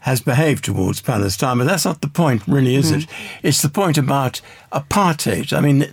has 0.00 0.20
behaved 0.20 0.64
towards 0.64 1.02
Palestine, 1.02 1.58
but 1.58 1.66
that's 1.66 1.84
not 1.84 2.00
the 2.00 2.08
point, 2.08 2.42
really, 2.48 2.74
is 2.74 2.90
mm. 2.90 3.02
it? 3.02 3.08
It's 3.42 3.60
the 3.60 3.68
point 3.68 3.98
about 3.98 4.40
apartheid. 4.72 5.52
I 5.52 5.60
mean, 5.60 5.86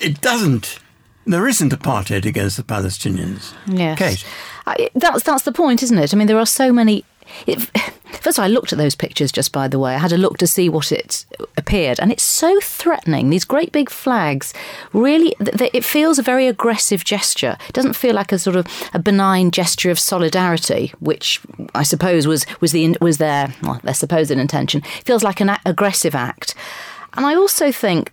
it, 0.00 0.20
doesn't. 0.20 0.78
There 1.26 1.46
isn't 1.46 1.72
apartheid 1.72 2.24
against 2.24 2.56
the 2.56 2.62
Palestinians. 2.62 3.52
Yes. 3.66 3.98
Kate. 3.98 4.26
I, 4.66 4.90
that's 4.94 5.22
that's 5.22 5.44
the 5.44 5.52
point, 5.52 5.82
isn't 5.82 5.98
it? 5.98 6.12
I 6.12 6.16
mean, 6.16 6.26
there 6.26 6.38
are 6.38 6.46
so 6.46 6.72
many. 6.72 7.04
It, 7.46 7.60
first 8.20 8.38
of 8.38 8.42
all, 8.42 8.44
I 8.44 8.48
looked 8.48 8.72
at 8.72 8.78
those 8.78 8.94
pictures 8.94 9.32
just 9.32 9.52
by 9.52 9.68
the 9.68 9.78
way. 9.78 9.94
I 9.94 9.98
had 9.98 10.12
a 10.12 10.18
look 10.18 10.38
to 10.38 10.46
see 10.46 10.68
what 10.68 10.92
it 10.92 11.24
appeared, 11.56 12.00
and 12.00 12.12
it's 12.12 12.22
so 12.22 12.60
threatening. 12.60 13.30
These 13.30 13.44
great 13.44 13.72
big 13.72 13.88
flags, 13.88 14.52
really, 14.92 15.34
it 15.38 15.84
feels 15.84 16.18
a 16.18 16.22
very 16.22 16.46
aggressive 16.46 17.04
gesture. 17.04 17.56
It 17.68 17.72
doesn't 17.72 17.94
feel 17.94 18.14
like 18.14 18.32
a 18.32 18.38
sort 18.38 18.56
of 18.56 18.66
a 18.92 18.98
benign 18.98 19.50
gesture 19.50 19.90
of 19.90 19.98
solidarity, 19.98 20.92
which 21.00 21.40
I 21.74 21.84
suppose 21.84 22.26
was 22.26 22.46
was 22.60 22.72
the 22.72 22.96
was 23.00 23.18
their 23.18 23.54
well, 23.62 23.80
their 23.82 23.94
supposed 23.94 24.30
intention. 24.30 24.82
It 24.98 25.04
feels 25.04 25.22
like 25.22 25.40
an 25.40 25.56
aggressive 25.64 26.14
act, 26.14 26.54
and 27.14 27.24
I 27.24 27.34
also 27.34 27.72
think 27.72 28.12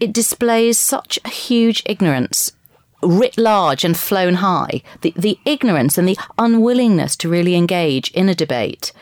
it 0.00 0.12
displays 0.12 0.78
such 0.78 1.18
a 1.24 1.28
huge 1.28 1.82
ignorance 1.86 2.52
writ 3.02 3.36
large 3.38 3.84
and 3.84 3.96
flown 3.96 4.34
high, 4.34 4.82
the, 5.02 5.12
the 5.16 5.38
ignorance 5.44 5.98
and 5.98 6.08
the 6.08 6.18
unwillingness 6.38 7.16
to 7.16 7.28
really 7.28 7.54
engage 7.54 8.10
in 8.12 8.28
a 8.28 8.34
debate. 8.34 8.92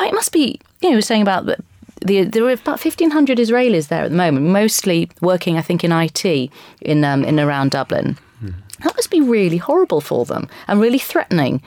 it 0.00 0.14
must 0.14 0.32
be, 0.32 0.60
you 0.80 0.90
know, 0.90 1.00
saying 1.00 1.22
about 1.22 1.46
the, 1.46 1.56
the, 2.04 2.24
there 2.24 2.44
are 2.44 2.52
about 2.52 2.84
1,500 2.84 3.38
Israelis 3.38 3.88
there 3.88 4.04
at 4.04 4.10
the 4.10 4.16
moment, 4.16 4.46
mostly 4.46 5.10
working, 5.20 5.56
I 5.56 5.62
think, 5.62 5.82
in 5.82 5.92
IT 5.92 6.50
in, 6.80 7.04
um, 7.04 7.24
in 7.24 7.40
around 7.40 7.72
Dublin. 7.72 8.18
Mm. 8.42 8.54
That 8.84 8.96
must 8.96 9.10
be 9.10 9.20
really 9.20 9.56
horrible 9.56 10.00
for 10.00 10.24
them 10.24 10.48
and 10.68 10.80
really 10.80 10.98
threatening 10.98 11.62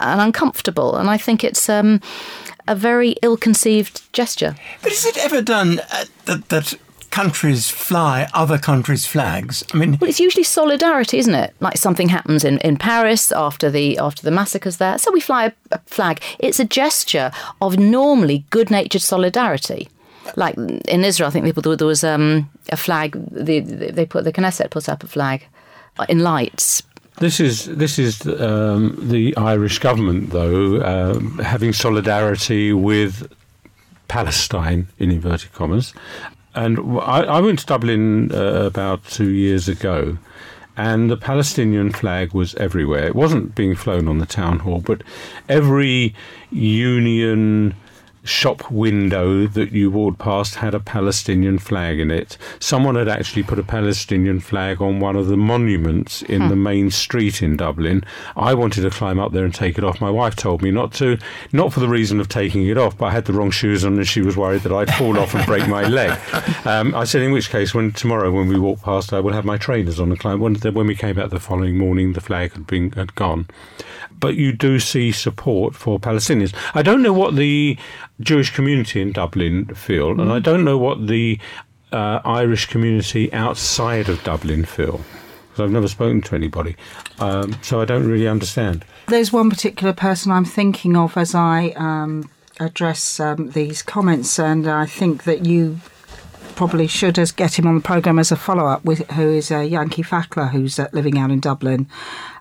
and 0.00 0.20
uncomfortable. 0.20 0.96
And 0.96 1.08
I 1.08 1.16
think 1.16 1.42
it's 1.42 1.68
um, 1.68 2.00
a 2.66 2.74
very 2.74 3.16
ill 3.22 3.36
conceived 3.36 4.12
gesture. 4.12 4.56
But 4.82 4.92
is 4.92 5.06
it 5.06 5.16
ever 5.18 5.42
done 5.42 5.80
uh, 5.92 6.04
that, 6.26 6.48
that 6.48 6.74
countries 7.10 7.70
fly 7.70 8.28
other 8.34 8.58
countries' 8.58 9.06
flags. 9.06 9.64
I 9.72 9.76
mean, 9.76 9.98
well, 10.00 10.08
it's 10.08 10.20
usually 10.20 10.44
solidarity, 10.44 11.18
isn't 11.18 11.34
it? 11.34 11.54
Like 11.60 11.76
something 11.76 12.08
happens 12.08 12.44
in, 12.44 12.58
in 12.58 12.76
Paris 12.76 13.32
after 13.32 13.70
the 13.70 13.98
after 13.98 14.22
the 14.22 14.30
massacres 14.30 14.76
there, 14.76 14.98
so 14.98 15.12
we 15.12 15.20
fly 15.20 15.46
a, 15.46 15.52
a 15.72 15.78
flag. 15.86 16.20
It's 16.38 16.60
a 16.60 16.64
gesture 16.64 17.30
of 17.60 17.78
normally 17.78 18.44
good-natured 18.50 19.02
solidarity. 19.02 19.88
Like 20.36 20.56
in 20.56 21.04
Israel, 21.04 21.28
I 21.28 21.30
think 21.30 21.44
people 21.44 21.62
there 21.76 21.86
was 21.86 22.04
um, 22.04 22.50
a 22.70 22.76
flag. 22.76 23.16
The, 23.30 23.60
they 23.60 24.06
put 24.06 24.24
the 24.24 24.32
Knesset 24.32 24.70
put 24.70 24.88
up 24.88 25.02
a 25.02 25.06
flag 25.06 25.46
in 26.08 26.20
lights 26.20 26.82
this 27.18 27.40
is 27.40 27.64
this 27.66 27.98
is 27.98 28.26
um, 28.26 28.96
the 29.00 29.36
Irish 29.36 29.78
government, 29.78 30.30
though, 30.30 30.80
um, 30.82 31.38
having 31.38 31.72
solidarity 31.72 32.72
with 32.72 33.32
Palestine 34.06 34.88
in 34.98 35.10
inverted 35.10 35.52
commas, 35.52 35.94
and 36.58 36.78
I, 37.00 37.22
I 37.22 37.40
went 37.40 37.60
to 37.60 37.66
Dublin 37.66 38.32
uh, 38.32 38.64
about 38.66 39.04
two 39.04 39.30
years 39.30 39.68
ago, 39.68 40.18
and 40.76 41.10
the 41.10 41.16
Palestinian 41.16 41.92
flag 41.92 42.32
was 42.32 42.54
everywhere. 42.56 43.06
It 43.06 43.14
wasn't 43.14 43.54
being 43.54 43.76
flown 43.76 44.08
on 44.08 44.18
the 44.18 44.26
town 44.26 44.60
hall, 44.60 44.80
but 44.80 45.02
every 45.48 46.14
union 46.50 47.74
shop 48.28 48.70
window 48.70 49.46
that 49.46 49.72
you 49.72 49.90
walked 49.90 50.18
past 50.18 50.56
had 50.56 50.74
a 50.74 50.80
Palestinian 50.80 51.58
flag 51.58 51.98
in 51.98 52.10
it. 52.10 52.36
Someone 52.60 52.94
had 52.94 53.08
actually 53.08 53.42
put 53.42 53.58
a 53.58 53.62
Palestinian 53.62 54.38
flag 54.38 54.82
on 54.82 55.00
one 55.00 55.16
of 55.16 55.28
the 55.28 55.36
monuments 55.36 56.22
in 56.22 56.42
hmm. 56.42 56.48
the 56.48 56.56
main 56.56 56.90
street 56.90 57.42
in 57.42 57.56
Dublin. 57.56 58.04
I 58.36 58.54
wanted 58.54 58.82
to 58.82 58.90
climb 58.90 59.18
up 59.18 59.32
there 59.32 59.44
and 59.44 59.54
take 59.54 59.78
it 59.78 59.84
off. 59.84 60.00
My 60.00 60.10
wife 60.10 60.36
told 60.36 60.62
me 60.62 60.70
not 60.70 60.92
to, 60.94 61.18
not 61.52 61.72
for 61.72 61.80
the 61.80 61.88
reason 61.88 62.20
of 62.20 62.28
taking 62.28 62.66
it 62.66 62.76
off, 62.76 62.96
but 62.98 63.06
I 63.06 63.10
had 63.10 63.24
the 63.24 63.32
wrong 63.32 63.50
shoes 63.50 63.84
on 63.84 63.96
and 63.96 64.06
she 64.06 64.20
was 64.20 64.36
worried 64.36 64.62
that 64.62 64.72
I'd 64.72 64.94
fall 64.94 65.18
off 65.18 65.34
and 65.34 65.44
break 65.46 65.66
my 65.66 65.86
leg. 65.86 66.18
Um, 66.64 66.94
I 66.94 67.04
said, 67.04 67.22
in 67.22 67.32
which 67.32 67.50
case, 67.50 67.72
when 67.72 67.92
tomorrow 67.92 68.30
when 68.30 68.48
we 68.48 68.58
walk 68.58 68.82
past, 68.82 69.12
I 69.12 69.20
will 69.20 69.32
have 69.32 69.44
my 69.44 69.56
trainers 69.56 69.98
on 69.98 70.10
and 70.10 70.18
climb. 70.18 70.40
When, 70.40 70.56
when 70.56 70.86
we 70.86 70.94
came 70.94 71.18
out 71.18 71.30
the 71.30 71.40
following 71.40 71.78
morning, 71.78 72.12
the 72.12 72.20
flag 72.20 72.52
had 72.52 72.66
been 72.66 72.90
had 72.92 73.14
gone 73.14 73.46
but 74.20 74.34
you 74.34 74.52
do 74.52 74.78
see 74.78 75.12
support 75.12 75.74
for 75.74 75.98
Palestinians. 75.98 76.54
I 76.74 76.82
don't 76.82 77.02
know 77.02 77.12
what 77.12 77.36
the 77.36 77.76
Jewish 78.20 78.54
community 78.54 79.00
in 79.00 79.12
Dublin 79.12 79.66
feel, 79.74 80.14
mm. 80.14 80.22
and 80.22 80.32
I 80.32 80.38
don't 80.38 80.64
know 80.64 80.78
what 80.78 81.06
the 81.06 81.38
uh, 81.92 82.20
Irish 82.24 82.66
community 82.66 83.32
outside 83.32 84.08
of 84.08 84.22
Dublin 84.24 84.64
feel. 84.64 85.00
Because 85.48 85.64
I've 85.64 85.70
never 85.70 85.88
spoken 85.88 86.20
to 86.22 86.34
anybody, 86.34 86.76
um, 87.18 87.56
so 87.62 87.80
I 87.80 87.84
don't 87.84 88.06
really 88.06 88.28
understand. 88.28 88.84
There's 89.06 89.32
one 89.32 89.50
particular 89.50 89.92
person 89.92 90.30
I'm 90.30 90.44
thinking 90.44 90.96
of 90.96 91.16
as 91.16 91.34
I 91.34 91.70
um, 91.76 92.30
address 92.60 93.18
um, 93.18 93.50
these 93.50 93.82
comments, 93.82 94.38
and 94.38 94.68
I 94.68 94.86
think 94.86 95.24
that 95.24 95.46
you 95.46 95.80
probably 96.54 96.88
should 96.88 97.18
as 97.18 97.30
get 97.30 97.56
him 97.56 97.68
on 97.68 97.76
the 97.76 97.80
programme 97.80 98.18
as 98.18 98.32
a 98.32 98.36
follow 98.36 98.66
up 98.66 98.84
with 98.84 99.08
who 99.12 99.30
is 99.30 99.50
a 99.50 99.68
Yanky 99.68 100.04
Fachler, 100.04 100.50
who's 100.50 100.78
uh, 100.78 100.88
living 100.92 101.16
out 101.16 101.30
in 101.30 101.38
Dublin 101.38 101.88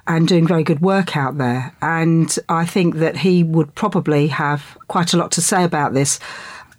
and 0.08 0.28
doing 0.28 0.48
very 0.48 0.64
good 0.64 0.82
work 0.82 1.18
out 1.18 1.38
there. 1.38 1.76
And 1.82 2.38
I 2.50 2.66
think 2.66 2.96
that 2.96 3.18
he 3.18 3.44
would 3.44 3.76
probably 3.76 4.28
have 4.28 4.78
quite 4.88 5.14
a 5.14 5.18
lot 5.18 5.32
to 5.34 5.42
say 5.42 5.64
about 5.64 5.94
this. 5.94 6.20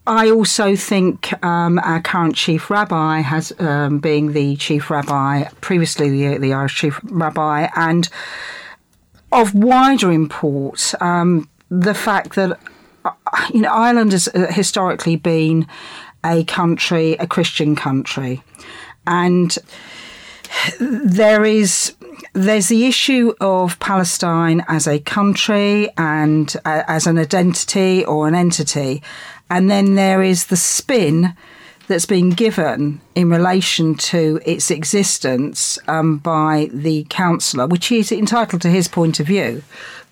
I 0.06 0.30
also 0.30 0.74
think 0.74 1.32
um, 1.44 1.78
our 1.80 2.00
current 2.00 2.34
chief 2.34 2.70
rabbi 2.70 3.20
has, 3.20 3.52
um, 3.60 3.98
being 3.98 4.32
the 4.32 4.56
chief 4.56 4.90
rabbi, 4.90 5.44
previously 5.60 6.08
the, 6.08 6.38
the 6.38 6.54
Irish 6.54 6.76
chief 6.76 6.98
rabbi, 7.04 7.68
and 7.76 8.08
of 9.30 9.54
wider 9.54 10.10
import, 10.10 10.94
um, 11.02 11.46
the 11.68 11.92
fact 11.92 12.36
that 12.36 12.58
uh, 13.04 13.10
you 13.52 13.60
know 13.60 13.70
Ireland 13.70 14.12
has 14.12 14.28
uh, 14.28 14.46
historically 14.50 15.16
been 15.16 15.66
a 16.24 16.44
country, 16.44 17.12
a 17.14 17.26
Christian 17.26 17.76
country, 17.76 18.42
and 19.06 19.58
there 20.80 21.44
is 21.44 21.94
there's 22.32 22.68
the 22.68 22.86
issue 22.86 23.34
of 23.40 23.78
Palestine 23.80 24.64
as 24.68 24.86
a 24.86 25.00
country 25.00 25.88
and 25.96 26.54
uh, 26.64 26.82
as 26.86 27.06
an 27.06 27.18
identity 27.18 28.04
or 28.04 28.28
an 28.28 28.34
entity, 28.34 29.02
and 29.50 29.70
then 29.70 29.94
there 29.94 30.22
is 30.22 30.46
the 30.46 30.56
spin 30.56 31.34
that's 31.88 32.06
been 32.06 32.30
given 32.30 33.00
in 33.14 33.30
relation 33.30 33.94
to 33.94 34.40
its 34.44 34.70
existence 34.70 35.78
um, 35.88 36.18
by 36.18 36.68
the 36.72 37.04
councillor, 37.08 37.66
which 37.66 37.86
he's 37.86 38.12
entitled 38.12 38.62
to 38.62 38.68
his 38.68 38.88
point 38.88 39.18
of 39.18 39.26
view, 39.26 39.62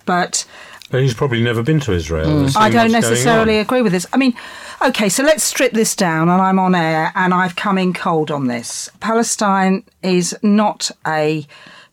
but. 0.05 0.45
But 0.91 1.03
he's 1.03 1.15
probably 1.15 1.43
never 1.43 1.63
been 1.63 1.81
to 1.81 1.93
Israel. 1.93 2.27
Mm. 2.27 2.57
I 2.57 2.71
don't 2.71 2.93
necessarily 2.93 3.59
agree 3.59 3.83
with 3.83 3.93
this. 3.93 4.07
I 4.13 4.17
mean, 4.17 4.35
okay, 4.81 5.09
so 5.09 5.23
let's 5.23 5.43
strip 5.43 5.73
this 5.73 5.97
down, 5.97 6.29
and 6.29 6.41
I'm 6.41 6.59
on 6.59 6.75
air, 6.75 7.13
and 7.15 7.35
I've 7.35 7.57
come 7.57 7.77
in 7.77 7.93
cold 7.93 8.31
on 8.31 8.47
this. 8.47 8.89
Palestine 9.01 9.85
is 10.03 10.37
not 10.43 10.91
a 11.07 11.47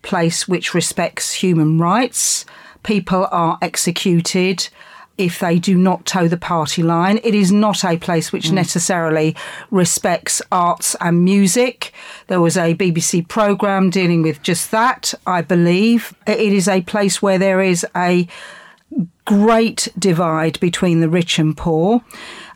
place 0.03 0.47
which 0.47 0.73
respects 0.73 1.33
human 1.33 1.79
rights. 1.79 2.45
People 2.83 3.27
are 3.31 3.57
executed 3.61 4.69
if 5.17 5.39
they 5.39 5.59
do 5.59 5.77
not 5.77 6.05
toe 6.05 6.27
the 6.27 6.37
party 6.37 6.81
line. 6.81 7.19
It 7.23 7.35
is 7.35 7.51
not 7.51 7.83
a 7.83 7.97
place 7.97 8.31
which 8.31 8.47
mm. 8.47 8.53
necessarily 8.53 9.35
respects 9.69 10.41
arts 10.51 10.95
and 10.99 11.23
music. 11.23 11.93
There 12.27 12.41
was 12.41 12.57
a 12.57 12.75
BBC 12.75 13.27
programme 13.27 13.89
dealing 13.89 14.23
with 14.23 14.41
just 14.41 14.71
that, 14.71 15.13
I 15.27 15.41
believe. 15.41 16.15
It 16.25 16.39
is 16.39 16.67
a 16.67 16.81
place 16.81 17.21
where 17.21 17.37
there 17.37 17.61
is 17.61 17.85
a 17.95 18.27
great 19.25 19.87
divide 19.97 20.59
between 20.59 20.99
the 20.99 21.09
rich 21.09 21.39
and 21.39 21.55
poor. 21.55 22.03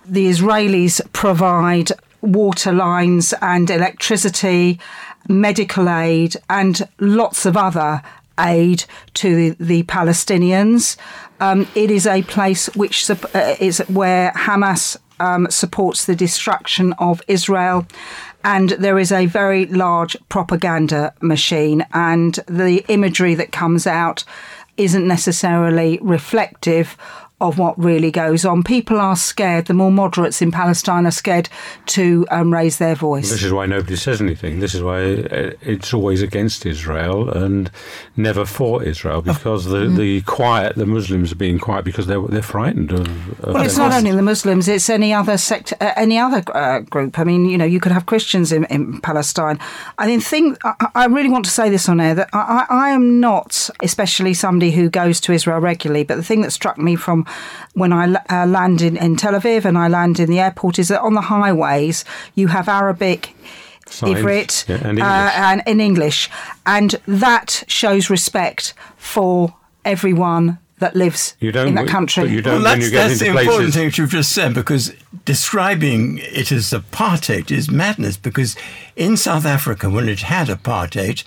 The 0.05 0.27
Israelis 0.27 1.01
provide 1.13 1.91
water 2.21 2.73
lines 2.73 3.33
and 3.41 3.69
electricity 3.69 4.79
medical 5.27 5.89
aid, 5.89 6.35
and 6.49 6.87
lots 6.99 7.45
of 7.45 7.57
other 7.57 8.01
aid 8.39 8.85
to 9.15 9.53
the, 9.53 9.83
Palestinians. 9.83 10.97
Um, 11.39 11.67
it 11.75 11.91
is 11.91 12.05
a 12.05 12.23
place 12.23 12.67
which 12.75 13.09
uh, 13.09 13.15
is 13.59 13.79
where 13.87 14.31
Hamas 14.31 14.97
um, 15.19 15.47
supports 15.49 16.05
the 16.05 16.15
destruction 16.15 16.93
of 16.93 17.21
Israel. 17.27 17.87
And 18.43 18.69
there 18.71 18.99
is 18.99 19.11
a 19.11 19.25
very 19.25 19.65
large 19.65 20.15
propaganda 20.29 21.13
machine, 21.21 21.85
and 21.93 22.35
the 22.47 22.85
imagery 22.87 23.35
that 23.35 23.51
comes 23.51 23.85
out 23.85 24.23
isn't 24.77 25.07
necessarily 25.07 25.99
reflective 26.01 26.95
of 27.39 27.59
what 27.59 27.77
really 27.77 28.09
goes 28.09 28.45
on. 28.45 28.63
People 28.63 28.99
are 28.99 29.15
scared. 29.15 29.67
The 29.67 29.73
more 29.73 29.91
moderates 29.91 30.41
in 30.41 30.51
Palestine 30.51 31.05
are 31.05 31.11
scared 31.11 31.49
to 31.87 32.25
um, 32.31 32.51
raise 32.51 32.77
their 32.77 32.95
voice. 32.95 33.29
This 33.29 33.43
is 33.43 33.53
why 33.53 33.67
nobody 33.67 33.95
says 33.95 34.21
anything. 34.21 34.59
This 34.59 34.73
is 34.73 34.81
why 34.81 35.01
it's 35.01 35.93
always 35.93 36.23
against 36.23 36.65
Israel 36.65 37.29
and 37.29 37.69
never 38.15 38.43
for 38.43 38.83
Israel 38.83 39.21
because 39.21 39.65
the, 39.65 39.85
mm. 39.85 39.97
the 39.97 40.21
quiet, 40.21 40.75
the 40.75 40.87
Muslims 40.87 41.31
are 41.31 41.35
being 41.35 41.59
quiet 41.59 41.85
because 41.85 42.07
they're 42.07 42.21
they're 42.21 42.41
frightened 42.41 42.91
of. 42.91 43.07
of 43.43 43.53
well, 43.53 43.63
it's 43.63 43.77
not 43.77 43.93
only 43.93 44.11
the 44.11 44.21
Muslims; 44.23 44.67
it's 44.67 44.89
any 44.89 45.13
other 45.13 45.37
sect, 45.37 45.73
uh, 45.79 45.93
any 45.95 46.17
other 46.17 46.43
uh, 46.55 46.79
group. 46.79 47.19
I 47.19 47.23
mean, 47.23 47.47
you 47.47 47.57
know, 47.57 47.65
you 47.65 47.79
could 47.79 47.91
have 47.91 48.07
Christians 48.07 48.51
in, 48.51 48.65
in 48.65 48.99
Palestine. 49.01 49.59
I 49.99 50.17
think 50.19 50.57
I, 50.65 50.89
I, 50.95 51.05
really 51.05 51.29
want 51.29 51.45
to 51.45 51.51
say 51.51 51.69
this 51.69 51.87
on 51.87 51.99
air 51.99 52.15
that 52.15 52.29
I, 52.33 52.65
I 52.69 52.89
am 52.89 53.19
not, 53.19 53.69
especially 53.83 54.33
somebody 54.33 54.71
who 54.71 54.89
goes 54.89 55.19
to 55.21 55.33
Israel 55.33 55.59
regularly, 55.59 56.03
but 56.03 56.15
the 56.15 56.23
thing 56.23 56.41
that 56.41 56.51
struck 56.51 56.79
me 56.79 56.95
from 56.95 57.26
when 57.73 57.93
I 57.93 58.13
uh, 58.29 58.45
land 58.47 58.81
in, 58.81 58.97
in 58.97 59.15
Tel 59.15 59.33
Aviv 59.33 59.65
and 59.65 59.77
I 59.77 59.87
land 59.87 60.19
in 60.19 60.29
the 60.29 60.39
airport 60.39 60.79
is 60.79 60.87
that 60.87 61.01
on 61.01 61.13
the 61.13 61.21
highways 61.21 62.05
you 62.35 62.47
have 62.47 62.67
Arabic. 62.67 63.33
Signs, 63.89 64.19
Ivrit 64.19 64.67
yeah, 64.67 64.85
and 64.85 64.99
uh, 64.99 65.31
and 65.33 65.63
in 65.65 65.79
English, 65.79 66.29
and 66.65 66.95
that 67.07 67.63
shows 67.67 68.09
respect 68.09 68.73
for 68.97 69.55
everyone 69.85 70.57
that 70.79 70.93
lives 70.93 71.35
You 71.39 71.51
don't- 71.53 71.69
in 71.69 71.75
that 71.75 71.87
country. 71.87 72.23
but 72.23 72.31
you 72.31 72.41
don't- 72.41 72.55
Well, 72.55 72.63
when 72.63 72.79
that's, 72.79 72.85
you 72.85 72.91
get 72.91 73.07
that's 73.07 73.19
the 73.19 73.27
into 73.27 73.39
important 73.39 73.73
thing 73.73 73.91
you've 73.95 74.11
just 74.11 74.31
said 74.33 74.53
because 74.53 74.93
describing 75.25 76.19
it 76.21 76.51
as 76.51 76.71
apartheid 76.71 77.49
is 77.51 77.71
madness 77.71 78.17
because 78.17 78.55
in 78.95 79.17
South 79.17 79.45
Africa, 79.45 79.89
when 79.89 80.07
it 80.09 80.21
had 80.21 80.47
apartheid, 80.49 81.23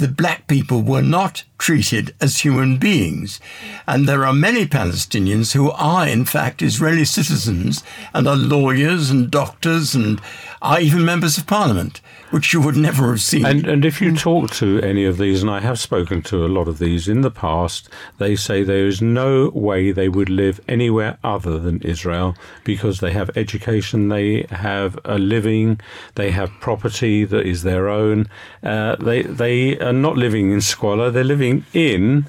the 0.00 0.08
black 0.08 0.46
people 0.46 0.82
were 0.82 1.02
not 1.02 1.44
treated 1.58 2.14
as 2.22 2.40
human 2.40 2.78
beings. 2.78 3.38
And 3.86 4.08
there 4.08 4.24
are 4.24 4.32
many 4.32 4.66
Palestinians 4.66 5.52
who 5.52 5.70
are, 5.72 6.08
in 6.08 6.24
fact, 6.24 6.62
Israeli 6.62 7.04
citizens 7.04 7.84
and 8.14 8.26
are 8.26 8.34
lawyers 8.34 9.10
and 9.10 9.30
doctors 9.30 9.94
and 9.94 10.20
are 10.62 10.80
even 10.80 11.04
members 11.04 11.36
of 11.36 11.46
parliament, 11.46 12.00
which 12.30 12.52
you 12.52 12.60
would 12.60 12.76
never 12.76 13.10
have 13.10 13.20
seen. 13.20 13.44
And 13.44 13.66
and 13.66 13.84
if 13.84 14.00
you 14.00 14.14
talk 14.16 14.50
to 14.52 14.80
any 14.80 15.04
of 15.04 15.18
these, 15.18 15.42
and 15.42 15.50
I 15.50 15.60
have 15.60 15.78
spoken 15.78 16.22
to 16.22 16.44
a 16.44 16.48
lot 16.48 16.68
of 16.68 16.78
these 16.78 17.08
in 17.08 17.20
the 17.20 17.30
past, 17.30 17.88
they 18.18 18.36
say 18.36 18.62
there 18.62 18.86
is 18.86 19.02
no 19.02 19.50
way 19.50 19.92
they 19.92 20.08
would 20.08 20.28
live 20.28 20.60
anywhere 20.68 21.18
other 21.22 21.58
than 21.58 21.80
Israel 21.82 22.36
because 22.64 23.00
they 23.00 23.12
have 23.12 23.30
education, 23.36 24.08
they 24.08 24.46
have 24.50 24.98
a 25.04 25.18
living, 25.18 25.80
they 26.14 26.30
have 26.30 26.50
property 26.60 27.24
that 27.24 27.46
is 27.46 27.62
their 27.62 27.88
own. 27.88 28.28
Uh, 28.62 28.96
they 28.96 29.22
they 29.22 29.78
are 29.78 29.92
not 29.92 30.16
living 30.16 30.50
in 30.50 30.60
squalor; 30.60 31.10
they're 31.10 31.24
living 31.24 31.64
in. 31.72 32.26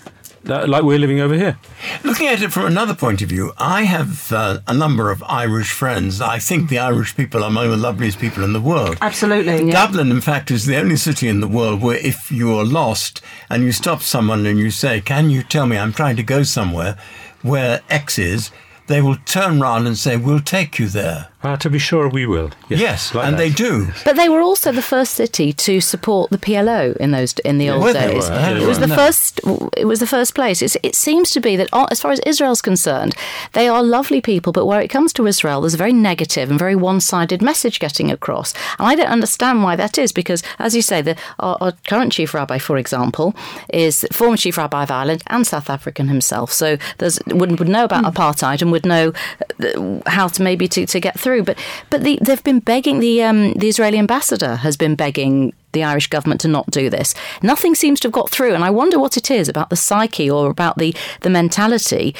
Uh, 0.49 0.65
Like 0.67 0.83
we're 0.83 0.99
living 0.99 1.19
over 1.19 1.35
here. 1.35 1.57
Looking 2.03 2.27
at 2.27 2.41
it 2.41 2.51
from 2.51 2.65
another 2.65 2.93
point 2.95 3.21
of 3.21 3.29
view, 3.29 3.53
I 3.57 3.83
have 3.83 4.31
uh, 4.31 4.59
a 4.67 4.73
number 4.73 5.11
of 5.11 5.23
Irish 5.23 5.71
friends. 5.71 6.21
I 6.21 6.39
think 6.39 6.69
the 6.69 6.79
Irish 6.79 7.15
people 7.15 7.43
are 7.43 7.47
among 7.47 7.69
the 7.69 7.77
loveliest 7.77 8.19
people 8.19 8.43
in 8.43 8.53
the 8.53 8.61
world. 8.61 8.97
Absolutely. 9.01 9.69
Dublin, 9.71 10.11
in 10.11 10.21
fact, 10.21 10.51
is 10.51 10.65
the 10.65 10.77
only 10.77 10.95
city 10.95 11.27
in 11.27 11.39
the 11.41 11.47
world 11.47 11.81
where 11.81 11.97
if 11.97 12.31
you 12.31 12.53
are 12.57 12.65
lost 12.65 13.21
and 13.49 13.63
you 13.63 13.71
stop 13.71 14.01
someone 14.01 14.45
and 14.45 14.59
you 14.59 14.71
say, 14.71 15.01
Can 15.01 15.29
you 15.29 15.43
tell 15.43 15.65
me 15.67 15.77
I'm 15.77 15.93
trying 15.93 16.15
to 16.17 16.23
go 16.23 16.43
somewhere 16.43 16.97
where 17.41 17.81
X 17.89 18.17
is? 18.19 18.51
They 18.91 19.01
will 19.01 19.17
turn 19.25 19.59
round 19.59 19.87
and 19.87 19.97
say, 19.97 20.17
We'll 20.17 20.41
take 20.57 20.77
you 20.79 20.87
there. 20.87 21.27
Uh, 21.43 21.57
to 21.57 21.71
be 21.71 21.79
sure, 21.79 22.07
we 22.07 22.23
will. 22.27 22.51
Yes, 22.69 22.79
Yes, 22.79 23.15
like 23.15 23.25
and 23.25 23.33
that. 23.33 23.37
they 23.39 23.49
do. 23.49 23.87
But 24.05 24.15
they 24.15 24.29
were 24.29 24.41
also 24.41 24.71
the 24.71 24.83
first 24.83 25.15
city 25.15 25.51
to 25.53 25.81
support 25.81 26.29
the 26.29 26.37
PLO 26.37 26.95
in 26.97 27.09
those 27.09 27.33
in 27.43 27.57
the 27.57 27.67
old 27.71 27.81
well, 27.83 27.93
they 27.93 28.13
days. 28.13 28.29
were, 28.29 28.35
they 28.37 28.63
it 28.63 28.67
was 28.67 28.77
the 28.77 28.85
No. 28.85 28.95
first. 28.95 29.39
It 29.75 29.85
was 29.85 29.99
the 29.99 30.05
first 30.05 30.35
place. 30.35 30.61
It's, 30.61 30.77
it 30.83 30.93
seems 30.93 31.31
to 31.31 31.39
be 31.39 31.55
that, 31.55 31.67
uh, 31.73 31.87
as 31.89 31.99
far 31.99 32.11
as 32.11 32.19
Israel's 32.27 32.61
concerned, 32.61 33.15
they 33.53 33.67
are 33.67 33.81
lovely 33.81 34.21
people. 34.21 34.53
But 34.53 34.67
where 34.67 34.81
it 34.81 34.89
comes 34.89 35.13
to 35.13 35.25
Israel, 35.25 35.61
there's 35.61 35.73
a 35.73 35.77
very 35.85 35.93
negative 35.93 36.51
and 36.51 36.59
very 36.59 36.75
one-sided 36.75 37.41
message 37.41 37.79
getting 37.79 38.11
across. 38.11 38.53
And 38.77 38.87
I 38.87 38.93
don't 38.93 39.07
understand 39.17 39.63
why 39.63 39.75
that 39.77 39.97
is, 39.97 40.11
because 40.11 40.43
as 40.59 40.75
you 40.75 40.83
say, 40.83 41.01
the 41.01 41.15
our, 41.39 41.57
our 41.59 41.73
current 41.87 42.11
chief 42.11 42.35
rabbi, 42.35 42.59
for 42.59 42.77
example, 42.77 43.33
is 43.73 44.05
former 44.11 44.37
chief 44.37 44.57
rabbi 44.59 44.83
of 44.83 44.91
Ireland 44.91 45.23
and 45.25 45.47
South 45.47 45.71
African 45.71 46.07
himself. 46.07 46.51
So 46.51 46.77
there's 46.99 47.19
would, 47.25 47.57
would 47.57 47.67
know 47.69 47.85
about 47.85 48.03
apartheid 48.03 48.61
and 48.61 48.71
would 48.71 48.80
know 48.85 49.13
uh, 49.63 50.09
how 50.09 50.27
to 50.27 50.41
maybe 50.41 50.67
to, 50.69 50.85
to 50.85 50.99
get 50.99 51.19
through. 51.19 51.43
But 51.43 51.57
but 51.89 52.03
the, 52.03 52.19
they've 52.21 52.43
been 52.43 52.59
begging 52.59 52.99
the 52.99 53.23
um, 53.23 53.53
the 53.53 53.67
Israeli 53.67 53.97
ambassador 53.97 54.57
has 54.57 54.77
been 54.77 54.95
begging 54.95 55.53
the 55.73 55.83
Irish 55.83 56.07
government 56.07 56.41
to 56.41 56.47
not 56.47 56.69
do 56.71 56.89
this. 56.89 57.13
Nothing 57.41 57.75
seems 57.75 57.99
to 58.01 58.07
have 58.07 58.13
got 58.13 58.29
through, 58.29 58.53
and 58.53 58.63
I 58.63 58.69
wonder 58.69 58.99
what 58.99 59.17
it 59.17 59.31
is 59.31 59.47
about 59.49 59.69
the 59.69 59.75
psyche 59.75 60.29
or 60.29 60.49
about 60.49 60.77
the 60.77 60.95
the 61.21 61.29
mentality 61.29 62.15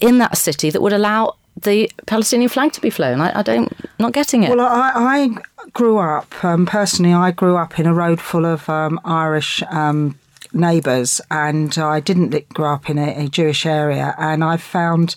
in 0.00 0.18
that 0.18 0.36
city 0.36 0.70
that 0.70 0.82
would 0.82 0.92
allow 0.92 1.36
the 1.62 1.90
Palestinian 2.06 2.48
flag 2.48 2.72
to 2.72 2.80
be 2.80 2.90
flown. 2.90 3.20
I, 3.20 3.40
I 3.40 3.42
don't 3.42 3.72
not 3.98 4.12
getting 4.12 4.42
it. 4.42 4.50
Well, 4.50 4.60
I, 4.60 4.92
I 4.94 5.68
grew 5.72 5.98
up 5.98 6.44
um, 6.44 6.66
personally. 6.66 7.14
I 7.14 7.30
grew 7.30 7.56
up 7.56 7.78
in 7.78 7.86
a 7.86 7.94
road 7.94 8.20
full 8.20 8.44
of 8.44 8.68
um, 8.68 9.00
Irish 9.04 9.62
um, 9.70 10.18
neighbours, 10.52 11.20
and 11.30 11.76
I 11.78 12.00
didn't 12.00 12.48
grow 12.50 12.74
up 12.74 12.90
in 12.90 12.98
a, 12.98 13.24
a 13.24 13.28
Jewish 13.28 13.66
area. 13.66 14.14
And 14.18 14.42
I 14.42 14.56
found 14.56 15.16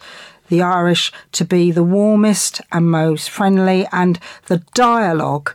the 0.50 0.62
Irish 0.62 1.12
to 1.34 1.46
be 1.46 1.72
the 1.72 1.84
warmest 1.84 2.62
and 2.72 2.90
most 2.90 3.30
friendly, 3.30 3.88
and 3.92 4.20
the 4.46 4.64
dialogue 4.74 5.54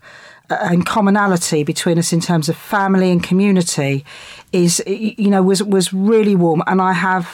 uh, 0.51 0.59
and 0.61 0.86
commonality 0.86 1.64
between 1.64 1.99
us 1.99 2.12
in 2.12 2.20
terms 2.20 2.49
of 2.49 2.57
family 2.57 3.11
and 3.11 3.22
community 3.22 4.05
is, 4.53 4.82
you 4.86 5.30
know, 5.30 5.43
was 5.43 5.62
was 5.62 5.93
really 5.93 6.36
warm. 6.36 6.62
And 6.66 6.80
I 6.80 6.93
have 6.93 7.26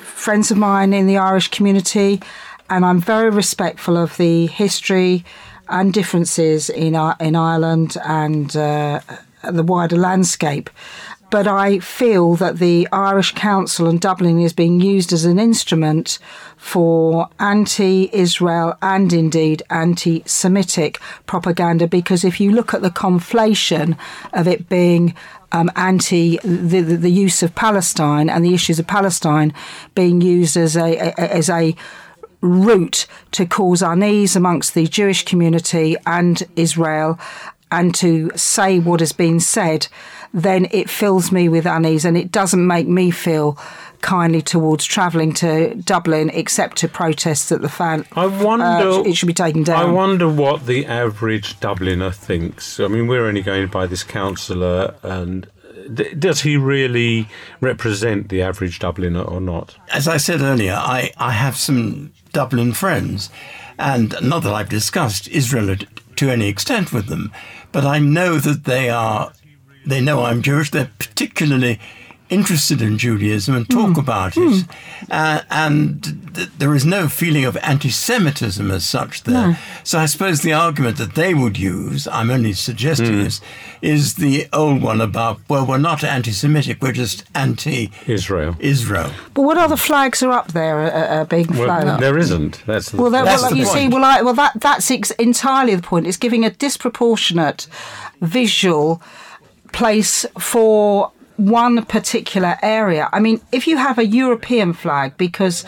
friends 0.00 0.50
of 0.50 0.56
mine 0.56 0.92
in 0.92 1.06
the 1.06 1.18
Irish 1.18 1.48
community, 1.48 2.20
and 2.68 2.84
I'm 2.84 3.00
very 3.00 3.30
respectful 3.30 3.96
of 3.96 4.16
the 4.16 4.46
history 4.46 5.24
and 5.68 5.92
differences 5.92 6.70
in 6.70 6.94
Ir- 6.94 7.16
in 7.20 7.34
Ireland 7.36 7.96
and 8.04 8.56
uh, 8.56 9.00
the 9.42 9.62
wider 9.62 9.96
landscape. 9.96 10.70
But 11.30 11.46
I 11.46 11.78
feel 11.78 12.36
that 12.36 12.58
the 12.58 12.86
Irish 12.92 13.32
Council 13.32 13.88
and 13.88 13.98
Dublin 13.98 14.38
is 14.38 14.52
being 14.52 14.80
used 14.80 15.12
as 15.14 15.24
an 15.24 15.38
instrument 15.38 16.18
for 16.62 17.28
anti 17.40 18.08
Israel 18.12 18.78
and 18.80 19.12
indeed 19.12 19.64
anti 19.68 20.22
Semitic 20.26 21.00
propaganda 21.26 21.88
because 21.88 22.22
if 22.24 22.40
you 22.40 22.52
look 22.52 22.72
at 22.72 22.82
the 22.82 22.90
conflation 22.90 23.98
of 24.32 24.46
it 24.46 24.68
being 24.68 25.12
um, 25.50 25.72
anti 25.74 26.38
the, 26.44 26.80
the, 26.80 27.10
use 27.10 27.42
of 27.42 27.52
Palestine 27.56 28.30
and 28.30 28.44
the 28.44 28.54
issues 28.54 28.78
of 28.78 28.86
Palestine 28.86 29.52
being 29.96 30.20
used 30.20 30.56
as 30.56 30.76
a, 30.76 30.98
a 30.98 31.18
as 31.18 31.50
a 31.50 31.74
route 32.42 33.06
to 33.32 33.44
cause 33.44 33.82
unease 33.82 34.36
amongst 34.36 34.74
the 34.74 34.86
Jewish 34.86 35.24
community 35.24 35.96
and 36.06 36.44
Israel 36.54 37.18
and 37.72 37.92
to 37.96 38.30
say 38.36 38.78
what 38.78 39.00
has 39.00 39.12
been 39.12 39.40
said, 39.40 39.88
then 40.32 40.68
it 40.70 40.88
fills 40.88 41.32
me 41.32 41.48
with 41.48 41.66
unease 41.66 42.04
and 42.04 42.16
it 42.16 42.30
doesn't 42.30 42.64
make 42.64 42.86
me 42.86 43.10
feel 43.10 43.58
kindly 44.02 44.42
towards 44.42 44.84
travelling 44.84 45.32
to 45.32 45.74
Dublin 45.76 46.30
except 46.34 46.76
to 46.78 46.88
protest 46.88 47.48
that 47.48 47.62
the 47.62 47.68
fan 47.68 48.04
I 48.12 48.26
wonder. 48.26 48.64
uh, 48.64 49.02
it 49.04 49.14
should 49.16 49.28
be 49.28 49.32
taken 49.34 49.62
down. 49.62 49.78
I 49.80 49.90
wonder 49.90 50.28
what 50.28 50.66
the 50.66 50.84
average 50.84 51.58
Dubliner 51.60 52.12
thinks. 52.14 52.78
I 52.78 52.88
mean, 52.88 53.06
we're 53.06 53.26
only 53.26 53.42
going 53.42 53.68
by 53.68 53.86
this 53.86 54.02
councillor, 54.02 54.94
and 55.02 55.46
d- 55.94 56.12
does 56.14 56.42
he 56.42 56.56
really 56.56 57.28
represent 57.60 58.28
the 58.28 58.42
average 58.42 58.78
Dubliner 58.78 59.26
or 59.30 59.40
not? 59.40 59.76
As 59.90 60.06
I 60.06 60.16
said 60.18 60.40
earlier, 60.42 60.74
I, 60.74 61.12
I 61.16 61.30
have 61.32 61.56
some 61.56 62.12
Dublin 62.32 62.72
friends, 62.72 63.30
and 63.78 64.14
not 64.22 64.42
that 64.42 64.52
I've 64.52 64.68
discussed 64.68 65.28
Israel 65.28 65.76
to 66.16 66.30
any 66.30 66.48
extent 66.48 66.92
with 66.92 67.06
them, 67.06 67.32
but 67.72 67.84
I 67.84 67.98
know 67.98 68.38
that 68.38 68.64
they 68.64 68.90
are, 68.90 69.32
they 69.86 70.00
know 70.00 70.24
I'm 70.24 70.42
Jewish. 70.42 70.70
They're 70.70 70.90
particularly 70.98 71.80
interested 72.32 72.80
in 72.80 72.96
Judaism 72.98 73.54
and 73.54 73.68
talk 73.68 73.98
about 73.98 74.32
it, 74.36 74.64
uh, 75.10 75.40
and 75.50 76.02
th- 76.34 76.48
there 76.58 76.74
is 76.74 76.84
no 76.86 77.06
feeling 77.08 77.44
of 77.44 77.56
anti-Semitism 77.58 78.70
as 78.70 78.86
such 78.86 79.22
there. 79.24 79.58
So 79.84 79.98
I 79.98 80.06
suppose 80.06 80.40
the 80.40 80.52
argument 80.52 80.96
that 80.96 81.14
they 81.14 81.34
would 81.34 81.58
use, 81.58 82.08
I'm 82.08 82.30
only 82.30 82.54
suggesting 82.54 83.22
this, 83.24 83.40
is 83.82 84.14
the 84.14 84.48
old 84.52 84.82
one 84.82 85.00
about 85.00 85.40
well, 85.48 85.66
we're 85.66 85.78
not 85.90 86.02
anti-Semitic, 86.02 86.80
we're 86.82 86.92
just 86.92 87.24
anti-Israel. 87.34 88.56
Israel. 88.58 89.10
but 89.34 89.42
what 89.42 89.58
other 89.58 89.76
flags 89.76 90.22
are 90.22 90.32
up 90.32 90.48
there 90.52 90.78
uh, 90.80 90.90
uh, 90.90 91.24
being 91.24 91.46
Well, 91.48 91.64
flown? 91.82 92.00
there 92.00 92.16
isn't. 92.18 92.62
That's 92.66 92.90
the 92.90 92.96
Well, 93.00 93.10
that, 93.10 93.24
That's 93.26 93.42
well 93.42 93.50
the 93.50 93.58
you 93.58 93.66
see, 93.66 93.88
well, 93.88 94.04
I, 94.04 94.22
well, 94.22 94.34
that 94.34 94.52
that's 94.60 94.90
ex- 94.90 95.10
entirely 95.12 95.74
the 95.74 95.82
point. 95.82 96.06
It's 96.06 96.16
giving 96.26 96.44
a 96.44 96.50
disproportionate 96.50 97.66
visual 98.20 99.02
place 99.72 100.24
for 100.38 101.10
one 101.48 101.84
particular 101.84 102.56
area. 102.62 103.08
I 103.12 103.20
mean, 103.20 103.40
if 103.50 103.66
you 103.66 103.76
have 103.76 103.98
a 103.98 104.06
European 104.06 104.72
flag 104.72 105.16
because 105.16 105.64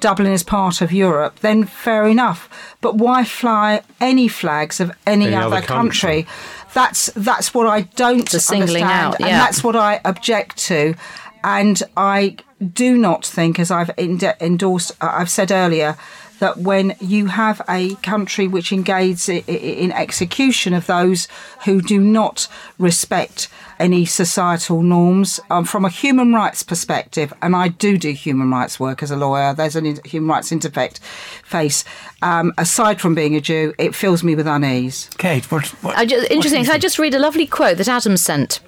Dublin 0.00 0.32
is 0.32 0.42
part 0.42 0.82
of 0.82 0.92
Europe, 0.92 1.40
then 1.40 1.64
fair 1.64 2.06
enough. 2.06 2.48
But 2.80 2.96
why 2.96 3.24
fly 3.24 3.80
any 4.00 4.28
flags 4.28 4.80
of 4.80 4.92
any, 5.06 5.26
Any 5.26 5.36
other, 5.36 5.56
other 5.56 5.66
country. 5.66 6.22
country? 6.24 6.34
That's 6.74 7.10
that's 7.14 7.54
what 7.54 7.66
I 7.66 7.82
don't 7.96 8.28
The 8.28 8.40
singling 8.40 8.82
understand, 8.82 9.14
out, 9.14 9.20
and 9.20 9.28
yeah. 9.28 9.38
that's 9.38 9.62
what 9.64 9.76
I 9.76 10.00
object 10.04 10.56
to. 10.68 10.94
And 11.42 11.82
I 11.96 12.36
do 12.72 12.96
not 12.98 13.24
think, 13.24 13.58
as 13.58 13.70
I've 13.70 13.90
ende- 13.96 14.36
endorsed, 14.40 14.92
uh, 15.00 15.10
I've 15.12 15.30
said 15.30 15.50
earlier, 15.52 15.96
that 16.40 16.58
when 16.58 16.94
you 17.00 17.26
have 17.26 17.62
a 17.68 17.94
country 17.96 18.48
which 18.48 18.72
engages 18.72 19.28
i- 19.28 19.44
i- 19.48 19.52
in 19.52 19.92
execution 19.92 20.74
of 20.74 20.86
those 20.86 21.28
who 21.64 21.80
do 21.80 21.98
not 22.00 22.48
respect 22.78 23.48
any 23.78 24.04
societal 24.04 24.82
norms 24.82 25.40
um, 25.50 25.64
from 25.64 25.84
a 25.84 25.88
human 25.88 26.32
rights 26.32 26.62
perspective, 26.62 27.32
and 27.42 27.56
I 27.56 27.68
do 27.68 27.96
do 27.98 28.10
human 28.12 28.50
rights 28.50 28.78
work 28.78 29.02
as 29.02 29.10
a 29.10 29.16
lawyer, 29.16 29.52
there's 29.54 29.76
an 29.76 29.86
in- 29.86 30.00
human 30.04 30.28
rights 30.30 30.50
interface. 30.50 30.98
Face 31.44 31.84
um, 32.22 32.52
aside 32.58 33.00
from 33.00 33.14
being 33.14 33.34
a 33.34 33.40
Jew, 33.40 33.74
it 33.78 33.94
fills 33.94 34.22
me 34.22 34.34
with 34.34 34.46
unease. 34.46 35.10
Kate, 35.18 35.50
what? 35.50 35.66
what 35.82 35.96
I 35.96 36.04
just, 36.06 36.30
interesting. 36.30 36.60
you 36.60 36.66
Can 36.66 36.74
I 36.74 36.78
just 36.78 36.98
read 36.98 37.14
a 37.14 37.18
lovely 37.18 37.46
quote 37.46 37.78
that 37.78 37.88
Adam 37.88 38.16
sent? 38.16 38.60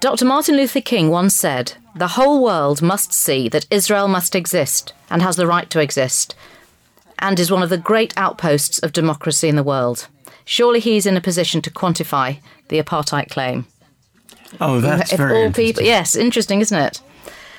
Dr. 0.00 0.24
Martin 0.26 0.56
Luther 0.56 0.80
King 0.80 1.10
once 1.10 1.34
said, 1.34 1.72
The 1.96 2.08
whole 2.08 2.42
world 2.42 2.82
must 2.82 3.12
see 3.12 3.48
that 3.48 3.66
Israel 3.70 4.08
must 4.08 4.34
exist. 4.34 4.92
and 5.08 5.22
has 5.22 5.36
the 5.36 5.46
right 5.46 5.70
to 5.70 5.80
exist, 5.80 6.34
and 7.18 7.38
is 7.40 7.50
one 7.50 7.62
of 7.62 7.70
the 7.70 7.78
great 7.78 8.12
outposts 8.16 8.78
of 8.80 8.92
democracy 8.92 9.48
in 9.48 9.56
the 9.56 9.62
world. 9.62 10.08
Surely 10.44 10.80
he's 10.80 11.06
in 11.06 11.16
a 11.16 11.20
position 11.20 11.60
to 11.62 11.70
quantify 11.70 12.38
the 12.68 12.80
apartheid 12.82 13.30
claim. 13.30 13.66
Oh, 14.60 14.80
that's 14.80 15.12
if 15.12 15.18
very 15.18 15.32
all 15.32 15.42
interesting. 15.46 15.64
people, 15.66 15.82
yes, 15.82 16.14
interesting, 16.16 16.60
isn't 16.60 16.78
it? 16.78 17.00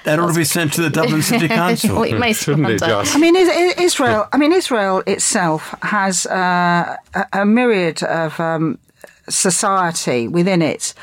That 0.05 0.19
ought 0.19 0.29
to 0.29 0.33
be 0.39 0.45
sent 0.45 0.71
to 0.73 0.81
the 0.81 0.89
Dublin 0.89 1.21
City 1.21 1.49
Council. 1.49 1.95
Well, 1.95 2.03
it 2.03 2.17
may 2.17 2.31
Shouldn't 2.31 2.65
it 2.65 2.81
wonder. 2.81 2.85
just? 3.03 3.15
I 3.15 3.19
mean, 3.19 3.35
is- 3.35 3.49
is- 3.49 3.73
Israel. 3.77 4.27
I 4.31 4.37
mean, 4.37 4.53
Israel 4.53 5.03
itself 5.05 5.75
has 5.81 6.25
uh, 6.27 6.95
a, 7.13 7.25
a 7.41 7.45
myriad 7.45 8.01
of 8.03 8.39
um, 8.39 8.77
society 9.27 10.27
within 10.29 10.61
it, 10.61 10.93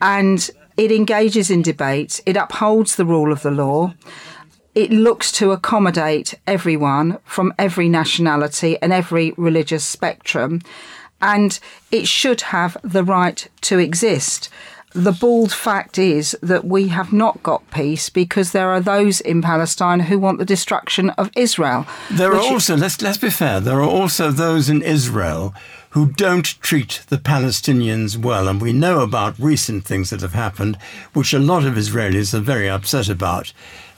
and 0.00 0.48
it 0.78 0.90
engages 0.90 1.50
in 1.50 1.60
debate. 1.62 2.22
It 2.24 2.36
upholds 2.36 2.96
the 2.96 3.04
rule 3.04 3.30
of 3.32 3.42
the 3.42 3.50
law. 3.50 3.92
It 4.76 4.90
looks 4.90 5.32
to 5.32 5.52
accommodate 5.52 6.34
everyone 6.46 7.16
from 7.24 7.54
every 7.58 7.88
nationality 7.88 8.76
and 8.82 8.92
every 8.92 9.32
religious 9.38 9.86
spectrum, 9.86 10.60
and 11.18 11.58
it 11.90 12.06
should 12.06 12.42
have 12.42 12.76
the 12.84 13.02
right 13.02 13.48
to 13.62 13.78
exist. 13.78 14.50
The 14.92 15.12
bald 15.12 15.50
fact 15.50 15.98
is 15.98 16.36
that 16.42 16.66
we 16.66 16.88
have 16.88 17.10
not 17.10 17.42
got 17.42 17.70
peace 17.70 18.10
because 18.10 18.52
there 18.52 18.68
are 18.68 18.82
those 18.82 19.22
in 19.22 19.40
Palestine 19.40 20.00
who 20.00 20.18
want 20.18 20.38
the 20.38 20.44
destruction 20.44 21.08
of 21.10 21.30
Israel. 21.34 21.86
There 22.10 22.34
are 22.34 22.40
also, 22.40 22.76
let's, 22.76 23.00
let's 23.00 23.16
be 23.16 23.30
fair, 23.30 23.60
there 23.60 23.80
are 23.80 23.88
also 23.88 24.30
those 24.30 24.68
in 24.68 24.82
Israel 24.82 25.54
who 25.90 26.12
don't 26.12 26.60
treat 26.60 27.02
the 27.08 27.16
Palestinians 27.16 28.18
well. 28.18 28.46
And 28.46 28.60
we 28.60 28.74
know 28.74 29.00
about 29.00 29.38
recent 29.38 29.86
things 29.86 30.10
that 30.10 30.20
have 30.20 30.34
happened, 30.34 30.76
which 31.14 31.32
a 31.32 31.38
lot 31.38 31.64
of 31.64 31.74
Israelis 31.76 32.34
are 32.34 32.40
very 32.40 32.68
upset 32.68 33.08
about, 33.08 33.54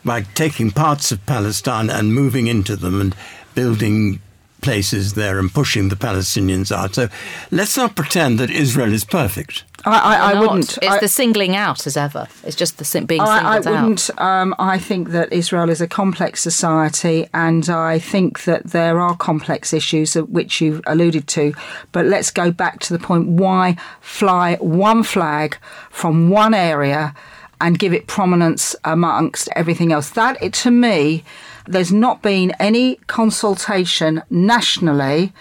by 0.08 0.22
taking 0.22 0.70
parts 0.70 1.12
of 1.12 1.24
Palestine 1.26 1.90
and 1.90 2.14
moving 2.14 2.46
into 2.46 2.76
them 2.76 2.98
and 2.98 3.14
building 3.54 4.20
places 4.62 5.12
there 5.12 5.38
and 5.38 5.52
pushing 5.52 5.90
the 5.90 5.96
Palestinians 5.96 6.72
out. 6.72 6.94
So 6.94 7.08
let's 7.50 7.76
not 7.76 7.94
pretend 7.94 8.40
that 8.40 8.50
Israel 8.50 8.92
is 8.92 9.04
perfect. 9.04 9.64
I, 9.84 9.98
I, 9.98 10.32
I 10.32 10.40
wouldn't. 10.40 10.78
It's 10.78 10.86
I, 10.86 10.98
the 10.98 11.08
singling 11.08 11.54
out 11.54 11.86
as 11.86 11.96
ever. 11.96 12.26
It's 12.42 12.56
just 12.56 12.78
the 12.78 12.84
sim- 12.84 13.04
being 13.04 13.20
singled 13.20 13.44
I, 13.44 13.56
I 13.56 13.60
wouldn't. 13.60 14.10
Um, 14.18 14.54
I 14.58 14.78
think 14.78 15.10
that 15.10 15.30
Israel 15.30 15.68
is 15.68 15.82
a 15.82 15.86
complex 15.86 16.40
society, 16.40 17.28
and 17.32 17.68
I 17.68 17.98
think 17.98 18.44
that 18.44 18.64
there 18.64 18.98
are 19.00 19.14
complex 19.14 19.72
issues 19.74 20.14
which 20.14 20.60
you 20.62 20.80
alluded 20.86 21.28
to. 21.28 21.52
But 21.92 22.06
let's 22.06 22.30
go 22.30 22.50
back 22.50 22.80
to 22.80 22.92
the 22.92 22.98
point: 22.98 23.28
why 23.28 23.76
fly 24.00 24.56
one 24.56 25.02
flag 25.02 25.58
from 25.90 26.30
one 26.30 26.54
area 26.54 27.14
and 27.60 27.78
give 27.78 27.92
it 27.92 28.06
prominence 28.06 28.74
amongst 28.84 29.48
everything 29.56 29.92
else? 29.92 30.10
That, 30.10 30.40
it, 30.42 30.52
to 30.54 30.70
me, 30.70 31.24
there's 31.66 31.92
not 31.92 32.22
been 32.22 32.52
any 32.58 32.96
consultation 33.06 34.22
nationally 34.30 35.32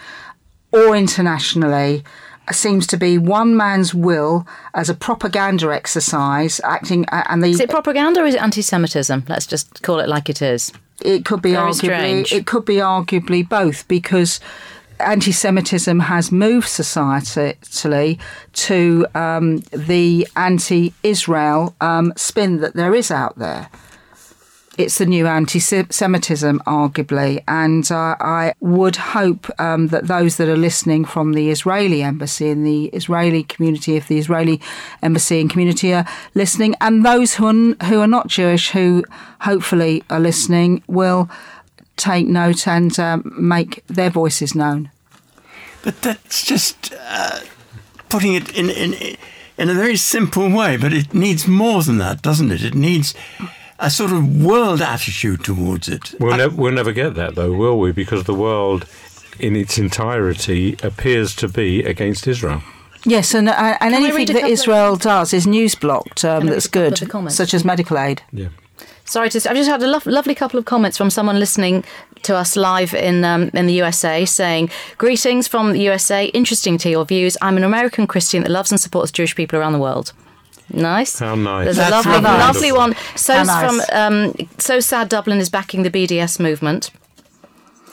or 0.72 0.96
internationally 0.96 2.04
uh, 2.48 2.52
seems 2.52 2.86
to 2.88 2.98
be 2.98 3.18
one 3.18 3.56
man's 3.56 3.94
will 3.94 4.46
as 4.74 4.90
a 4.90 4.94
propaganda 4.94 5.74
exercise 5.74 6.60
acting 6.64 7.06
uh, 7.10 7.24
and 7.30 7.44
the 7.44 7.48
Is 7.50 7.60
it 7.60 7.70
propaganda 7.70 8.22
or 8.22 8.26
is 8.26 8.36
it 8.36 8.42
anti-Semitism? 8.42 9.26
Let's 9.28 9.48
just 9.48 9.82
call 9.84 10.00
it 10.00 10.10
like 10.10 10.30
it 10.30 10.42
is. 10.42 10.72
it 11.04 11.26
could 11.26 11.42
be 11.42 11.52
Very 11.54 11.72
arguably 11.72 12.26
strange. 12.26 12.34
it 12.34 12.46
could 12.46 12.66
be 12.66 12.76
arguably 12.78 13.48
both 13.48 13.88
because 13.88 14.40
anti-Semitism 15.00 16.00
has 16.00 16.32
moved 16.32 16.68
societally 16.68 18.20
to 18.54 19.06
um, 19.16 19.58
the 19.72 20.28
anti-Israel 20.36 21.76
um, 21.82 22.14
spin 22.16 22.58
that 22.58 22.74
there 22.76 22.96
is 22.96 23.12
out 23.12 23.38
there. 23.38 23.70
It's 24.78 25.00
the 25.00 25.08
new 25.08 25.26
anti-Semitism, 25.26 26.60
arguably, 26.68 27.44
and 27.48 27.92
uh, 27.92 28.16
I 28.20 28.54
would 28.60 28.96
hope 28.96 29.50
um, 29.60 29.88
that 29.88 30.06
those 30.06 30.38
that 30.38 30.48
are 30.48 30.56
listening 30.56 31.04
from 31.04 31.34
the 31.34 31.50
Israeli 31.50 32.04
embassy 32.04 32.50
and 32.50 32.64
the 32.64 32.86
Israeli 32.90 33.42
community, 33.42 33.96
if 33.96 34.08
the 34.08 34.20
Israeli 34.20 34.62
embassy 35.02 35.42
and 35.42 35.50
community 35.50 35.96
are 35.96 36.06
listening, 36.36 36.76
and 36.80 37.04
those 37.04 37.34
who 37.34 37.48
are, 37.48 37.86
who 37.86 38.02
are 38.02 38.08
not 38.08 38.28
Jewish, 38.28 38.70
who 38.70 39.04
hopefully 39.42 40.04
are 40.12 40.20
listening, 40.20 40.84
will 40.86 41.28
take 41.98 42.28
note 42.28 42.68
and 42.68 42.98
um, 43.00 43.34
make 43.38 43.84
their 43.88 44.10
voices 44.10 44.56
known. 44.56 44.90
But 45.84 46.02
that's 46.02 46.46
just 46.46 46.94
uh, 47.10 47.40
putting 48.10 48.34
it 48.34 48.56
in, 48.58 48.70
in 48.70 49.18
in 49.58 49.70
a 49.70 49.74
very 49.74 49.96
simple 49.98 50.50
way. 50.50 50.78
But 50.78 50.94
it 50.94 51.14
needs 51.14 51.48
more 51.48 51.84
than 51.84 51.98
that, 51.98 52.22
doesn't 52.22 52.52
it? 52.52 52.64
It 52.64 52.76
needs 52.76 53.14
a 53.80 53.90
sort 53.90 54.12
of 54.12 54.44
world 54.44 54.82
attitude 54.82 55.44
towards 55.44 55.88
it. 55.88 56.16
We'll, 56.20 56.38
ne- 56.38 56.48
we'll 56.56 56.74
never 56.74 56.92
get 56.92 57.14
that, 57.16 57.36
though, 57.36 57.54
will 57.54 57.80
we? 57.80 57.92
Because 57.92 58.24
the 58.24 58.34
world 58.34 58.86
in 59.40 59.56
its 59.56 59.78
entirety 59.78 60.76
appears 60.82 61.36
to 61.36 61.48
be 61.48 61.84
against 61.84 62.28
Israel. 62.28 62.64
Yes, 63.06 63.34
and 63.36 63.48
uh, 63.48 63.78
and 63.80 63.94
I 63.96 63.98
anything 64.00 64.26
that 64.28 64.34
couple 64.34 64.46
of- 64.48 64.52
Israel 64.52 64.96
does 64.96 65.34
is 65.34 65.46
news 65.46 65.76
blocked 65.76 66.26
um, 66.26 66.48
that's 66.48 66.66
read 66.76 66.94
a 66.94 67.06
couple 67.06 67.20
of 67.20 67.24
good, 67.26 67.32
such 67.32 67.54
as 67.54 67.64
medical 67.64 67.98
aid. 67.98 68.22
Yeah. 68.34 68.48
Sorry 69.08 69.30
to. 69.30 69.50
I've 69.50 69.56
just 69.56 69.70
had 69.70 69.82
a 69.82 69.88
lo- 69.88 70.02
lovely 70.06 70.36
couple 70.36 70.60
of 70.60 70.66
comments 70.66 70.98
from 70.98 71.10
someone 71.10 71.40
listening 71.40 71.84
to 72.24 72.36
us 72.36 72.56
live 72.56 72.94
in 72.94 73.24
um, 73.24 73.50
in 73.54 73.66
the 73.68 73.74
USA, 73.74 74.26
saying, 74.26 74.70
"Greetings 74.98 75.48
from 75.48 75.72
the 75.74 75.80
USA. 75.80 76.26
Interesting 76.28 76.78
to 76.80 76.90
your 76.90 77.06
views. 77.06 77.38
I'm 77.42 77.56
an 77.58 77.64
American 77.64 78.06
Christian 78.06 78.44
that 78.44 78.52
loves 78.52 78.70
and 78.72 78.80
supports 78.80 79.12
Jewish 79.12 79.36
people 79.36 79.58
around 79.58 79.74
the 79.74 79.80
world." 79.80 80.12
Nice. 80.74 81.20
How 81.20 81.36
nice. 81.36 81.64
There's 81.66 81.78
That's 81.78 82.06
a 82.06 82.10
lovely, 82.10 82.22
lovely. 82.22 82.40
lovely 82.46 82.72
one. 82.74 82.96
So 83.16 83.42
nice. 83.44 83.66
from 83.66 83.82
um, 83.94 84.34
so 84.58 84.82
sad. 84.82 85.08
Dublin 85.08 85.38
is 85.40 85.50
backing 85.50 85.84
the 85.84 85.90
BDS 85.90 86.40
movement. 86.40 86.92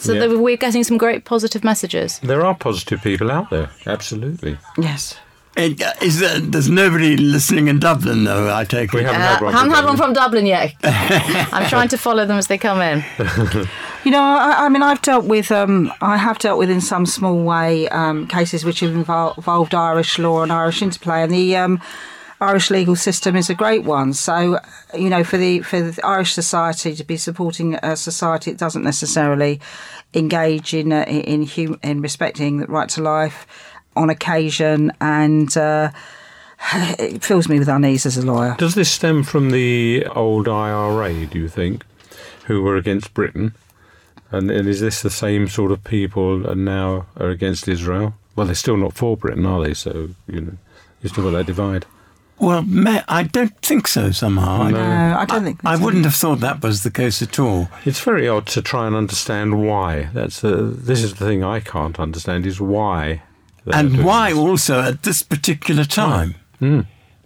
So 0.01 0.13
Yeah. 0.13 0.27
there- 0.27 0.39
we're 0.39 0.57
getting 0.57 0.83
some 0.85 0.99
great 0.99 1.25
positive 1.25 1.63
messages. 1.63 2.19
There 2.25 2.45
are 2.45 2.55
positive 2.57 3.01
people 3.01 3.31
out 3.31 3.51
there, 3.51 3.71
absolutely. 3.87 4.59
Yes. 4.77 5.15
And, 5.57 5.81
uh, 5.81 5.93
is 6.03 6.19
there, 6.19 6.41
there's 6.41 6.69
nobody 6.69 7.17
listening 7.17 7.69
in 7.69 7.79
Dublin, 7.79 8.25
though. 8.25 8.53
I 8.53 8.65
take 8.65 8.93
We 8.93 9.01
it. 9.01 9.07
haven't 9.07 9.21
Uh, 9.23 9.27
had 9.29 9.41
one. 9.43 9.53
haven't 9.53 9.71
from 9.71 9.75
had 9.77 9.85
one 9.85 9.97
Dublin. 9.97 10.15
from 10.15 10.23
Dublin 10.25 10.47
yet. 10.47 10.75
I'm 11.53 11.69
trying 11.69 11.89
to 11.89 11.97
follow 11.99 12.27
them 12.27 12.39
as 12.39 12.47
they 12.49 12.59
come 12.59 12.81
in. 12.81 13.05
You 14.05 14.11
know, 14.11 14.21
I, 14.23 14.67
I 14.67 14.69
mean, 14.69 14.83
I've 14.83 15.01
dealt 15.01 15.25
with, 15.25 15.51
um, 15.51 15.91
I 16.03 16.19
have 16.19 16.39
dealt 16.39 16.59
with 16.59 16.69
in 16.69 16.83
some 16.83 17.07
small 17.07 17.43
way 17.43 17.89
um, 17.89 18.27
cases 18.27 18.63
which 18.63 18.81
have 18.81 18.91
invol- 18.91 19.35
involved 19.39 19.75
Irish 19.75 20.19
law 20.19 20.43
and 20.43 20.53
Irish 20.53 20.83
interplay, 20.83 21.23
and 21.23 21.33
the 21.33 21.57
um, 21.57 21.81
Irish 22.39 22.69
legal 22.71 22.97
system 22.97 23.35
is 23.35 23.49
a 23.49 23.55
great 23.55 23.85
one. 23.85 24.13
So, 24.13 24.59
you 24.95 25.09
know, 25.09 25.25
for 25.25 25.39
the 25.39 25.61
for 25.63 25.81
the 25.81 26.05
Irish 26.07 26.35
society 26.35 26.95
to 26.95 27.03
be 27.03 27.17
supporting 27.17 27.77
a 27.77 27.97
society 27.97 28.51
that 28.51 28.61
doesn't 28.61 28.83
necessarily 28.85 29.59
engage 30.13 30.75
in 30.75 30.93
uh, 30.93 31.05
in 31.05 31.47
hum- 31.47 31.81
in 31.83 32.03
respecting 32.03 32.59
the 32.59 32.67
right 32.67 32.91
to 32.91 33.01
life 33.03 33.47
on 33.97 34.11
occasion, 34.11 34.93
and 35.01 35.57
uh, 35.57 35.91
it 36.99 37.23
fills 37.25 37.49
me 37.49 37.59
with 37.59 37.69
unease 37.69 38.07
as 38.07 38.17
a 38.17 38.23
lawyer. 38.25 38.55
Does 38.59 38.75
this 38.75 38.91
stem 38.91 39.23
from 39.23 39.51
the 39.51 40.07
old 40.15 40.49
IRA, 40.49 41.27
do 41.27 41.39
you 41.39 41.49
think, 41.49 41.85
who 42.47 42.63
were 42.63 42.77
against 42.77 43.15
Britain? 43.15 43.55
And, 44.31 44.51
and 44.51 44.69
is 44.69 44.81
this 44.81 45.01
the 45.03 45.11
same 45.11 45.49
sort 45.49 45.71
of 45.71 45.85
people 45.85 46.47
and 46.49 46.65
now 46.65 47.07
are 47.17 47.29
against 47.31 47.69
Israel? 47.69 48.15
Well, 48.35 48.47
they're 48.47 48.55
still 48.57 48.77
not 48.77 48.95
for 48.95 49.17
Britain, 49.17 49.47
are 49.47 49.63
they? 49.65 49.75
So, 49.75 50.11
you 50.27 50.41
know, 50.41 50.53
you 51.03 51.09
still 51.09 51.25
got 51.25 51.37
that 51.39 51.47
divide. 51.47 51.87
Well, 52.41 52.63
ma- 52.63 53.03
I 53.07 53.23
don't 53.23 53.57
think 53.61 53.87
so. 53.87 54.11
Somehow, 54.11 54.63
I- 54.63 54.71
No, 54.73 55.17
I 55.21 55.25
don't 55.25 55.45
think. 55.45 55.61
I 55.65 55.77
so. 55.77 55.85
wouldn't 55.85 56.05
have 56.05 56.17
thought 56.17 56.41
that 56.41 56.63
was 56.65 56.83
the 56.83 56.91
case 56.91 57.23
at 57.23 57.39
all. 57.39 57.69
It's 57.85 58.01
very 58.01 58.27
odd 58.29 58.47
to 58.49 58.61
try 58.63 58.89
and 58.89 58.97
understand 58.97 59.63
why. 59.65 60.09
That's 60.13 60.43
uh, 60.43 60.73
this 60.75 61.05
is 61.05 61.15
the 61.15 61.27
thing 61.27 61.45
I 61.45 61.61
can't 61.61 62.01
understand 62.01 62.45
is 62.45 62.61
why. 62.61 63.23
They're 63.65 63.79
and 63.81 64.05
why 64.05 64.31
this. 64.31 64.39
also 64.39 64.81
at 64.81 65.03
this 65.03 65.23
particular 65.23 65.85
time? 65.85 66.35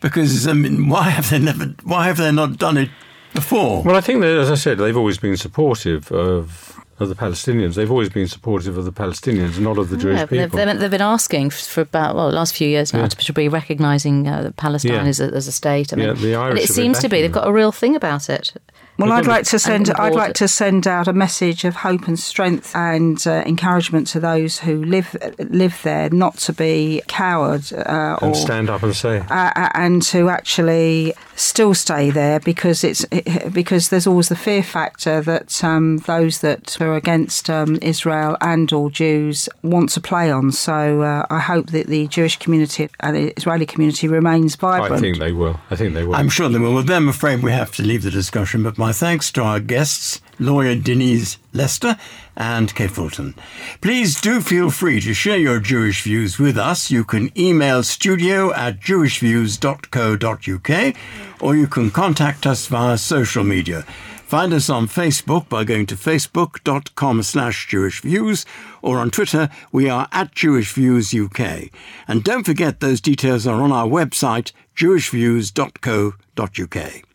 Because 0.00 0.46
I 0.46 0.52
mean, 0.52 0.88
why 0.88 1.04
have 1.10 1.30
they 1.30 1.38
never? 1.38 1.74
Why 1.82 2.06
have 2.06 2.16
they 2.18 2.30
not 2.30 2.58
done 2.58 2.76
it 2.76 2.90
before? 3.34 3.82
Well, 3.82 3.96
I 3.96 4.00
think 4.00 4.20
that, 4.20 4.36
as 4.38 4.50
I 4.50 4.54
said, 4.54 4.78
they've 4.78 4.96
always 4.96 5.18
been 5.18 5.36
supportive 5.36 6.12
of 6.12 6.76
of 7.00 7.08
the 7.08 7.14
Palestinians. 7.14 7.74
They've 7.74 7.90
always 7.90 8.08
been 8.08 8.26
supportive 8.26 8.76
of 8.76 8.84
the 8.84 8.92
Palestinians, 8.92 9.58
not 9.60 9.78
of 9.78 9.88
the 9.88 9.96
Jewish 9.96 10.18
Yeah, 10.18 10.24
they've, 10.26 10.50
people. 10.50 10.64
they've, 10.66 10.78
they've 10.80 10.90
been 10.90 11.00
asking 11.00 11.50
for 11.50 11.80
about 11.82 12.16
well 12.16 12.28
the 12.28 12.34
last 12.34 12.54
few 12.56 12.68
years 12.68 12.92
now 12.92 13.02
Yeah. 13.02 13.08
to, 13.08 13.16
to 13.16 13.32
be 13.32 13.48
recognising 13.48 14.26
uh, 14.26 14.50
Palestine 14.56 14.92
Yeah. 14.92 15.02
as, 15.04 15.20
a, 15.20 15.24
as 15.32 15.46
a 15.46 15.52
state. 15.52 15.92
I 15.92 15.96
mean, 15.96 16.06
Yeah, 16.08 16.12
the 16.14 16.34
and 16.34 16.42
Irish 16.42 16.64
it 16.64 16.72
seems 16.72 16.98
to 17.00 17.08
be 17.08 17.20
they've 17.22 17.30
got 17.32 17.46
a 17.46 17.52
real 17.52 17.70
thing 17.72 17.94
about 17.94 18.28
it. 18.28 18.52
Well, 18.98 19.12
I'd 19.12 19.26
like 19.26 19.44
to 19.46 19.58
send. 19.60 19.90
I'd 19.90 20.14
like 20.14 20.34
to 20.34 20.48
send 20.48 20.86
out 20.88 21.06
a 21.06 21.12
message 21.12 21.64
of 21.64 21.76
hope 21.76 22.08
and 22.08 22.18
strength 22.18 22.74
and 22.74 23.24
uh, 23.26 23.44
encouragement 23.46 24.08
to 24.08 24.20
those 24.20 24.58
who 24.58 24.82
live 24.84 25.16
live 25.38 25.80
there, 25.84 26.10
not 26.10 26.36
to 26.38 26.52
be 26.52 27.02
coward 27.06 27.72
uh, 27.72 28.18
or 28.20 28.28
and 28.28 28.36
stand 28.36 28.68
up 28.68 28.82
and 28.82 28.96
say, 28.96 29.18
uh, 29.30 29.70
and 29.74 30.02
to 30.02 30.28
actually 30.28 31.14
still 31.36 31.74
stay 31.74 32.10
there 32.10 32.40
because 32.40 32.82
it's 32.82 33.06
it, 33.12 33.52
because 33.52 33.88
there's 33.88 34.06
always 34.06 34.28
the 34.28 34.36
fear 34.36 34.62
factor 34.62 35.20
that 35.20 35.62
um, 35.62 35.98
those 35.98 36.40
that 36.40 36.80
are 36.80 36.94
against 36.94 37.48
um, 37.48 37.78
Israel 37.80 38.36
and 38.40 38.72
all 38.72 38.90
Jews 38.90 39.48
want 39.62 39.90
to 39.90 40.00
play 40.00 40.30
on. 40.30 40.50
So 40.50 41.02
uh, 41.02 41.26
I 41.30 41.38
hope 41.38 41.68
that 41.70 41.86
the 41.86 42.08
Jewish 42.08 42.36
community 42.38 42.88
and 43.00 43.14
the 43.14 43.32
Israeli 43.36 43.66
community 43.66 44.08
remains 44.08 44.56
vibrant. 44.56 44.92
I 44.92 44.98
think 44.98 45.18
they 45.18 45.32
will. 45.32 45.60
I 45.70 45.76
think 45.76 45.94
they 45.94 46.04
will. 46.04 46.16
I'm 46.16 46.28
sure 46.28 46.48
they 46.48 46.58
will. 46.58 46.74
With 46.74 46.86
them, 46.86 47.04
I'm 47.04 47.08
afraid 47.10 47.42
we 47.42 47.52
have 47.52 47.72
to 47.76 47.82
leave 47.82 48.02
the 48.02 48.10
discussion. 48.10 48.62
But 48.62 48.76
my 48.76 48.87
My 48.88 48.94
thanks 48.94 49.30
to 49.32 49.42
our 49.42 49.60
guests, 49.60 50.22
lawyer 50.38 50.74
Denise 50.74 51.36
Lester 51.52 51.98
and 52.34 52.74
Kate 52.74 52.90
Fulton. 52.90 53.34
Please 53.82 54.18
do 54.18 54.40
feel 54.40 54.70
free 54.70 54.98
to 55.02 55.12
share 55.12 55.36
your 55.36 55.60
Jewish 55.60 56.02
views 56.02 56.38
with 56.38 56.56
us. 56.56 56.90
You 56.90 57.04
can 57.04 57.30
email 57.38 57.82
studio 57.82 58.50
at 58.54 58.80
jewishviews.co.uk 58.80 60.96
or 61.42 61.54
you 61.54 61.66
can 61.66 61.90
contact 61.90 62.46
us 62.46 62.66
via 62.66 62.96
social 62.96 63.44
media. 63.44 63.82
Find 63.82 64.54
us 64.54 64.70
on 64.70 64.88
Facebook 64.88 65.50
by 65.50 65.64
going 65.64 65.84
to 65.84 65.94
facebook.com 65.94 67.22
slash 67.24 67.68
Jewish 67.68 68.00
Views 68.00 68.46
or 68.80 69.00
on 69.00 69.10
Twitter 69.10 69.50
we 69.70 69.90
are 69.90 70.08
at 70.12 70.34
jewishviewsuk. 70.34 71.70
And 72.08 72.24
don't 72.24 72.46
forget 72.46 72.80
those 72.80 73.02
details 73.02 73.46
are 73.46 73.60
on 73.60 73.70
our 73.70 73.86
website 73.86 74.52
jewishviews.co.uk. 74.74 77.07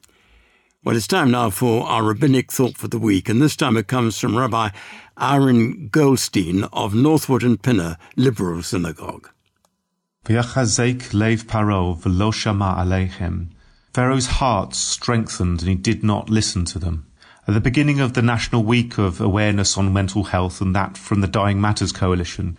Well, 0.85 0.97
it's 0.97 1.07
time 1.07 1.31
now 1.31 1.49
for 1.49 1.87
our 1.87 2.03
rabbinic 2.03 2.51
thought 2.51 2.75
for 2.75 2.89
the 2.89 2.99
week, 2.99 3.29
and 3.29 3.41
this 3.41 3.55
time 3.55 3.77
it 3.77 3.87
comes 3.87 4.19
from 4.19 4.37
Rabbi 4.37 4.71
Aaron 5.17 5.87
Goldstein 5.87 6.65
of 6.73 6.93
Northwood 6.93 7.41
and 7.41 7.61
Pinner 7.61 7.95
Liberal 8.17 8.61
Synagogue. 8.63 9.29
Pharaoh's 13.93 14.27
heart 14.27 14.75
strengthened 14.75 15.61
and 15.61 15.69
he 15.69 15.75
did 15.75 16.03
not 16.03 16.29
listen 16.29 16.65
to 16.65 16.79
them. 16.79 17.07
At 17.47 17.53
the 17.53 17.61
beginning 17.61 18.01
of 18.01 18.11
the 18.11 18.21
National 18.21 18.61
Week 18.61 18.97
of 18.97 19.21
Awareness 19.21 19.77
on 19.77 19.93
Mental 19.93 20.25
Health 20.25 20.59
and 20.59 20.75
that 20.75 20.97
from 20.97 21.21
the 21.21 21.27
Dying 21.27 21.61
Matters 21.61 21.93
Coalition, 21.93 22.57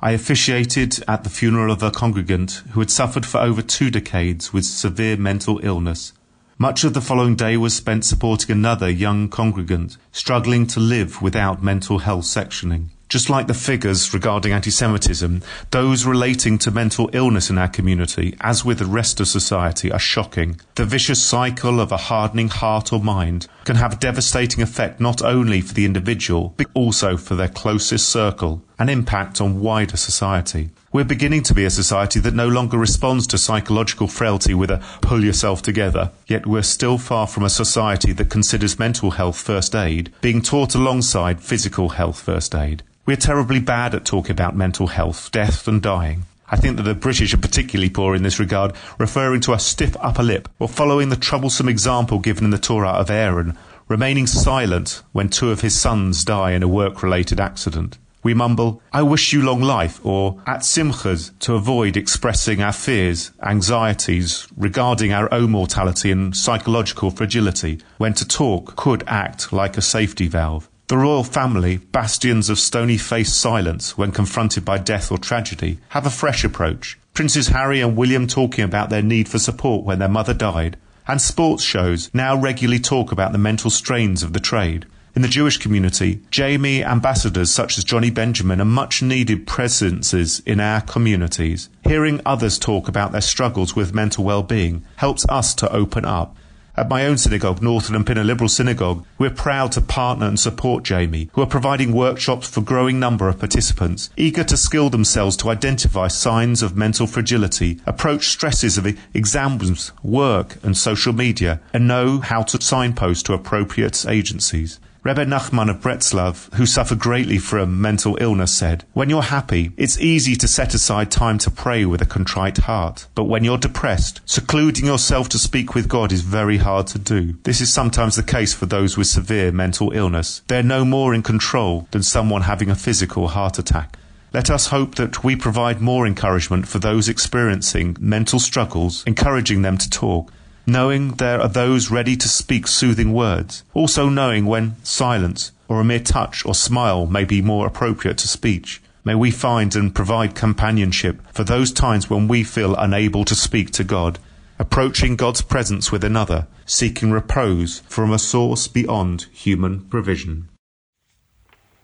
I 0.00 0.12
officiated 0.12 1.04
at 1.06 1.24
the 1.24 1.30
funeral 1.30 1.70
of 1.70 1.82
a 1.82 1.90
congregant 1.90 2.62
who 2.70 2.80
had 2.80 2.90
suffered 2.90 3.26
for 3.26 3.40
over 3.40 3.60
two 3.60 3.90
decades 3.90 4.50
with 4.50 4.64
severe 4.64 5.18
mental 5.18 5.60
illness 5.62 6.14
much 6.58 6.84
of 6.84 6.94
the 6.94 7.02
following 7.02 7.36
day 7.36 7.56
was 7.56 7.76
spent 7.76 8.04
supporting 8.04 8.50
another 8.50 8.88
young 8.88 9.28
congregant 9.28 9.98
struggling 10.10 10.66
to 10.66 10.80
live 10.80 11.20
without 11.20 11.62
mental 11.62 11.98
health 11.98 12.24
sectioning. 12.24 12.86
Just 13.08 13.30
like 13.30 13.46
the 13.46 13.54
figures 13.54 14.12
regarding 14.12 14.52
anti-Semitism, 14.52 15.42
those 15.70 16.06
relating 16.06 16.58
to 16.58 16.70
mental 16.72 17.08
illness 17.12 17.50
in 17.50 17.58
our 17.58 17.68
community, 17.68 18.34
as 18.40 18.64
with 18.64 18.78
the 18.78 18.86
rest 18.86 19.20
of 19.20 19.28
society, 19.28 19.92
are 19.92 19.98
shocking. 19.98 20.58
The 20.74 20.86
vicious 20.86 21.22
cycle 21.22 21.78
of 21.78 21.92
a 21.92 21.96
hardening 21.96 22.48
heart 22.48 22.92
or 22.92 23.00
mind 23.00 23.46
can 23.64 23.76
have 23.76 23.92
a 23.92 23.96
devastating 23.96 24.60
effect 24.60 24.98
not 24.98 25.22
only 25.22 25.60
for 25.60 25.74
the 25.74 25.84
individual, 25.84 26.54
but 26.56 26.66
also 26.74 27.16
for 27.16 27.36
their 27.36 27.48
closest 27.48 28.08
circle, 28.08 28.62
and 28.78 28.90
impact 28.90 29.40
on 29.40 29.60
wider 29.60 29.96
society. 29.96 30.70
We're 30.92 31.04
beginning 31.04 31.42
to 31.44 31.54
be 31.54 31.64
a 31.64 31.70
society 31.70 32.20
that 32.20 32.34
no 32.34 32.48
longer 32.48 32.78
responds 32.78 33.26
to 33.28 33.38
psychological 33.38 34.06
frailty 34.06 34.54
with 34.54 34.70
a 34.70 34.82
pull 35.02 35.24
yourself 35.24 35.60
together, 35.60 36.12
yet 36.26 36.46
we're 36.46 36.62
still 36.62 36.96
far 36.96 37.26
from 37.26 37.42
a 37.42 37.50
society 37.50 38.12
that 38.12 38.30
considers 38.30 38.78
mental 38.78 39.10
health 39.10 39.36
first 39.36 39.74
aid 39.74 40.12
being 40.20 40.40
taught 40.40 40.74
alongside 40.74 41.40
physical 41.40 41.90
health 41.90 42.20
first 42.20 42.54
aid. 42.54 42.82
We're 43.04 43.16
terribly 43.16 43.60
bad 43.60 43.94
at 43.94 44.04
talking 44.04 44.30
about 44.30 44.56
mental 44.56 44.86
health, 44.86 45.30
death, 45.32 45.66
and 45.66 45.82
dying. 45.82 46.24
I 46.48 46.56
think 46.56 46.76
that 46.76 46.84
the 46.84 46.94
British 46.94 47.34
are 47.34 47.38
particularly 47.38 47.90
poor 47.90 48.14
in 48.14 48.22
this 48.22 48.38
regard, 48.38 48.72
referring 48.98 49.40
to 49.42 49.52
a 49.52 49.58
stiff 49.58 49.96
upper 50.00 50.22
lip, 50.22 50.48
or 50.60 50.68
following 50.68 51.08
the 51.08 51.16
troublesome 51.16 51.68
example 51.68 52.20
given 52.20 52.44
in 52.44 52.50
the 52.50 52.58
Torah 52.58 52.90
of 52.90 53.10
Aaron, 53.10 53.58
remaining 53.88 54.28
silent 54.28 55.02
when 55.12 55.28
two 55.28 55.50
of 55.50 55.62
his 55.62 55.78
sons 55.78 56.24
die 56.24 56.52
in 56.52 56.62
a 56.62 56.68
work 56.68 57.02
related 57.02 57.40
accident. 57.40 57.98
We 58.26 58.34
mumble, 58.34 58.82
I 58.92 59.02
wish 59.02 59.32
you 59.32 59.42
long 59.42 59.62
life, 59.62 60.04
or 60.04 60.42
at 60.48 60.62
simchas, 60.62 61.30
to 61.38 61.54
avoid 61.54 61.96
expressing 61.96 62.60
our 62.60 62.72
fears, 62.72 63.30
anxieties 63.40 64.48
regarding 64.56 65.12
our 65.12 65.32
own 65.32 65.52
mortality 65.52 66.10
and 66.10 66.36
psychological 66.36 67.12
fragility, 67.12 67.78
when 67.98 68.14
to 68.14 68.26
talk 68.26 68.74
could 68.74 69.04
act 69.06 69.52
like 69.52 69.76
a 69.76 69.80
safety 69.80 70.26
valve. 70.26 70.68
The 70.88 70.98
royal 70.98 71.22
family, 71.22 71.76
bastions 71.76 72.50
of 72.50 72.58
stony 72.58 72.98
faced 72.98 73.40
silence 73.40 73.96
when 73.96 74.10
confronted 74.10 74.64
by 74.64 74.78
death 74.78 75.12
or 75.12 75.18
tragedy, 75.18 75.78
have 75.90 76.04
a 76.04 76.10
fresh 76.10 76.42
approach. 76.42 76.98
Princes 77.14 77.46
Harry 77.46 77.80
and 77.80 77.96
William 77.96 78.26
talking 78.26 78.64
about 78.64 78.90
their 78.90 79.02
need 79.02 79.28
for 79.28 79.38
support 79.38 79.84
when 79.84 80.00
their 80.00 80.08
mother 80.08 80.34
died, 80.34 80.76
and 81.06 81.22
sports 81.22 81.62
shows 81.62 82.10
now 82.12 82.36
regularly 82.36 82.80
talk 82.80 83.12
about 83.12 83.30
the 83.30 83.38
mental 83.38 83.70
strains 83.70 84.24
of 84.24 84.32
the 84.32 84.40
trade. 84.40 84.84
In 85.16 85.22
the 85.22 85.28
Jewish 85.28 85.56
community, 85.56 86.20
JAMI 86.30 86.84
ambassadors 86.84 87.50
such 87.50 87.78
as 87.78 87.84
Jonny 87.84 88.10
Benjamin 88.10 88.60
are 88.60 88.66
much 88.66 89.00
needed 89.00 89.46
presences 89.46 90.42
in 90.44 90.60
our 90.60 90.82
communities. 90.82 91.70
Hearing 91.84 92.20
others 92.26 92.58
talk 92.58 92.86
about 92.86 93.12
their 93.12 93.22
struggles 93.22 93.74
with 93.74 93.94
mental 93.94 94.24
well-being 94.24 94.84
helps 94.96 95.24
us 95.30 95.54
to 95.54 95.72
open 95.72 96.04
up 96.04 96.36
at 96.76 96.90
my 96.90 97.06
own 97.06 97.16
synagogue, 97.16 97.62
Northwood 97.62 97.96
and 97.96 98.06
Pinner 98.06 98.22
Liberal 98.22 98.50
Synagogue, 98.50 99.06
we're 99.16 99.30
proud 99.30 99.72
to 99.72 99.80
partner 99.80 100.26
and 100.26 100.38
support 100.38 100.84
JAMI, 100.84 101.30
who 101.32 101.40
are 101.40 101.46
providing 101.46 101.92
workshops 101.92 102.46
for 102.46 102.60
growing 102.60 103.00
number 103.00 103.30
of 103.30 103.38
participants, 103.38 104.10
eager 104.18 104.44
to 104.44 104.58
skill 104.58 104.90
themselves 104.90 105.38
to 105.38 105.48
identify 105.48 106.08
signs 106.08 106.62
of 106.62 106.76
mental 106.76 107.06
fragility, 107.06 107.80
approach 107.86 108.28
stresses 108.28 108.76
of 108.76 108.86
exams, 109.14 109.92
work, 110.02 110.62
and 110.62 110.76
social 110.76 111.14
media, 111.14 111.60
and 111.72 111.88
know 111.88 112.18
how 112.18 112.42
to 112.42 112.60
signpost 112.60 113.24
to 113.24 113.32
appropriate 113.32 114.04
agencies. 114.06 114.78
Rebbe 115.06 115.24
Nachman 115.24 115.70
of 115.70 115.76
Bratslav, 115.76 116.52
who 116.54 116.66
suffered 116.66 116.98
greatly 116.98 117.38
from 117.38 117.80
mental 117.80 118.18
illness, 118.20 118.50
said, 118.50 118.82
When 118.92 119.08
you're 119.08 119.22
happy, 119.22 119.70
it's 119.76 120.00
easy 120.00 120.34
to 120.34 120.48
set 120.48 120.74
aside 120.74 121.12
time 121.12 121.38
to 121.38 121.50
pray 121.52 121.84
with 121.84 122.02
a 122.02 122.06
contrite 122.06 122.58
heart. 122.58 123.06
But 123.14 123.26
when 123.26 123.44
you're 123.44 123.56
depressed, 123.56 124.20
secluding 124.24 124.84
yourself 124.84 125.28
to 125.28 125.38
speak 125.38 125.76
with 125.76 125.88
God 125.88 126.10
is 126.10 126.22
very 126.22 126.56
hard 126.56 126.88
to 126.88 126.98
do. 126.98 127.34
This 127.44 127.60
is 127.60 127.72
sometimes 127.72 128.16
the 128.16 128.24
case 128.24 128.52
for 128.52 128.66
those 128.66 128.96
with 128.96 129.06
severe 129.06 129.52
mental 129.52 129.92
illness. 129.92 130.42
They're 130.48 130.64
no 130.64 130.84
more 130.84 131.14
in 131.14 131.22
control 131.22 131.86
than 131.92 132.02
someone 132.02 132.42
having 132.42 132.68
a 132.68 132.74
physical 132.74 133.28
heart 133.28 133.60
attack. 133.60 133.96
Let 134.32 134.50
us 134.50 134.66
hope 134.66 134.96
that 134.96 135.22
we 135.22 135.36
provide 135.36 135.80
more 135.80 136.04
encouragement 136.04 136.66
for 136.66 136.80
those 136.80 137.08
experiencing 137.08 137.96
mental 138.00 138.40
struggles, 138.40 139.04
encouraging 139.06 139.62
them 139.62 139.78
to 139.78 139.88
talk, 139.88 140.32
knowing 140.66 141.12
there 141.12 141.40
are 141.40 141.48
those 141.48 141.90
ready 141.90 142.16
to 142.16 142.28
speak 142.28 142.66
soothing 142.66 143.12
words, 143.12 143.62
also 143.72 144.08
knowing 144.08 144.46
when 144.46 144.74
silence 144.84 145.52
or 145.68 145.80
a 145.80 145.84
mere 145.84 146.00
touch 146.00 146.44
or 146.44 146.54
smile 146.54 147.06
may 147.06 147.24
be 147.24 147.40
more 147.40 147.66
appropriate 147.66 148.18
to 148.18 148.28
speech. 148.28 148.82
May 149.04 149.14
we 149.14 149.30
find 149.30 149.74
and 149.76 149.94
provide 149.94 150.34
companionship 150.34 151.20
for 151.32 151.44
those 151.44 151.72
times 151.72 152.10
when 152.10 152.26
we 152.26 152.42
feel 152.42 152.74
unable 152.74 153.24
to 153.24 153.36
speak 153.36 153.70
to 153.72 153.84
God, 153.84 154.18
approaching 154.58 155.14
God's 155.14 155.42
presence 155.42 155.92
with 155.92 156.02
another, 156.02 156.48
seeking 156.64 157.12
repose 157.12 157.80
from 157.88 158.12
a 158.12 158.18
source 158.18 158.66
beyond 158.66 159.26
human 159.32 159.82
provision. 159.82 160.48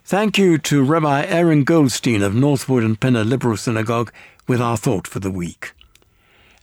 Thank 0.03 0.37
you 0.37 0.57
to 0.57 0.83
Rabbi 0.83 1.23
Aaron 1.23 1.63
Goldstein 1.63 2.21
of 2.21 2.35
Northwood 2.35 2.83
and 2.83 2.99
Pinner 2.99 3.23
Liberal 3.23 3.55
Synagogue 3.55 4.11
with 4.49 4.59
our 4.59 4.75
thought 4.75 5.07
for 5.07 5.19
the 5.19 5.31
week. 5.31 5.71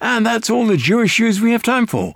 And 0.01 0.25
that's 0.25 0.49
all 0.49 0.67
the 0.67 0.77
Jewish 0.77 1.21
news 1.21 1.41
we 1.41 1.53
have 1.53 1.63
time 1.63 1.87
for. 1.87 2.15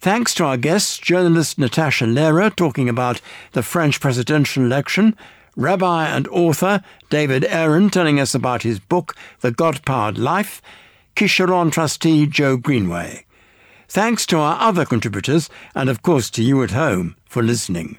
Thanks 0.00 0.34
to 0.34 0.44
our 0.44 0.56
guests, 0.56 0.98
journalist 0.98 1.58
Natasha 1.58 2.04
Lehrer 2.04 2.54
talking 2.54 2.88
about 2.88 3.20
the 3.52 3.62
French 3.62 4.00
presidential 4.00 4.64
election, 4.64 5.16
Rabbi 5.54 6.08
and 6.08 6.26
author 6.28 6.82
David 7.08 7.44
Aaron 7.44 7.88
telling 7.88 8.18
us 8.18 8.34
about 8.34 8.62
his 8.62 8.80
book, 8.80 9.14
The 9.40 9.50
God 9.50 9.84
Powered 9.84 10.18
Life, 10.18 10.60
Kisharon 11.14 11.70
trustee 11.70 12.26
Joe 12.26 12.56
Greenaway. 12.56 13.24
Thanks 13.88 14.26
to 14.26 14.38
our 14.38 14.58
other 14.60 14.84
contributors, 14.84 15.50
and 15.74 15.88
of 15.88 16.02
course 16.02 16.30
to 16.30 16.42
you 16.42 16.62
at 16.62 16.70
home 16.70 17.14
for 17.26 17.42
listening. 17.42 17.98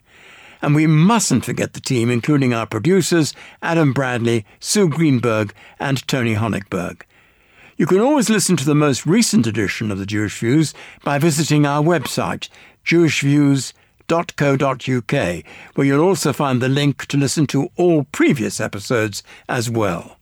And 0.62 0.74
we 0.74 0.88
mustn't 0.88 1.46
forget 1.46 1.74
the 1.74 1.80
team, 1.80 2.10
including 2.10 2.54
our 2.54 2.66
producers, 2.66 3.34
Adam 3.62 3.94
Bradley, 3.94 4.46
Sue 4.60 4.90
Greenberg, 4.90 5.54
and 5.80 6.06
Tony 6.08 6.36
Honigberg. 6.36 7.04
You 7.76 7.88
can 7.88 8.00
always 8.00 8.30
listen 8.30 8.56
to 8.58 8.66
the 8.66 8.76
most 8.76 9.08
recent 9.08 9.48
edition 9.48 9.90
of 9.90 9.98
the 9.98 10.06
Jewish 10.06 10.40
Views 10.40 10.76
by 11.04 11.18
visiting 11.18 11.66
our 11.66 11.84
website, 11.84 12.48
jewishviews.co.uk, 12.86 15.46
where 15.74 15.88
you'll 15.88 16.08
also 16.08 16.34
find 16.34 16.62
the 16.62 16.70
link 16.70 17.08
to 17.08 17.18
listen 17.18 17.48
to 17.48 17.72
all 17.76 18.04
previous 18.12 18.62
episodes 18.62 19.24
as 19.50 19.72
well. 19.72 20.18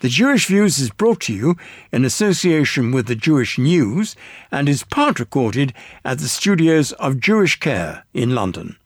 The 0.00 0.10
Jewish 0.10 0.44
Views 0.46 0.78
is 0.78 0.90
brought 0.90 1.22
to 1.22 1.32
you 1.32 1.56
in 1.90 2.04
association 2.04 2.92
with 2.92 3.06
the 3.06 3.16
Jewish 3.16 3.56
News 3.56 4.14
and 4.52 4.68
is 4.68 4.84
part 4.84 5.18
recorded 5.18 5.72
at 6.04 6.18
the 6.18 6.28
studios 6.28 6.92
of 6.92 7.20
Jewish 7.20 7.58
Care 7.58 8.04
in 8.12 8.34
London. 8.34 8.76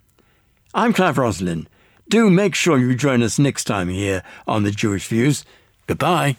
I'm 0.72 0.92
Clive 0.92 1.18
Roslin. 1.18 1.66
Do 2.08 2.30
make 2.30 2.54
sure 2.54 2.78
you 2.78 2.94
join 2.94 3.24
us 3.24 3.40
next 3.40 3.64
time 3.64 3.88
here 3.88 4.22
on 4.46 4.62
the 4.62 4.70
Jewish 4.70 5.08
Views. 5.08 5.44
Goodbye. 5.88 6.36